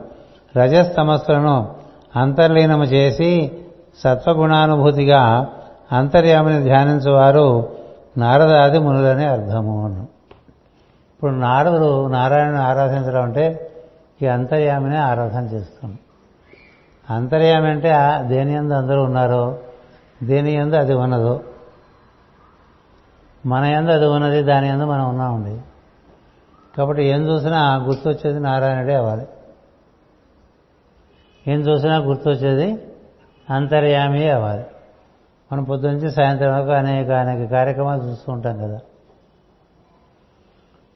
రజస్తమస్సులను 0.56 1.68
అంతర్లీనము 2.16 2.84
చేసి 2.84 3.52
సత్వగుణానుభూతిగా 3.98 5.46
అంతర్యామిని 5.92 6.62
ధ్యానించువారు 6.62 7.68
నారదాది 8.18 8.78
మునులని 8.78 9.24
అర్థము 9.24 10.06
ఇప్పుడు 11.14 11.32
నారదుడు 11.32 12.06
నారాయణను 12.06 12.62
ఆరాధించడం 12.62 13.22
అంటే 13.22 13.70
ఈ 14.22 14.26
అంతర్యామిని 14.26 14.98
ఆరాధన 14.98 15.44
చేస్తున్నాం 15.44 15.98
అంతర్యామి 17.10 17.68
అంటే 17.68 17.92
దేని 18.22 18.52
ఎందు 18.54 18.74
అందరూ 18.74 19.02
ఉన్నారో 19.02 19.58
దేని 20.22 20.52
ఎందు 20.52 20.76
అది 20.76 20.94
ఉన్నదో. 20.94 21.40
మన 23.46 23.64
ఎందు 23.64 23.90
అది 23.90 24.06
ఉన్నది 24.06 24.42
దాని 24.42 24.68
ఎందు 24.68 24.84
మనం 24.84 25.08
ఉన్నామండి 25.08 25.60
కాబట్టి 26.78 27.04
ఏం 27.04 27.22
చూసినా 27.22 27.76
గుర్తొచ్చేది 27.76 28.40
నారాయణుడే 28.40 28.94
అవ్వాలి. 28.94 29.26
ఏం 31.48 31.60
చూసినా 31.60 31.96
గుర్తొచ్చేది 31.96 32.92
అంతర్యామి 33.50 34.30
అవ్వాలి. 34.30 34.64
మనం 35.52 35.64
పొద్దునుంచి 35.64 36.10
సాయంత్రం 36.10 36.58
వరకు 36.58 36.70
అనేక 36.70 37.10
అనేక 37.10 37.50
కార్యక్రమాలు 37.50 38.02
చూస్తూ 38.02 38.32
ఉంటాం 38.32 38.58
కదా. 38.58 38.80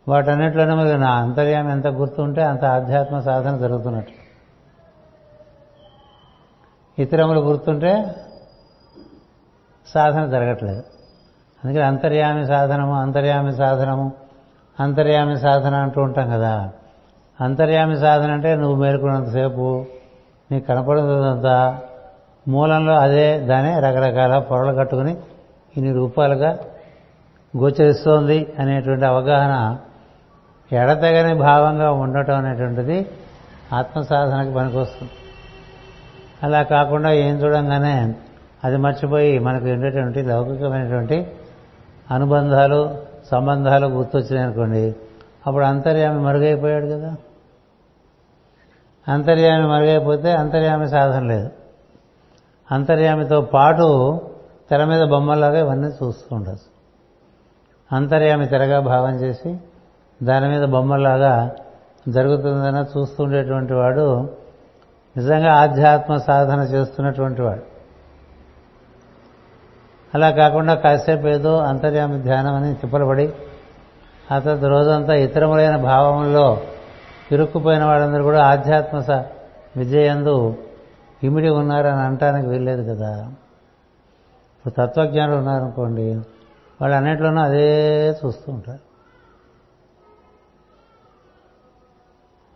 వాటన్నిటిలోనే 0.08 0.74
మరి 0.74 0.98
నా 0.98 1.10
అంతర్యామి 1.10 1.72
ఎంత 1.72 1.86
గుర్తుంటే 1.86 2.42
అంత 2.42 2.64
ఆధ్యాత్మ 2.64 3.20
సాధన 3.20 3.56
జరుగుతున్నట్టు. 3.56 4.23
ఇతరములు 6.98 7.40
గుర్తుంటే 7.40 8.14
సాధన 9.86 10.26
జరగట్లేదు. 10.26 10.82
అందుకని 11.64 11.84
అంతర్యామి 11.84 12.46
సాధనము 12.46 12.94
అంతర్యామి 13.00 13.52
సాధనము 13.52 14.12
అంతర్యామి 14.80 15.36
సాధన 15.38 15.74
అంటూ 15.74 16.02
ఉంటాం 16.02 16.30
కదా. 16.30 16.70
అంతర్యామి 17.40 17.96
సాధన 17.96 18.30
అంటే 18.30 18.56
నువ్వు 18.56 18.76
మేలుకున్నంతసేపు 18.82 19.86
నీకు 20.50 20.66
కనపడుతుందంతా 20.66 21.78
మూలంలో 22.48 22.94
అదే 22.94 23.38
దానే 23.40 23.80
రకరకాల 23.80 24.38
పొరలు 24.38 24.74
కట్టుకుని 24.76 25.16
ఇన్ని 25.76 25.92
రూపాలుగా 25.92 26.58
గోచరిస్తోంది 27.56 28.54
అనేటువంటి 28.58 29.04
అవగాహన 29.04 29.78
ఎడతెగని 30.72 31.34
భావంగా 31.34 31.90
ఉండటం 31.90 32.36
అనేటువంటిది 32.36 33.10
ఆత్మ 33.72 34.00
సాధనకి 34.00 34.54
పనికొస్తుంది. 34.54 35.12
అలా 36.44 36.62
కాకుండా 36.62 37.12
ఏం 37.12 37.34
చూడంగానే 37.36 38.14
అది 38.64 38.76
మర్చిపోయి 38.76 39.38
మనకు 39.38 39.64
ఉండేటువంటి 39.64 40.22
లౌకికమైనటువంటి 40.22 41.32
అనుబంధాలు 42.10 42.98
సంబంధాలు 43.30 43.86
గుర్తొచ్చినాయి 43.86 44.46
అనుకోండి. 44.46 44.94
అప్పుడు 45.46 45.64
అంతర్యామి 45.64 46.20
మరుగైపోయాడు 46.20 46.86
కదా. 46.86 47.16
అంతర్యామి 49.08 49.68
మరుగైపోతే 49.68 50.32
అంతర్యామి 50.32 50.88
సాధన 50.88 51.22
లేదు. 51.22 51.50
అంతర్యామితో 52.70 53.40
పాటు 53.40 54.20
తెర 54.70 54.84
మీద 54.84 55.02
బొమ్మలాగా 55.02 55.58
ఇవన్నీ 55.58 55.88
చూస్తూ 55.88 56.36
ఉండదు 56.36 56.56
అంతర్యామి 57.92 58.46
తెరగా 58.46 58.80
భావం 58.80 59.14
చేసి 59.14 59.56
దాని 60.22 60.48
మీద 60.48 60.68
బొమ్మలాగా 60.68 61.50
జరుగుతుందన్న 62.08 62.84
చూస్తుండేటువంటి 62.96 63.72
వాడు 63.74 64.28
నిజంగా 65.16 65.54
ఆధ్యాత్మ 65.54 66.16
సాధన 66.16 66.60
చేస్తున్నటువంటి 66.60 67.42
వాడు. 67.42 67.62
అలా 70.14 70.30
కాకుండా 70.30 70.74
కాసేపు 70.74 71.26
ఏదో 71.26 71.58
అంతర్యామి 71.58 72.22
ధ్యానం 72.22 72.54
అని 72.54 72.74
తిప్పలబడి 72.74 73.32
ఆ 74.32 74.38
తర్వాత 74.38 74.64
రోజంతా 74.64 75.14
ఇతరములైన 75.14 75.76
భావముల్లో 75.76 76.60
ఇరుక్కుపోయిన 77.32 77.84
వాళ్ళందరూ 77.84 78.22
కూడా 78.22 78.44
ఆధ్యాత్మ 78.44 79.22
విజయందు 79.76 80.56
ఇమిడి 81.22 81.48
ఉన్నారని 81.48 82.00
అనటానికి 82.00 82.48
వీల్లేదు 82.48 82.94
కదా. 82.94 83.30
ఇప్పుడు 84.58 84.86
తత్వజ్ఞానులు 84.86 85.36
ఉన్నారనుకోండి 85.36 86.14
వాళ్ళు 86.80 86.96
అన్నింటిలోనూ 86.96 87.40
అదే 87.40 88.10
చూస్తూ 88.10 88.52
ఉంటారు. 88.52 88.78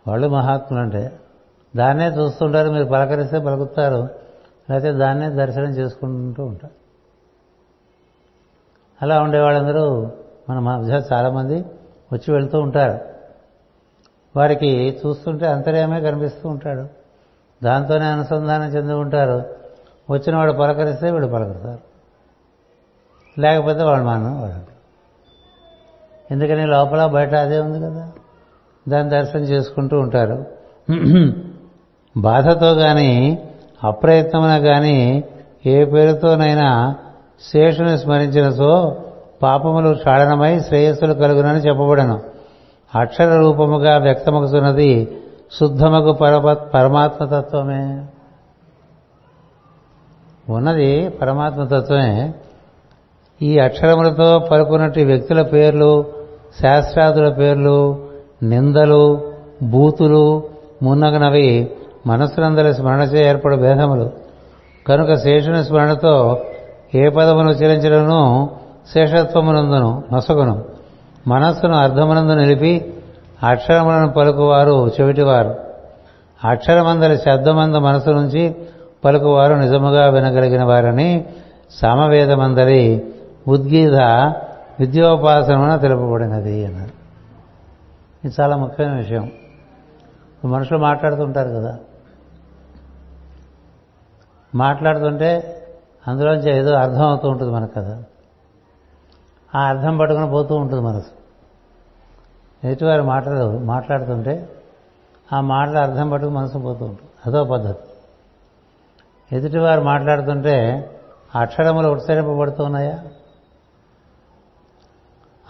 వాళ్ళు 0.07 0.27
మహాత్ములు 0.27 0.81
అంటే 0.81 1.11
దాన్నే 1.75 2.07
చూస్తుంటారు 2.07 2.71
మీరు 2.71 2.85
పలకరిస్తే 2.85 3.39
పలుకుతారు 3.39 4.09
లేకపోతే 4.69 4.91
దాన్నే 4.91 5.29
దర్శనం 5.29 5.69
చేసుకుంటూ 5.69 6.45
ఉంటారు. 6.45 6.73
అలా 9.01 9.21
ఉండే 9.21 9.39
వాళ్ళందరూ 9.39 10.11
మన 10.49 10.59
మధ్య 10.59 11.01
చాలామంది 11.13 11.65
వచ్చి 12.13 12.33
వెళ్తూ 12.33 12.59
ఉంటారు. 12.59 12.99
వారికి 14.35 14.99
చూస్తుంటే 15.05 15.47
అంతర్యామే 15.47 16.01
కనిపిస్తూ 16.01 16.49
ఉంటాడు. 16.49 16.87
దాంతోనే 17.63 18.05
అనుసంధానం 18.05 18.63
చెంది 18.63 18.93
ఉంటారు. 18.93 19.45
వచ్చిన 20.09 20.35
వాడు 20.35 20.51
పలకరిస్తే 20.51 21.11
వీడు 21.11 21.27
పలకరుతారు. 21.27 21.79
లేకపోతే 23.41 23.83
వాళ్ళు 23.83 24.05
మానం 24.05 24.41
వాళ్ళు 24.41 24.69
ఎందుకని 26.31 26.67
లోపల 26.67 27.05
బయట 27.05 27.33
అదే 27.33 27.59
ఉంది 27.59 27.79
కదా? 27.79 28.11
దాన్ని 28.89 29.09
దర్శనం 29.09 29.41
చేసుకుంటూ 29.41 29.99
ఉంటారు. 29.99 30.45
బాధతో 32.19 32.73
కానీ 32.73 33.39
అప్రయత్నమున 33.83 34.57
కానీ 34.57 35.23
ఏ 35.65 35.85
పేరుతోనైనా 35.85 36.95
శేషుని 37.53 37.97
స్మరించినచో 37.97 38.95
పాపములు 39.43 39.93
క్షాళనమై 39.93 40.59
శ్రేయస్సులు 40.59 41.13
కలుగునని 41.13 41.59
చెప్పబడను. 41.59 42.19
అక్షర 42.95 43.37
రూపముగా 43.37 43.97
వ్యక్తమగుతున్నది 43.97 45.21
శుద్ధమగు 45.59 46.11
పరమ 46.11 46.53
పరమాత్మతత్వమే. 46.53 48.05
ఉన్నది 50.49 51.09
పరమాత్మతత్వమే. 51.09 52.33
ఈ 53.41 53.59
అక్షరములతో 53.59 54.39
పలుకున్నట్టు 54.39 54.99
వ్యక్తుల 54.99 55.41
పేర్లు 55.41 56.05
శాస్త్రాదుల 56.61 57.29
పేర్లు 57.29 58.07
నిందలు 58.43 59.31
బూతులు 59.63 60.43
మున్నగనవి 60.83 61.71
మనస్సునందరి 62.07 62.73
స్మరణచే 62.73 63.29
ఏర్పడు 63.29 63.55
భేదములు. 63.55 64.11
కనుక 64.87 65.13
శేషుని 65.13 65.63
స్మరణతో 65.63 66.41
ఏ 66.95 67.09
పదమును 67.09 67.49
ఉచ్చరించడను 67.49 68.49
శేషత్వమునందును 68.93 70.03
నొసగును. 70.13 70.65
మనస్సును 71.27 71.75
అర్థమునందు 71.75 72.33
నిలిపి 72.33 72.93
అక్షరములను 73.43 74.09
పలుకువారు 74.09 74.87
చెవిటివారు. 74.87 75.55
అక్షరమందరి 76.43 77.17
శబ్దమంద 77.17 77.75
మనసు 77.75 78.09
నుంచి 78.09 78.55
పలుకువారు 79.05 79.53
నిజముగా 79.53 80.09
వినగలిగిన 80.09 80.63
వారని 80.63 81.25
సమవేదమందరి 81.71 83.03
ఉద్గీత 83.47 83.95
విద్యోపాసనమున 84.79 85.75
తెలుపబడినది 85.75 86.65
అన్నారు. 86.65 86.89
ఇది 88.25 88.35
చాలా 88.41 88.57
ముఖ్యమైన 88.57 88.97
విషయం. 88.97 89.31
మనుషులు 90.45 90.79
మాట్లాడుతుంటారు 90.79 91.49
కదా. 91.49 91.77
మాట్లాడుతుంటే 94.55 95.55
అందులోంచి 96.07 96.57
ఏదో 96.57 96.75
అర్థం 96.75 97.01
అవుతూ 97.01 97.29
ఉంటుంది 97.29 97.53
మనకు 97.53 97.73
కదా 97.73 98.03
ఆ 99.55 99.61
అర్థం 99.67 99.97
పట్టుకుని 99.97 100.29
పోతూ 100.29 100.55
ఉంటుంది 100.55 100.83
మనసు. 100.83 101.11
ఎదుటివారు 102.67 103.03
మాటలు 103.03 103.59
మాట్లాడుతుంటే 103.59 104.49
ఆ 105.33 105.41
మాటల 105.41 105.77
అర్థం 105.77 106.09
పట్టుకుని 106.09 106.37
మనసు 106.37 106.57
పోతూ 106.57 106.85
ఉంటుంది. 106.85 107.09
అదో 107.25 107.43
పద్ధతి. 107.43 107.83
ఎదుటివారు 109.35 109.81
మాట్లాడుతుంటే 109.81 110.89
అక్షరములు 111.35 111.87
ఉత్సరింపబడుతూ 111.87 112.63
ఉన్నాయా 112.63 113.03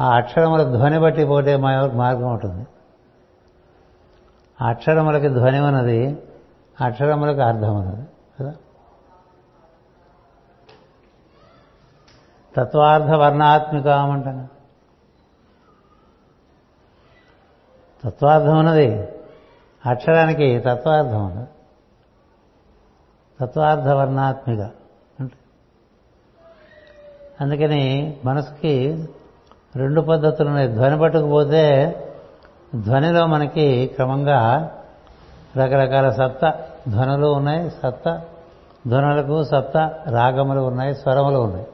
ఆ 0.01 0.15
అక్షరముల 0.15 0.63
ధ్వని 0.63 0.99
బట్టి 0.99 1.25
పోటే 1.25 1.55
మార్గం 1.55 2.31
ఉంటుంది. 2.31 2.67
అక్షరములకి 4.61 5.29
ధ్వని 5.29 5.59
ఉన్నది 5.59 6.17
అక్షరములకు 6.85 7.41
అర్థం 7.41 7.75
ఉన్నది 7.75 8.07
కదా? 8.39 8.53
తత్వార్థ 12.57 13.05
వర్ణాత్మికం 13.05 14.11
అంటాను 14.11 14.47
తత్వార్థం 18.05 18.57
ఉన్నది 18.59 19.07
అక్షరానికి 19.85 20.59
తత్వార్థం 20.59 21.25
ఉన్నది 21.25 21.47
తత్వార్థ 23.41 23.87
వర్ణాత్మిక 23.87 24.59
అంటే? 25.19 25.35
అందుకని 27.41 28.17
మనసుకి 28.25 29.07
రెండు 29.75 30.01
పద్ధతులు 30.01 30.47
ఉన్నాయి 30.47 30.67
ధ్వని 30.67 30.99
పట్టుకుపోతే 30.99 31.95
ధ్వనిలో 32.75 33.27
మనకి 33.27 33.87
క్రమంగా 33.87 34.71
రకరకాల 35.57 36.09
సప్త 36.09 36.53
ధ్వనులు 36.89 37.27
ఉన్నాయి. 37.27 37.71
సప్త 37.71 38.21
ధ్వనులకు 38.87 39.43
సప్త 39.43 39.77
రాగములు 40.09 40.59
ఉన్నాయి. 40.59 40.95
స్వరములు 40.95 41.39
ఉన్నాయి. 41.39 41.67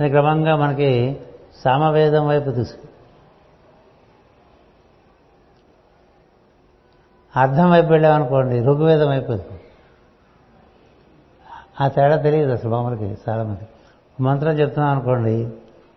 అది 0.00 0.10
క్రమంగా 0.10 0.56
మనకి 0.56 1.20
సామవేదం 1.64 2.28
వైపు 2.28 2.50
తీసుకు 2.50 2.86
అర్థం 7.36 7.70
వైపు 7.70 7.86
వెళ్ళామనుకోండి 7.86 8.60
ఋగ్వేదం 8.60 9.08
అయిపోతుంది 9.08 9.60
ఆ 11.80 11.88
తేడా 11.88 12.16
తెలియదు 12.16 12.52
అసలు 12.52 12.70
మామూలుకి 12.70 13.18
చాలామంది 13.28 13.66
మంత్రం 14.22 14.52
చెప్తున్నాం 14.52 14.90
అనుకోండి 14.90 15.50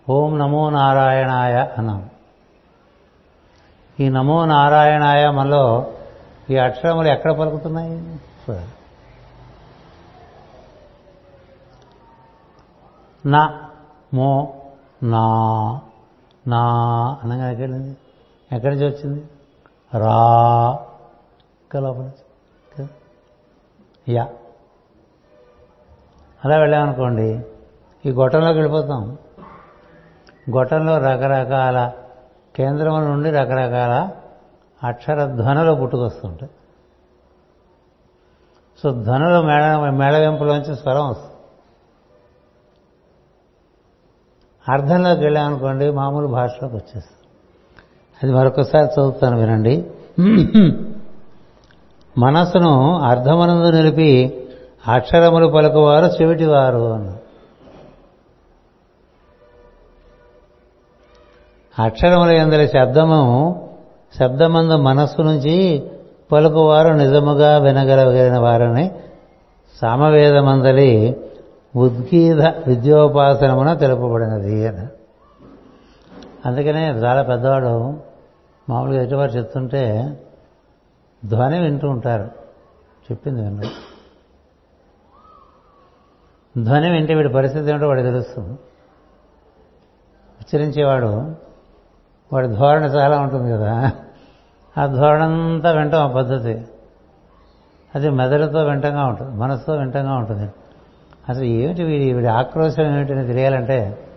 ఓం 0.09 0.37
నమో 0.37 0.69
నారాయణాయ 0.69 1.55
అన్నాం. 1.77 2.09
ఈ 3.99 4.09
నమో 4.09 4.45
నారాయణాయ 4.45 5.29
మనలో 5.29 5.93
ఈ 6.49 6.57
అక్షరములు 6.57 7.07
ఎక్కడ 7.07 7.31
పలుకుతున్నాయి? 7.31 8.17
నా 13.25 13.62
మో 14.13 14.53
నా 15.03 15.25
నా 16.47 16.59
అనగా 17.23 17.51
ఎక్కడింది 17.51 17.97
ఎక్కడి 18.51 18.75
నుంచి 18.75 18.87
వచ్చింది? 18.87 19.29
రా. 19.93 20.79
లోపల 21.75 22.11
యా. 24.09 24.29
అలా 26.45 26.57
వెళ్ళామనుకోండి 26.57 27.45
ఈ 28.05 28.11
గొట్టంలోకి 28.11 28.59
వెళ్ళిపోతాం. 28.59 29.17
గొట్టంలో 30.49 30.97
రకరకాల 30.97 31.91
కేంద్రం 32.55 33.05
నుండి 33.05 33.31
రకరకాల 33.31 34.09
అక్షర 34.87 35.25
ధ్వనులు 35.25 35.73
పుట్టుకొస్తుంటాయి. 35.73 36.51
సో 38.83 38.91
ధ్వనులు 38.91 39.41
మేళ 39.41 39.89
మేళవింపులోంచి 39.89 40.75
స్వరం 40.75 41.09
వస్తుంది. 41.09 41.32
అర్థంలోకి 44.71 45.21
వెళ్ళామనుకోండి 45.21 45.91
మామూలు 45.91 46.27
భాషలోకి 46.27 46.75
వచ్చేస్తుంది 46.75 47.19
అది 48.23 48.33
మరొకసారి 48.33 48.85
చదువుతాను 48.85 49.37
వినండి. 49.37 49.91
మనస్సును 52.17 52.99
అర్థమనందు 52.99 53.71
నిలిపి 53.71 54.39
అక్షరములు 54.87 55.47
పలుకువారు 55.47 56.05
చెవిటివారు 56.05 56.93
అన్నారు 56.93 57.23
అక్షరముల 61.81 62.29
ఎందరి 62.29 62.67
శబ్దము 62.67 63.21
శబ్దమందు 64.19 64.75
మనస్సు 64.75 65.21
నుంచి 65.21 65.83
పలుకువారు 66.31 66.89
నిజముగా 66.93 67.57
వినగలగిన 67.57 68.37
వారని 68.37 68.91
సామవేదమందలి 69.81 71.17
ఉద్గీత 71.75 72.63
విద్యోపాసనమున 72.67 73.73
తెలుపబడినది 73.73 74.67
అని. 74.67 74.87
అందుకనే 76.45 76.89
చాలా 76.89 77.21
పెద్దవాడు 77.21 77.99
మామూలుగా 78.69 79.01
ఎటువారు 79.01 79.31
చెప్తుంటే 79.31 80.13
ధ్వని 81.25 81.59
వింటూ 81.59 81.89
ఉంటారు. 81.89 82.23
చెప్పింది 83.03 83.41
వినరు. 83.41 83.93
ధ్వని 86.63 86.91
వింటే 86.91 87.13
వీడి 87.13 87.29
పరిస్థితి 87.29 87.69
ఏమిటో 87.69 87.87
వాడు 87.87 88.01
తెలుస్తుంది 88.01 88.51
ఉచ్చరించేవాడు 90.41 91.35
వాడి 92.33 92.47
ధోరణి 92.47 92.85
చాలా 92.85 93.19
ఉంటుంది 93.19 93.51
కదా. 93.51 93.91
ఆ 94.77 94.85
ధోరణంతా 94.85 95.71
వింటాం 95.71 96.09
ఆ 96.09 96.11
పద్ధతి. 96.11 96.65
అది 97.95 98.09
మెదడుతో 98.09 98.63
వింటంగా 98.63 99.05
ఉంటుంది 99.05 99.37
మనసుతో 99.37 99.73
వింటంగా 99.73 100.13
ఉంటుంది. 100.13 100.51
అసలు 101.29 101.43
ఏమిటి 101.43 101.83
వీడి 101.83 102.13
వీడి 102.13 102.27
ఆక్రోశం 102.27 102.83
ఏమిటని 102.83 103.27
తెలియాలంటే 103.27 104.07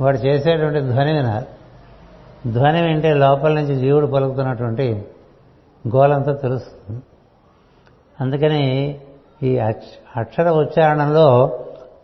వాడు 0.00 0.18
చేసేటువంటి 0.18 0.80
ధ్వని 0.80 1.12
వినాలి. 1.12 1.46
ధ్వని 2.52 2.82
వింటే 2.82 3.14
లోపల 3.14 3.52
నుంచి 3.52 3.76
జీవుడు 3.76 4.06
పలుకుతున్నటువంటి 4.06 5.04
గోలంతా 5.88 6.32
తెలుస్తుంది. 6.32 7.02
అందుకని 8.20 9.00
ఈ 9.42 9.58
అక్షర 10.16 10.50
ఉచ్చారణలో 10.50 11.58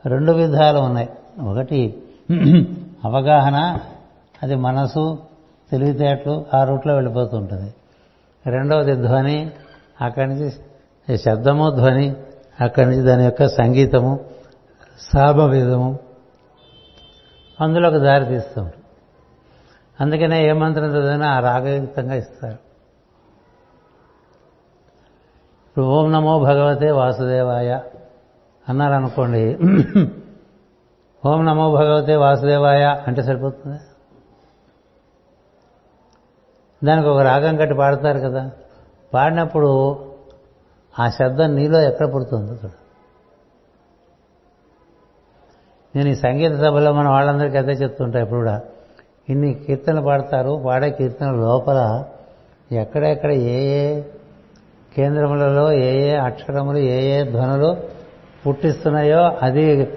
రెండు 0.07 0.33
విధాలు 0.33 0.79
ఉన్నాయి. 0.79 1.09
ఒకటి 1.43 2.03
అవగాహన 3.05 3.79
అది 4.43 4.55
మనసు 4.55 5.19
తెలివితేటలు 5.71 6.45
ఆ 6.55 6.65
రూట్లో 6.65 6.95
వెళ్ళిపోతూ 6.95 7.37
ఉంటుంది. 7.37 7.75
రెండవది 8.47 8.95
ధ్వని 8.97 9.51
అక్కడి 10.01 10.29
నుంచి 10.29 11.19
శబ్దము 11.19 11.71
ధ్వని 11.71 12.17
అక్కడి 12.61 12.91
నుంచి 12.91 13.03
దాని 13.03 13.25
యొక్క 13.25 13.49
సంగీతము 13.49 14.25
సామవేదము 14.99 15.99
అందులో 17.61 17.89
ఒక 17.89 17.97
దారి 17.97 18.25
తీస్తూ. 18.25 18.67
అందుకనే 20.01 20.49
ఏ 20.49 20.53
మంత్రం 20.53 20.85
చదివినా 20.85 21.29
ఆ 21.29 21.41
రాగయుక్తంగా 21.41 22.15
ఇస్తారు. 22.15 22.59
ఇప్పుడు 25.69 25.85
ఓం 25.85 26.13
నమో 26.13 26.39
భగవతే 26.39 26.91
వాసుదేవాయ 26.91 27.81
అన్నారనుకోండి 28.69 29.59
ఓం 31.27 31.45
నమో 31.45 31.73
భగవతే 31.73 32.17
వాసుదేవాయ 32.17 32.85
అంటే 33.07 33.23
సరిపోతుంది? 33.23 33.79
దానికి 36.87 37.09
ఒక 37.09 37.21
రాగం 37.21 37.57
కట్టి 37.57 37.75
పాడతారు 37.75 38.19
కదా. 38.19 38.51
పాడినప్పుడు 39.15 39.71
ఆ 41.01 41.09
శబ్దం 41.09 41.55
నీలో 41.55 41.81
ఎక్కడ 41.81 42.15
పుడుతుందో 42.15 42.53
చూడు. 42.53 42.89
నేను 45.97 46.09
ఈ 46.09 46.15
సంగీత 46.15 46.53
సభలో 46.53 46.93
మన 46.93 47.09
వాళ్ళందరికీ 47.09 47.57
అదే 47.57 47.73
చెప్తుంటా 47.73 48.21
ఇప్పుడు 48.21 48.39
కూడా. 48.39 48.61
ఇన్ని 49.29 49.55
కీర్తనలు 49.55 50.01
పాడతారు 50.01 50.63
పాడే 50.67 50.91
కీర్తన 50.91 51.31
లోపల 51.31 52.05
ఎక్కడెక్కడ 52.73 53.33
ఏ 53.33 53.61
ఏ 53.65 54.03
కేంద్రములలో 54.97 55.73
ఏ 55.73 56.09
ఏ 56.09 56.15
అక్షరములు 56.15 56.79
ఏ 56.79 57.21
ఏ 57.21 57.31
ధ్వనులు 57.31 57.77
పుట్టిస్తున్నాయో 58.47 59.39
అది 59.43 59.95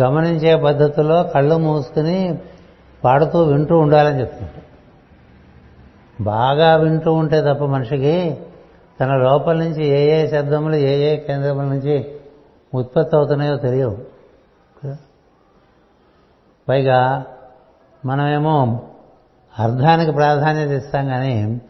గమనించే 0.00 0.56
పద్ధతిలో 0.56 1.22
కళ్ళు 1.22 1.58
మూసుకుని 1.58 2.38
పాడుతూ 3.04 3.42
వింటూ 3.42 3.78
ఉండాలని 3.78 4.20
చెప్తుంటా. 4.20 4.60
బాగా 6.24 6.76
వింటూ 6.76 7.12
ఉంటే 7.12 7.40
తప్ప 7.40 7.64
మనిషికి 7.64 8.38
తన 9.00 9.16
లోపల 9.16 9.56
నుంచి 9.56 9.84
ఏ 9.86 10.22
ఏ 10.22 10.26
శబ్దములు 10.26 10.76
ఏ 10.76 11.12
ఏ 11.12 11.16
కేంద్రముల 11.16 11.64
నుంచి 11.64 12.06
ఉత్పత్తి 12.74 13.16
అవుతున్నాయో 13.16 13.56
తెలియవు. 13.56 13.98
పైగా 16.68 17.26
మనమేమో 18.04 18.82
అర్థానికి 19.58 20.10
ప్రాధాన్యత 20.10 20.70
ఇస్తాం 20.70 21.06
కానీ 21.06 21.60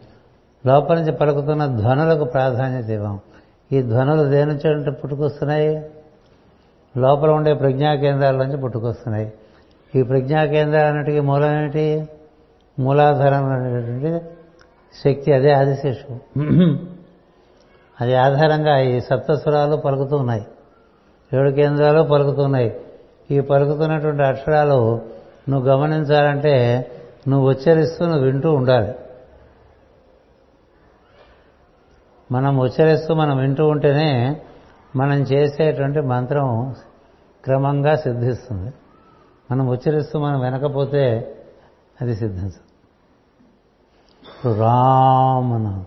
లోపల 0.65 0.95
నుంచి 0.99 1.11
పలుకుతున్న 1.11 1.65
ధ్వనులకు 1.65 2.23
ప్రాధాన్యత 2.23 2.89
ఇవ్వం. 2.89 3.19
ఈ 3.71 3.81
ధ్వనులు 3.81 4.29
దేని 4.29 4.51
నుంచి 4.51 4.91
పుట్టుకొస్తున్నాయి? 4.91 5.89
లోపల 6.97 7.29
ఉండే 7.29 7.53
ప్రజ్ఞా 7.53 7.95
కేంద్రాల 7.95 8.35
నుంచి 8.35 8.57
పుట్టుకొస్తున్నాయి. 8.57 9.33
ఈ 9.95 10.03
ప్రజ్ఞా 10.03 10.45
కేంద్రాలన్నిటికీ 10.45 11.19
మూలం 11.19 11.59
ఏమిటి? 11.59 12.09
మూలాధారం 12.79 13.45
అనేటువంటి 13.45 14.25
శక్తి 15.05 15.33
అదే 15.33 15.51
ఆదిశేషం. 15.51 16.19
అది 18.01 18.15
ఆధారంగా 18.15 18.79
ఈ 18.79 19.01
సప్తస్వరాలు 19.01 19.75
పలుకుతూ 19.75 20.17
ఉన్నాయి. 20.17 20.47
ఏడు 21.33 21.49
కేంద్రాలు 21.49 22.01
పలుకుతున్నాయి 22.01 22.81
ఈ 23.31 23.39
పలుకుతున్నటువంటి 23.39 24.23
అక్షరాలు 24.23 25.01
నువ్వు 25.49 25.69
గమనించాలంటే 25.69 26.55
నువ్వు 27.27 27.49
ఉచ్చరిస్తూ 27.49 28.05
నువ్వు 28.05 28.23
వింటూ 28.23 28.53
ఉండాలి. 28.53 28.95
మనం 32.31 32.57
ఉచ్చరిస్తూ 32.57 33.13
మనం 33.13 33.37
వింటూ 33.37 33.67
ఉంటేనే 33.67 34.41
మనం 34.95 35.17
చేసేటువంటి 35.17 35.99
మంత్రం 35.99 36.75
క్రమంగా 37.43 37.95
సిద్ధిస్తుంది. 37.95 38.73
మనం 39.51 39.67
ఉచ్చరిస్తూ 39.67 40.19
మనం 40.19 40.39
వినకపోతే 40.39 41.35
అది 42.01 42.15
సిద్ధించదు. 42.15 42.65
ఇప్పుడు 44.27 44.53
రామ్ 44.53 45.53
అన్న 45.53 45.83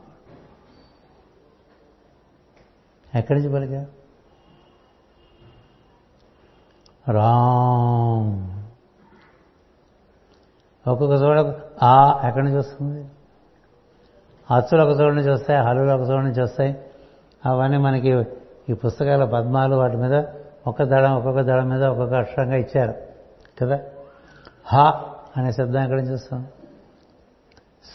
ఎక్కడి 3.18 3.40
నుంచి 3.40 3.54
పలికా? 3.54 3.86
రామ్. 7.12 8.58
ఒక్కొక్క 10.88 11.14
చోట 11.14 11.56
ఆ 11.82 12.22
ఎక్కడి 12.28 12.44
నుంచి 12.44 12.58
వస్తుంది? 12.58 13.08
అచ్చులు 14.50 14.82
ఒక 14.82 15.00
చోట 15.00 15.12
నుంచి 15.12 15.30
వస్తాయి 15.30 15.60
హలులు 15.60 15.92
ఒక 15.92 16.00
చోట 16.00 16.22
నుంచి 16.22 16.42
వస్తాయి. 16.42 16.76
అవన్నీ 17.46 17.76
మనకి 17.76 18.24
ఈ 18.70 18.72
పుస్తకాల 18.72 19.24
పద్మాలు 19.24 19.76
వాటి 19.76 19.96
మీద 19.96 20.24
ఒక్క 20.66 20.82
దళం 20.82 21.12
ఒక్కొక్క 21.12 21.40
దళం 21.40 21.68
మీద 21.68 21.84
ఒక్కొక్క 21.84 22.14
అక్షరంగా 22.14 22.56
ఇచ్చారు 22.56 22.94
కదా? 23.62 23.80
హ 24.66 24.76
అనే 25.36 25.52
శబ్దం 25.52 25.82
ఎక్కడి 25.82 26.02
నుంచి 26.02 26.14
వస్తుంది? 26.14 26.46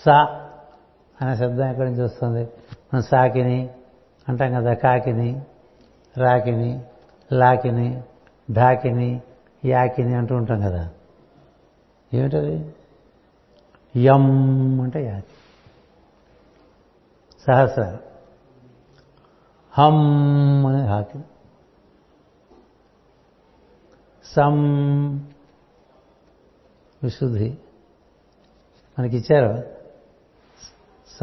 సా 0.06 0.48
అనే 1.22 1.36
శబ్దం 1.36 1.70
ఎక్కడి 1.70 1.90
నుంచి 1.90 2.04
వస్తుంది? 2.04 2.44
మనం 2.94 3.02
సాకిని 3.02 3.70
అంటాం 4.30 4.54
కదా 4.54 4.74
కాకిని 4.74 5.42
రాకిని 6.18 6.86
లాకిని 7.34 8.04
ఢాకిని 8.52 9.22
యాకిని 9.66 10.16
అంటూ 10.16 10.36
ఉంటాం 10.36 10.60
కదా. 10.62 10.90
ఏమిటది? 12.14 12.76
యం 13.96 14.82
అంటే 14.82 15.06
యాకి. 15.06 15.26
సహస్రాలు 17.48 17.98
హమ్ 19.72 20.66
అని 20.66 20.88
హాకి. 20.88 21.20
సం 24.26 24.56
విశుద్ధి. 27.04 27.58
మనకిచ్చారు. 29.00 29.64
స 31.08 31.20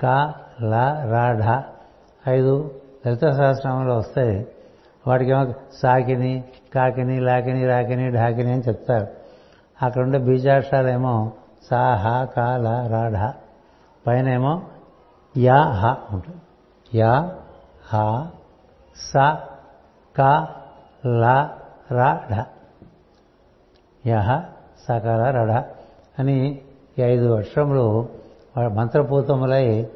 క 0.00 0.34
ల 0.62 0.74
రా 1.10 1.32
ఢ. 1.32 1.71
ఐదు 2.28 2.80
లలిత 3.06 3.30
సహస్రనామంలో 3.30 3.96
వస్తాయి 3.96 4.46
వాటికి 5.06 5.30
ఏమో 5.30 5.52
సాకిని 5.82 6.44
కాకిని 6.74 7.20
లాకిని 7.20 7.66
రాకిని 7.66 8.10
ఢాకిని 8.10 8.52
అని 8.52 8.62
చెప్తారు. 8.62 9.06
అక్కడ 9.82 10.02
ఉండే 10.02 10.18
బీజాక్షరాలేమో 10.18 11.32
సా 11.70 11.94
హ 11.94 12.24
క 12.24 12.38
ల 12.38 12.86
రా 12.86 13.08
ఢ 13.08 13.32
పైన 14.06 14.28
ఏమో 14.28 14.62
యా 15.36 15.62
హ 15.62 15.96
ఉంటుంది. 16.12 16.38
యా 16.94 17.30
హ 17.92 18.30
స 18.96 19.12
క 20.16 20.46
ల 21.06 21.50
రా 21.92 22.20
ఢ 22.32 22.44
యహ 24.06 24.42
సకల 24.88 25.30
రఢ 25.30 25.52
అని 26.18 26.62
ఈ 26.98 27.02
ఐదు 27.02 27.38
అక్షరములు 27.38 28.08
మంత్రపూతములై 28.68 29.86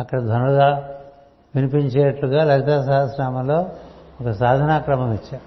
అక్కడ 0.00 0.20
ధ్వనుగా 0.20 0.68
వినిపించేట్లుగా 1.56 2.44
లలిత 2.44 2.80
సహస్రనామంలో 2.80 3.68
ఒక 4.20 4.30
సాధనా 4.30 4.78
క్రమం 4.78 5.12
ఇచ్చా 5.12 5.38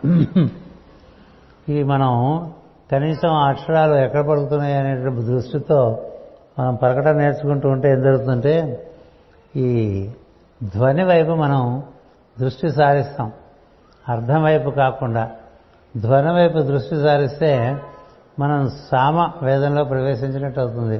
ఇది 1.69 1.83
మనం 1.83 2.11
కనీసం 2.91 3.33
అక్షరాలు 3.33 3.95
ఎక్కడ 3.95 4.27
పడుతున్నాయి 4.27 4.73
అనేటువంటి 4.73 5.21
దృష్టితో 5.21 6.03
మనం 6.59 6.75
ప్రకటన 6.75 7.11
నేర్చుకుంటూ 7.11 7.69
ఉంటే 7.69 7.91
ఏం 7.91 8.01
జరుగుతుందంటే 8.01 8.85
ఈ 9.55 9.69
ధ్వని 10.63 11.03
వైపు 11.03 11.31
మనం 11.31 11.83
దృష్టి 12.39 12.71
సారిస్తాం. 12.71 13.31
అర్థం 14.09 14.43
వైపు 14.43 14.69
కాకుండా 14.69 15.31
ధ్వని 15.97 16.33
వైపు 16.33 16.57
దృష్టి 16.57 16.95
సారిస్తే 16.95 17.77
మనం 18.39 18.69
సామ 18.91 19.31
వేదంలో 19.43 19.83
ప్రవేశించినట్టు 19.83 20.59
అవుతుంది. 20.59 20.97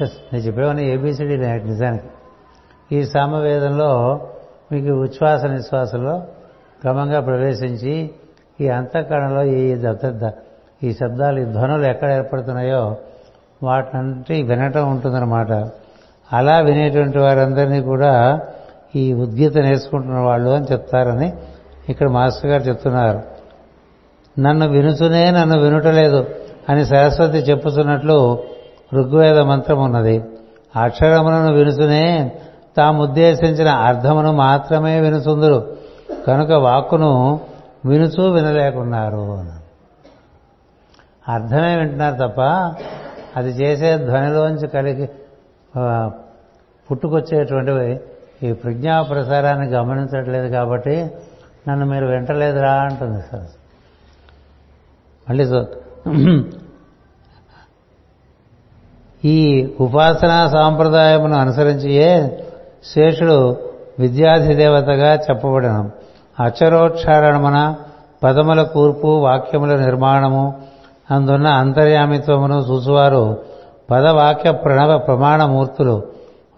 నేను 0.00 0.36
చెప్పేవాడిని 0.36 0.88
ఏబీసీడీ 0.92 1.36
నిజానికి. 1.36 2.08
ఈ 2.94 3.04
సామవేదంలో 3.04 4.20
మీకు 4.72 4.88
ఉచ్ఛ్వాస 4.88 5.44
నిశ్వాసంలో 5.44 6.22
క్రమంగా 6.80 7.20
ప్రవేశించి 7.20 8.10
ఈ 8.60 8.68
అంతఃకరణలో 8.68 9.44
ఈ 9.44 9.74
దత్త 9.74 10.32
ఈ 10.82 10.92
శబ్దాలు 10.92 11.40
ఈ 11.40 11.44
ధ్వనులు 11.44 11.84
ఎక్కడ 11.86 12.10
ఏర్పడుతున్నాయో 12.10 12.96
వాటినంటే 13.62 14.42
వినటం 14.42 14.90
ఉంటుందన్నమాట. 14.90 15.52
అలా 16.32 16.60
వినేటువంటి 16.60 17.18
వారందరినీ 17.18 17.80
కూడా 17.80 18.40
ఈ 18.96 19.12
ఉద్గీత 19.12 19.58
నేర్చుకుంటున్న 19.58 20.18
వాళ్ళు 20.18 20.50
అని 20.50 20.66
చెప్తారని 20.72 21.32
ఇక్కడ 21.88 22.08
మాస్టర్ 22.08 22.50
గారు 22.50 22.62
చెప్తున్నారు. 22.62 23.20
నన్ను 24.40 24.68
వినుచునే 24.68 25.30
నన్ను 25.30 25.58
వినుటలేదు 25.58 26.26
అని 26.68 26.86
సరస్వతి 26.86 27.38
చెప్పుతున్నట్లు 27.38 28.38
ఋగ్వేద 28.94 29.38
మంత్రం 29.38 29.78
ఉన్నది. 29.82 30.24
అక్షరములను 30.76 31.52
వినుచునే 31.52 32.32
తాము 32.76 33.02
ఉద్దేశించిన 33.02 33.68
అర్థమును 33.68 34.32
మాత్రమే 34.32 35.00
వినుచుందురు. 35.00 35.58
కనుక 36.26 36.52
వాక్కును 36.52 37.40
వినుచూ 37.84 38.30
వినలేకున్నారు 38.30 39.24
అర్థమే 41.28 41.76
వింటున్నారు 41.76 42.16
తప్ప 42.22 42.40
అది 43.36 43.50
చేసే 43.50 43.98
ధ్వనిలోంచి 43.98 44.66
కలిగి 44.66 45.06
పుట్టుకొచ్చేటువంటివి 46.90 48.00
ఈ 48.42 48.52
ప్రజ్ఞా 48.52 49.02
ప్రసారాన్ని 49.02 49.66
గమనించట్లేదు 49.68 50.48
కాబట్టి 50.48 50.96
నన్ను 51.68 51.86
మీరు 51.86 52.06
వింటలేదురా 52.06 52.72
అంటుంది 52.72 53.22
సార్. 53.32 53.50
మళ్ళీ 55.26 55.44
ఈ 59.28 59.38
ఉపాసనా 59.80 60.48
సాంప్రదాయమును 60.48 61.36
అనుసరించియే 61.36 62.10
శేషుడు 62.92 63.56
విద్యాధిదేవతగా 63.98 65.14
చెప్పబడను 65.14 65.90
అక్షరోచ్చారణమున 66.40 67.74
పదముల 68.22 68.62
కూర్పు 68.62 69.06
వాక్యముల 69.06 69.76
నిర్మాణము 69.76 70.62
అందున్న 71.10 71.46
అంతర్యామిత్వమును 71.46 72.54
చూసువారు 72.54 73.38
పదవాక్య 73.90 74.52
ప్రణవ 74.52 74.98
ప్రమాణమూర్తులు. 74.98 76.02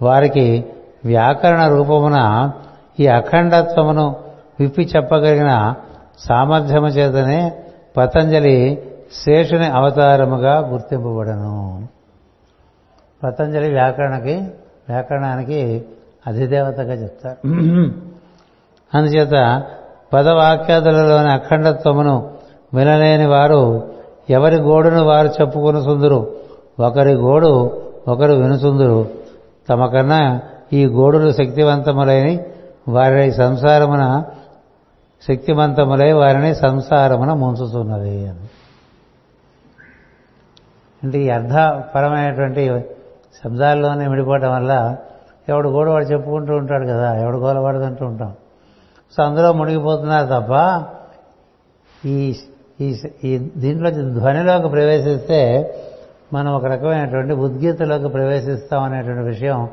వారికి 0.03 0.65
వ్యాకరణ 1.05 1.69
రూపమున 1.69 2.51
ఈ 3.01 3.07
అఖండత్వమును 3.07 4.17
విప్పి 4.61 4.83
చెప్పగలిగిన 4.97 5.75
సామర్థ్యము 6.19 6.87
చేతనే 6.87 7.53
పతంజలి 7.97 8.83
శేషుని 9.25 9.67
అవతారముగా 9.67 10.59
గుర్తింపబడను. 10.59 11.89
పతంజలి 13.25 13.71
వ్యాకరణకి 13.71 14.35
వ్యాకరణానికి 14.89 15.85
అధిదేవతగా 16.27 16.95
చెప్తారు. 16.95 17.49
అందుచేత 18.95 19.65
పదవాక్యాదులలోని 20.13 21.33
అఖండత్వమును 21.33 22.35
వినలేని 22.75 23.27
వారు 23.27 23.95
ఎవరి 24.31 24.57
గోడును 24.57 25.05
వారు 25.05 25.29
చెప్పుకుని 25.29 25.83
సుందురు 25.83 26.37
ఒకరి 26.81 27.13
గోడు 27.13 27.83
ఒకరు 28.09 28.33
వినుసుందురు 28.33 29.09
తమకన్నా 29.69 30.41
ఈ 30.73 30.87
గోడులు 30.87 31.33
శక్తివంతములై 31.33 32.41
వారి 32.89 33.33
సంసారమున 33.33 34.25
శక్తివంతములై 35.29 36.13
వారిని 36.13 36.55
సంసారమున 36.55 37.33
ముంచుతున్నది 37.33 38.29
అని. 38.29 38.49
అంటే 41.05 41.19
ఈ 41.19 41.29
అర్థపరమైనటువంటి 41.29 42.85
శబ్దాల్లోనే 43.45 44.09
విడిపోవటం 44.09 44.53
వల్ల 44.53 44.97
ఎవడు 45.49 45.69
గోడు 45.69 45.91
వాడు 45.91 46.05
చెప్పుకుంటూ 46.05 46.57
ఉంటాడు 46.57 46.85
కదా 46.85 47.21
ఎవడు 47.21 47.37
గోల 47.37 47.85
అంటూ 47.85 48.07
ఉంటాం. 48.07 48.35
సో 49.17 49.23
అందులో 49.23 49.53
మునిగిపోతున్నారు 49.53 50.27
తప్ప 50.27 50.85
ఈ 52.07 52.35
ఈ 52.81 52.97
ఈ 53.25 53.39
దీంట్లో 53.39 53.91
ధ్వనిలోకి 53.91 54.69
ప్రవేశిస్తే 54.69 55.41
మనం 56.33 56.55
ఒక 56.55 56.65
రకమైనటువంటి 56.65 57.33
ఉద్గీతలోకి 57.33 58.09
ప్రవేశిస్తాం 58.09 58.83
అనేటువంటి 58.83 59.23
విషయం 59.23 59.69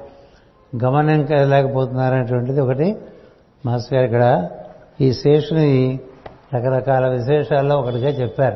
గమనించలేకపోతున్నారనేటువంటిది 0.84 2.60
ఒకటి. 2.60 2.96
మాస్టర్ 3.66 3.94
గారు 3.94 4.06
ఇక్కడ 4.06 4.50
ఈ 5.02 5.14
శేషుని 5.14 6.00
రకరకాల 6.56 7.08
విశేషాల్లో 7.08 7.80
ఒకటిగా 7.80 8.10
చెప్పారు. 8.10 8.56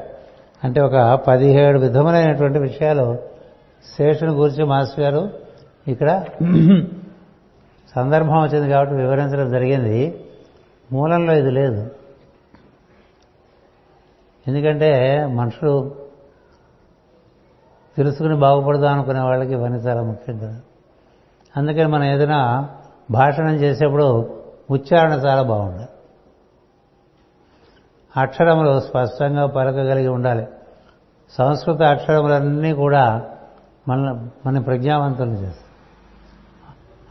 అంటే 0.64 0.82
ఒక 0.82 1.20
పదిహేడు 1.28 1.80
విధములైనటువంటి 1.80 2.60
విషయాలు 2.60 3.18
శేషుని 3.98 4.32
గురించి 4.32 4.64
మాస్టర్ 4.64 5.00
గారు 5.00 5.30
ఇక్కడ 5.88 6.24
సందర్భం 7.96 8.42
వచ్చింది 8.42 8.70
కాబట్టి 8.70 8.96
వివరించడం 8.96 9.52
జరిగింది. 9.52 10.26
మూలంలో 10.92 11.34
ఇది 11.34 11.52
లేదు. 11.52 11.92
ఎందుకంటే 14.48 15.26
మనుషులు 15.26 15.96
తెలుసుకుని 17.98 18.36
బాగుపడదాం 18.36 18.94
అనుకునే 18.94 19.20
వాళ్ళకి 19.20 19.52
ఇవన్నీ 19.52 19.80
చాలా 19.80 20.02
ముఖ్యం 20.02 20.38
కదా. 20.38 20.62
అందుకని 21.58 21.88
మనం 21.88 22.04
ఏదైనా 22.04 22.70
భాషణం 23.12 23.56
చేసేప్పుడు 23.56 24.36
ఉచ్చారణ 24.72 25.12
చాలా 25.12 25.42
బాగుండాలి. 25.42 25.88
అక్షరములు 28.18 28.80
స్పష్టంగా 28.80 29.46
పలకగలిగి 29.46 30.08
ఉండాలి. 30.08 30.48
సంస్కృత 31.32 31.82
అక్షరములన్నీ 31.82 32.74
కూడా 32.74 33.30
మన 33.88 34.30
మన 34.46 34.60
ప్రజ్ఞావంతులు 34.60 35.32
చేస్తాయి. 35.32 35.67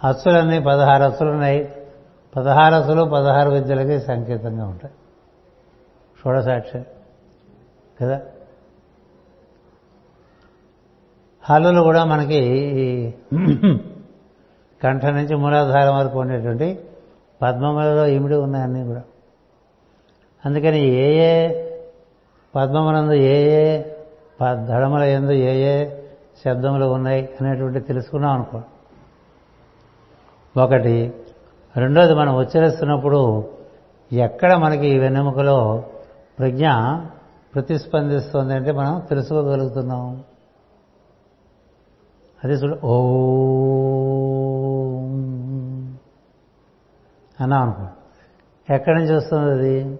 అచ్చులన్నీ 0.07 0.59
పదహారు 0.61 1.03
అచ్చులు 1.03 1.31
ఉన్నాయి 1.31 1.73
పదహారు 2.37 2.75
అచ్చులు 2.75 3.03
పదహారు 3.03 3.51
విద్యలకి 3.51 4.01
సంకేతంగా 4.01 4.67
ఉంటాయి. 4.67 4.95
షోడసాక్షి 6.23 6.83
కదా? 8.03 8.21
హల్లులు 11.51 11.81
కూడా 11.81 12.05
మనకి 12.05 12.41
కంఠ 14.83 15.07
నుంచి 15.07 15.37
మూలాధారం 15.37 15.99
వరకు 15.99 16.20
ఉండేటువంటి 16.20 16.78
పద్మములలో 17.43 18.07
ఇమిడి 18.07 18.35
ఉన్నాయన్నీ 18.35 18.85
కూడా. 18.85 19.03
అందుకని 20.47 20.81
ఏ 20.81 21.07
ఏ 21.19 21.65
పద్మమునందు 22.55 23.12
ఏ 23.12 23.35
ఏ 23.51 23.83
దడముల 24.53 25.03
ఎందు 25.03 25.33
ఏ 25.33 25.55
ఏ 25.61 25.91
శబ్దములు 26.45 26.85
ఉన్నాయి 26.85 27.28
అనేటువంటి 27.41 27.81
తెలుసుకున్నాం 27.81 28.33
అనుకో 28.33 28.62
ఒకటి. 30.61 31.15
రెండోది 31.77 32.15
మనం 32.15 32.37
ఉచ్చరిస్తున్నప్పుడు 32.37 33.51
ఎక్కడ 34.12 34.55
మనకి 34.55 34.87
ఈ 34.87 34.99
వెన్నెముకలో 34.99 35.85
ప్రజ్ఞ 36.39 36.69
ప్రతిస్పందిస్తుంది 37.55 38.55
అంటే 38.55 38.73
మనం 38.73 39.01
తెలుసుకోగలుగుతున్నాం. 39.01 40.24
అది 42.45 42.53
చూడు 42.53 42.87
ఓ 42.87 42.97
అన్నాం 47.41 47.62
అనుకో. 47.62 47.87
ఎక్కడి 48.74 48.97
నుంచి 48.97 49.16
వస్తుంది 49.16 49.51
అది? 49.51 49.99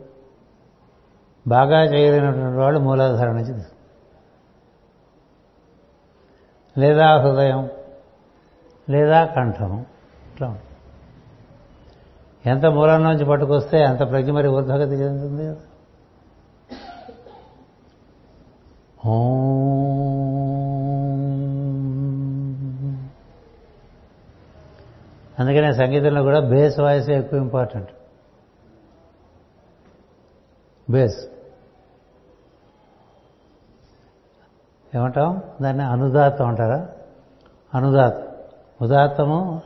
బాగా 1.47 1.83
చేయలేనటువంటి 1.83 2.57
వాళ్ళు 2.57 2.81
మూలాధార 2.81 3.31
నుంచి 3.31 3.63
లేదా 6.79 7.19
హృదయం 7.19 7.69
లేదా 8.91 9.25
కంఠం. 9.25 9.87
ఇట్లా 10.37 10.49
ఉంటుంది. 10.49 10.67
ఎంత 12.51 12.67
మూలం 12.67 13.03
నుంచి 13.03 13.25
పట్టుకొస్తే 13.25 13.85
అంత 13.85 13.99
ప్రజ్ఞ 13.99 14.31
మరి 14.31 14.49
ఊర్ధగతి 14.49 14.95
చెందుతుంది 14.95 15.47
కదా. 15.47 15.57
అందుకనే 25.39 25.73
సంగీతంలో 25.73 26.23
కూడా 26.23 26.41
బేస్ 26.41 26.81
వాయిస్ 26.81 27.11
ఎక్కువ 27.11 27.39
ఇంపార్టెంట్. 27.39 27.91
బేస్. 30.91 31.29
ఏమంటాం? 34.95 35.43
దాన్ని 35.63 35.85
అనుదాతం 35.85 36.47
అంటారా? 36.47 36.89
అనుదాతం 37.75 38.23
ఉదాత్తము 38.83 39.63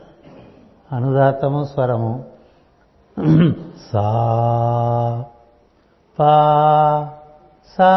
అనుదాత్తము 0.93 1.65
స్వరము. 1.65 2.25
సా 3.93 4.03
పా 6.19 7.11
సా 7.79 7.91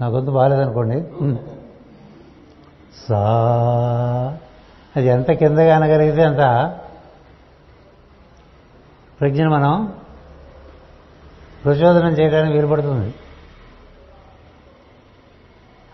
నా 0.00 0.06
గొంతు 0.06 0.30
బాగాలేదనుకోండి. 0.30 1.08
సా. 3.08 3.18
అది 4.96 5.06
ఎంత 5.06 5.30
కిందగా 5.30 5.76
అనగలిగితే 5.76 6.22
అంత 6.22 6.76
ప్రజ్ఞను 9.20 9.50
మనం 9.50 9.92
ప్రచోదనం 11.64 12.10
చేయడానికి 12.10 12.54
వీలుపడుతుంది. 12.56 13.14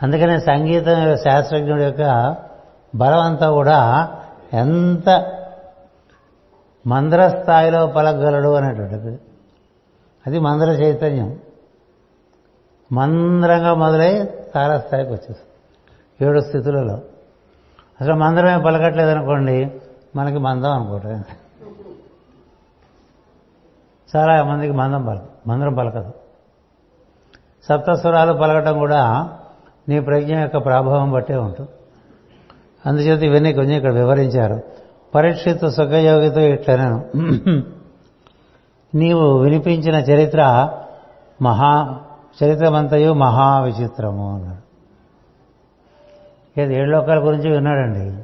అందుకనే 0.02 0.40
సంగీతం 0.40 1.16
శాస్త్రజ్ఞుడి 1.16 1.84
యొక్క 1.84 2.36
బలం 2.94 3.20
అంతా 3.20 3.50
కూడా 3.50 4.08
ఎంత 4.52 5.36
మందర 6.86 7.28
స్థాయిలో 7.28 7.86
పలకగలడు 7.86 8.54
అనేటువంటిది. 8.54 9.18
అది 10.26 10.38
మంద్ర 10.38 10.68
చైతన్యం. 10.68 11.38
మంద్రంగా 12.92 13.74
మొదలై 13.74 14.24
తారస్థాయికి 14.54 15.10
వచ్చేస్తుంది. 15.10 16.26
ఏడు 16.26 16.40
స్థితులలో. 16.40 16.94
అసలు 18.00 18.14
మందరమే 18.14 18.64
పలకట్లేదు 18.64 19.10
అనుకోండి 19.10 19.80
మనకి 20.16 20.38
మందం 20.38 20.70
అనుకోవటం 20.70 21.24
చాలా 24.16 24.44
మందికి 24.44 24.72
మందం 24.72 25.06
పలక 25.06 25.22
మందరం 25.46 25.74
పలకదు. 25.74 26.12
సప్తస్వరాలు 27.68 28.32
పలకటం 28.32 28.78
కూడా 28.78 29.30
నీ 29.88 30.00
ప్రజ్ఞ 30.00 30.38
యొక్క 30.38 30.64
ప్రభావం 30.64 31.12
బట్టే 31.12 31.36
ఉంటుంది. 31.36 31.70
అందుచేత 32.86 33.22
ఇవన్నీ 33.22 33.52
కొంచెం 33.52 33.76
ఇక్కడ 33.76 33.92
వివరించారు. 33.92 34.62
పరీక్షిత 35.14 35.64
సుఖయోగితో 35.64 36.40
ఇట్లనను. 36.40 37.04
నీవు 38.94 39.38
వినిపించిన 39.38 39.94
చరిత్ర 39.94 40.70
మహా 41.42 42.00
చరిత్రమంతయు 42.44 43.12
మహా 43.12 43.60
విచిత్రము 43.60 44.34
అన్నాడు. 44.34 44.70
ఇది 46.60 46.74
ఏడు 46.74 46.90
లోకాల 46.90 47.26
గురించి 47.26 47.50
విన్నాడండి? 47.50 48.22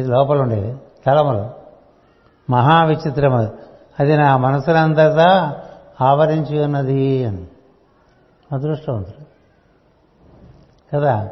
ఇది 0.00 0.08
లోపల 0.08 0.40
ఉండేది 0.40 0.78
తలములు. 1.06 1.50
మహా 2.50 2.84
విచిత్రం 2.84 3.34
అది 3.34 3.50
అది 4.00 4.16
నా 4.16 4.36
మనసునంతటా 4.36 5.60
ఆవరించి 6.00 6.64
ఉన్నది 6.64 7.24
అని. 7.24 7.46
అదృష్టవంతుడు. 8.52 9.24
కదా? 10.96 11.28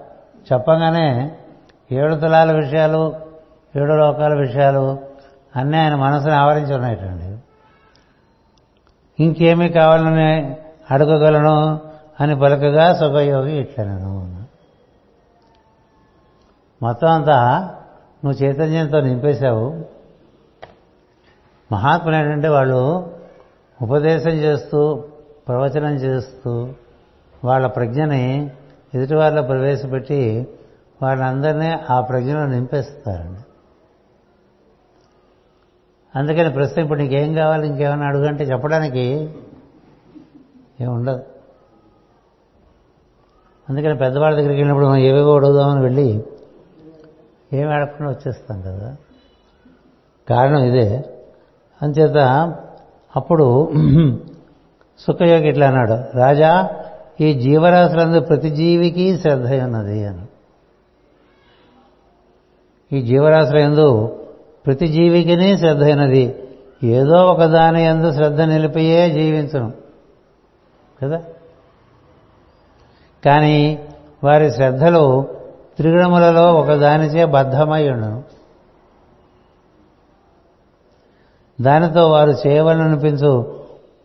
చెప్పగానే 0.52 1.36
ఏడు 1.92 2.14
తలాల 2.14 2.52
విషయాలు 2.52 3.16
ఏడు 3.76 3.92
లోకాల 3.92 4.34
విషయాలు 4.34 4.98
అన్నీ 5.56 5.78
ఆయన 5.78 5.94
మనసుని 5.94 6.34
ఆవరించి 6.34 6.74
ఉన్నాయటండి 6.74 7.38
ఇంకేమీ 9.22 9.68
కావాలని 9.68 10.56
అడగగలను 10.90 11.80
అని 12.20 12.40
పలకగా 12.40 12.94
సుఖయోగి 12.94 13.52
ఇట్లనను 13.52 14.44
మొత్తం 16.82 17.08
అంతా 17.08 17.70
నువ్వు 18.24 18.44
చైతన్యంతో 18.44 19.00
నింపేశావు. 19.00 19.84
మహాత్ములు 21.72 22.16
ఏంటంటే 22.16 22.48
వాళ్ళు 22.48 23.10
ఉపదేశం 23.82 24.30
చేస్తూ 24.30 25.04
ప్రవచనం 25.48 25.94
చేస్తూ 25.94 26.68
వాళ్ళ 27.44 27.66
ప్రజ్ఞని 27.66 28.50
ఎదుటివారిలో 28.94 29.42
ప్రవేశపెట్టి 29.42 30.48
వాళ్ళందరినీ 31.02 31.76
ఆ 31.90 32.00
ప్రజ్ఞలో 32.00 32.46
నింపేస్తారండి. 32.46 33.40
అందుకని 36.18 36.50
ప్రస్తుతం 36.50 36.82
ఇప్పుడు 36.82 36.98
నీకేం 36.98 37.34
కావాలి 37.34 37.66
ఇంకేమైనా 37.66 38.06
అడుగంటే 38.06 38.44
చెప్పడానికి 38.44 39.34
ఏముండదు 40.80 41.22
అందుకని 43.68 43.96
పెద్దవాళ్ళ 43.98 44.36
దగ్గరికి 44.36 44.58
వెళ్ళినప్పుడు 44.58 44.86
మనం 44.86 44.96
ఏవేవో 44.96 45.36
అడుగుదామని 45.36 45.80
వెళ్ళి 45.80 46.24
ఏమి 47.52 47.72
అడగకుండా 47.74 48.10
వచ్చేస్తాం 48.10 48.62
కదా. 48.62 48.96
కారణం 50.28 50.64
ఇదే. 50.64 51.04
అంచేత 51.82 52.16
అప్పుడు 53.16 53.72
సుఖయోగి 54.98 55.48
ఇట్లా 55.48 55.66
అన్నాడు 55.66 56.16
రాజా 56.16 56.70
ఈ 57.20 57.34
జీవరాశులందు 57.34 58.20
ప్రతి 58.20 58.50
జీవికి 58.50 59.18
శ్రద్ధ 59.18 59.54
ఉన్నది 59.54 60.06
అని. 60.06 60.27
ఈ 62.92 63.02
జీవరాశుల 63.02 63.56
ఎందు 63.56 64.18
ప్రతి 64.66 64.88
జీవికిని 64.88 65.58
శ్రద్ధ 65.58 65.82
అయినది 65.82 66.48
ఏదో 66.84 67.16
ఒక 67.16 67.44
దాని 67.44 67.84
ఎందు 67.84 68.12
శ్రద్ధ 68.12 68.40
నిలిపియే 68.40 69.10
జీవించను. 69.10 69.72
కదా? 71.02 71.22
కానీ 73.24 73.88
వారి 74.24 74.50
శ్రద్ధలు 74.50 75.26
త్రిగుణములలో 75.76 76.54
ఒకదానిచే 76.54 77.24
బద్ధమై 77.24 77.90
ఉండను. 77.90 78.22
దానితో 81.60 82.08
వారు 82.08 82.30
చేయవలనిపించు 82.30 83.60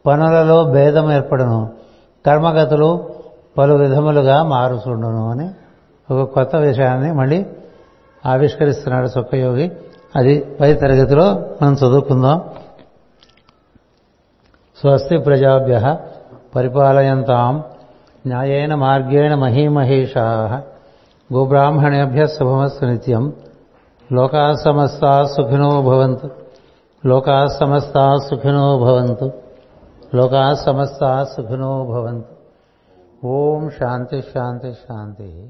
పనులలో 0.05 0.64
భేదం 0.64 1.11
ఏర్పడను. 1.11 1.72
కర్మగతులు 2.26 3.10
పలు 3.57 3.73
విధములుగా 3.73 4.43
మారుచుండును 4.43 5.30
అని 5.30 5.49
ఒక 6.14 6.34
కొత్త 6.34 6.55
విషయాన్ని 6.55 7.11
మళ్ళీ 7.11 7.45
ఆవిష్కరిస్తున్నాడు 8.26 9.08
సుఖయోగి 9.08 9.72
అది 10.16 10.58
పై 10.62 10.74
తరగతిలో 10.74 11.56
మనం 11.62 11.74
చదువుకుందాం. 11.74 12.41
స్వస్తి 14.80 15.18
ప్రజాభ్య 15.18 15.98
పరిపాలయంతాం. 16.56 17.64
న్యాయేన 18.28 18.76
మార్గేణ 18.76 19.36
మహీమహేషా. 19.36 20.64
గోబ్రాహ్మణేభ్య 21.34 22.28
శుభమస్సు 22.28 22.86
నిత్యం. 22.86 23.34
లోకా 24.14 24.54
సమస్తా 24.54 25.24
సుఖినో 25.26 25.82
భవంతు. 25.82 26.30
లోకా 27.06 27.48
సమస్తా 27.48 28.18
సుఖినో 28.30 28.80
భవంతు. 28.80 29.32
లోకా 30.16 30.54
సమస్తా 30.54 31.24
సుఖినో 31.24 31.86
భవంతు. 31.86 32.34
ఓం 33.28 33.70
శాంతి 33.70 34.22
శాంతి 34.22 34.74
శాంతి. 34.74 35.50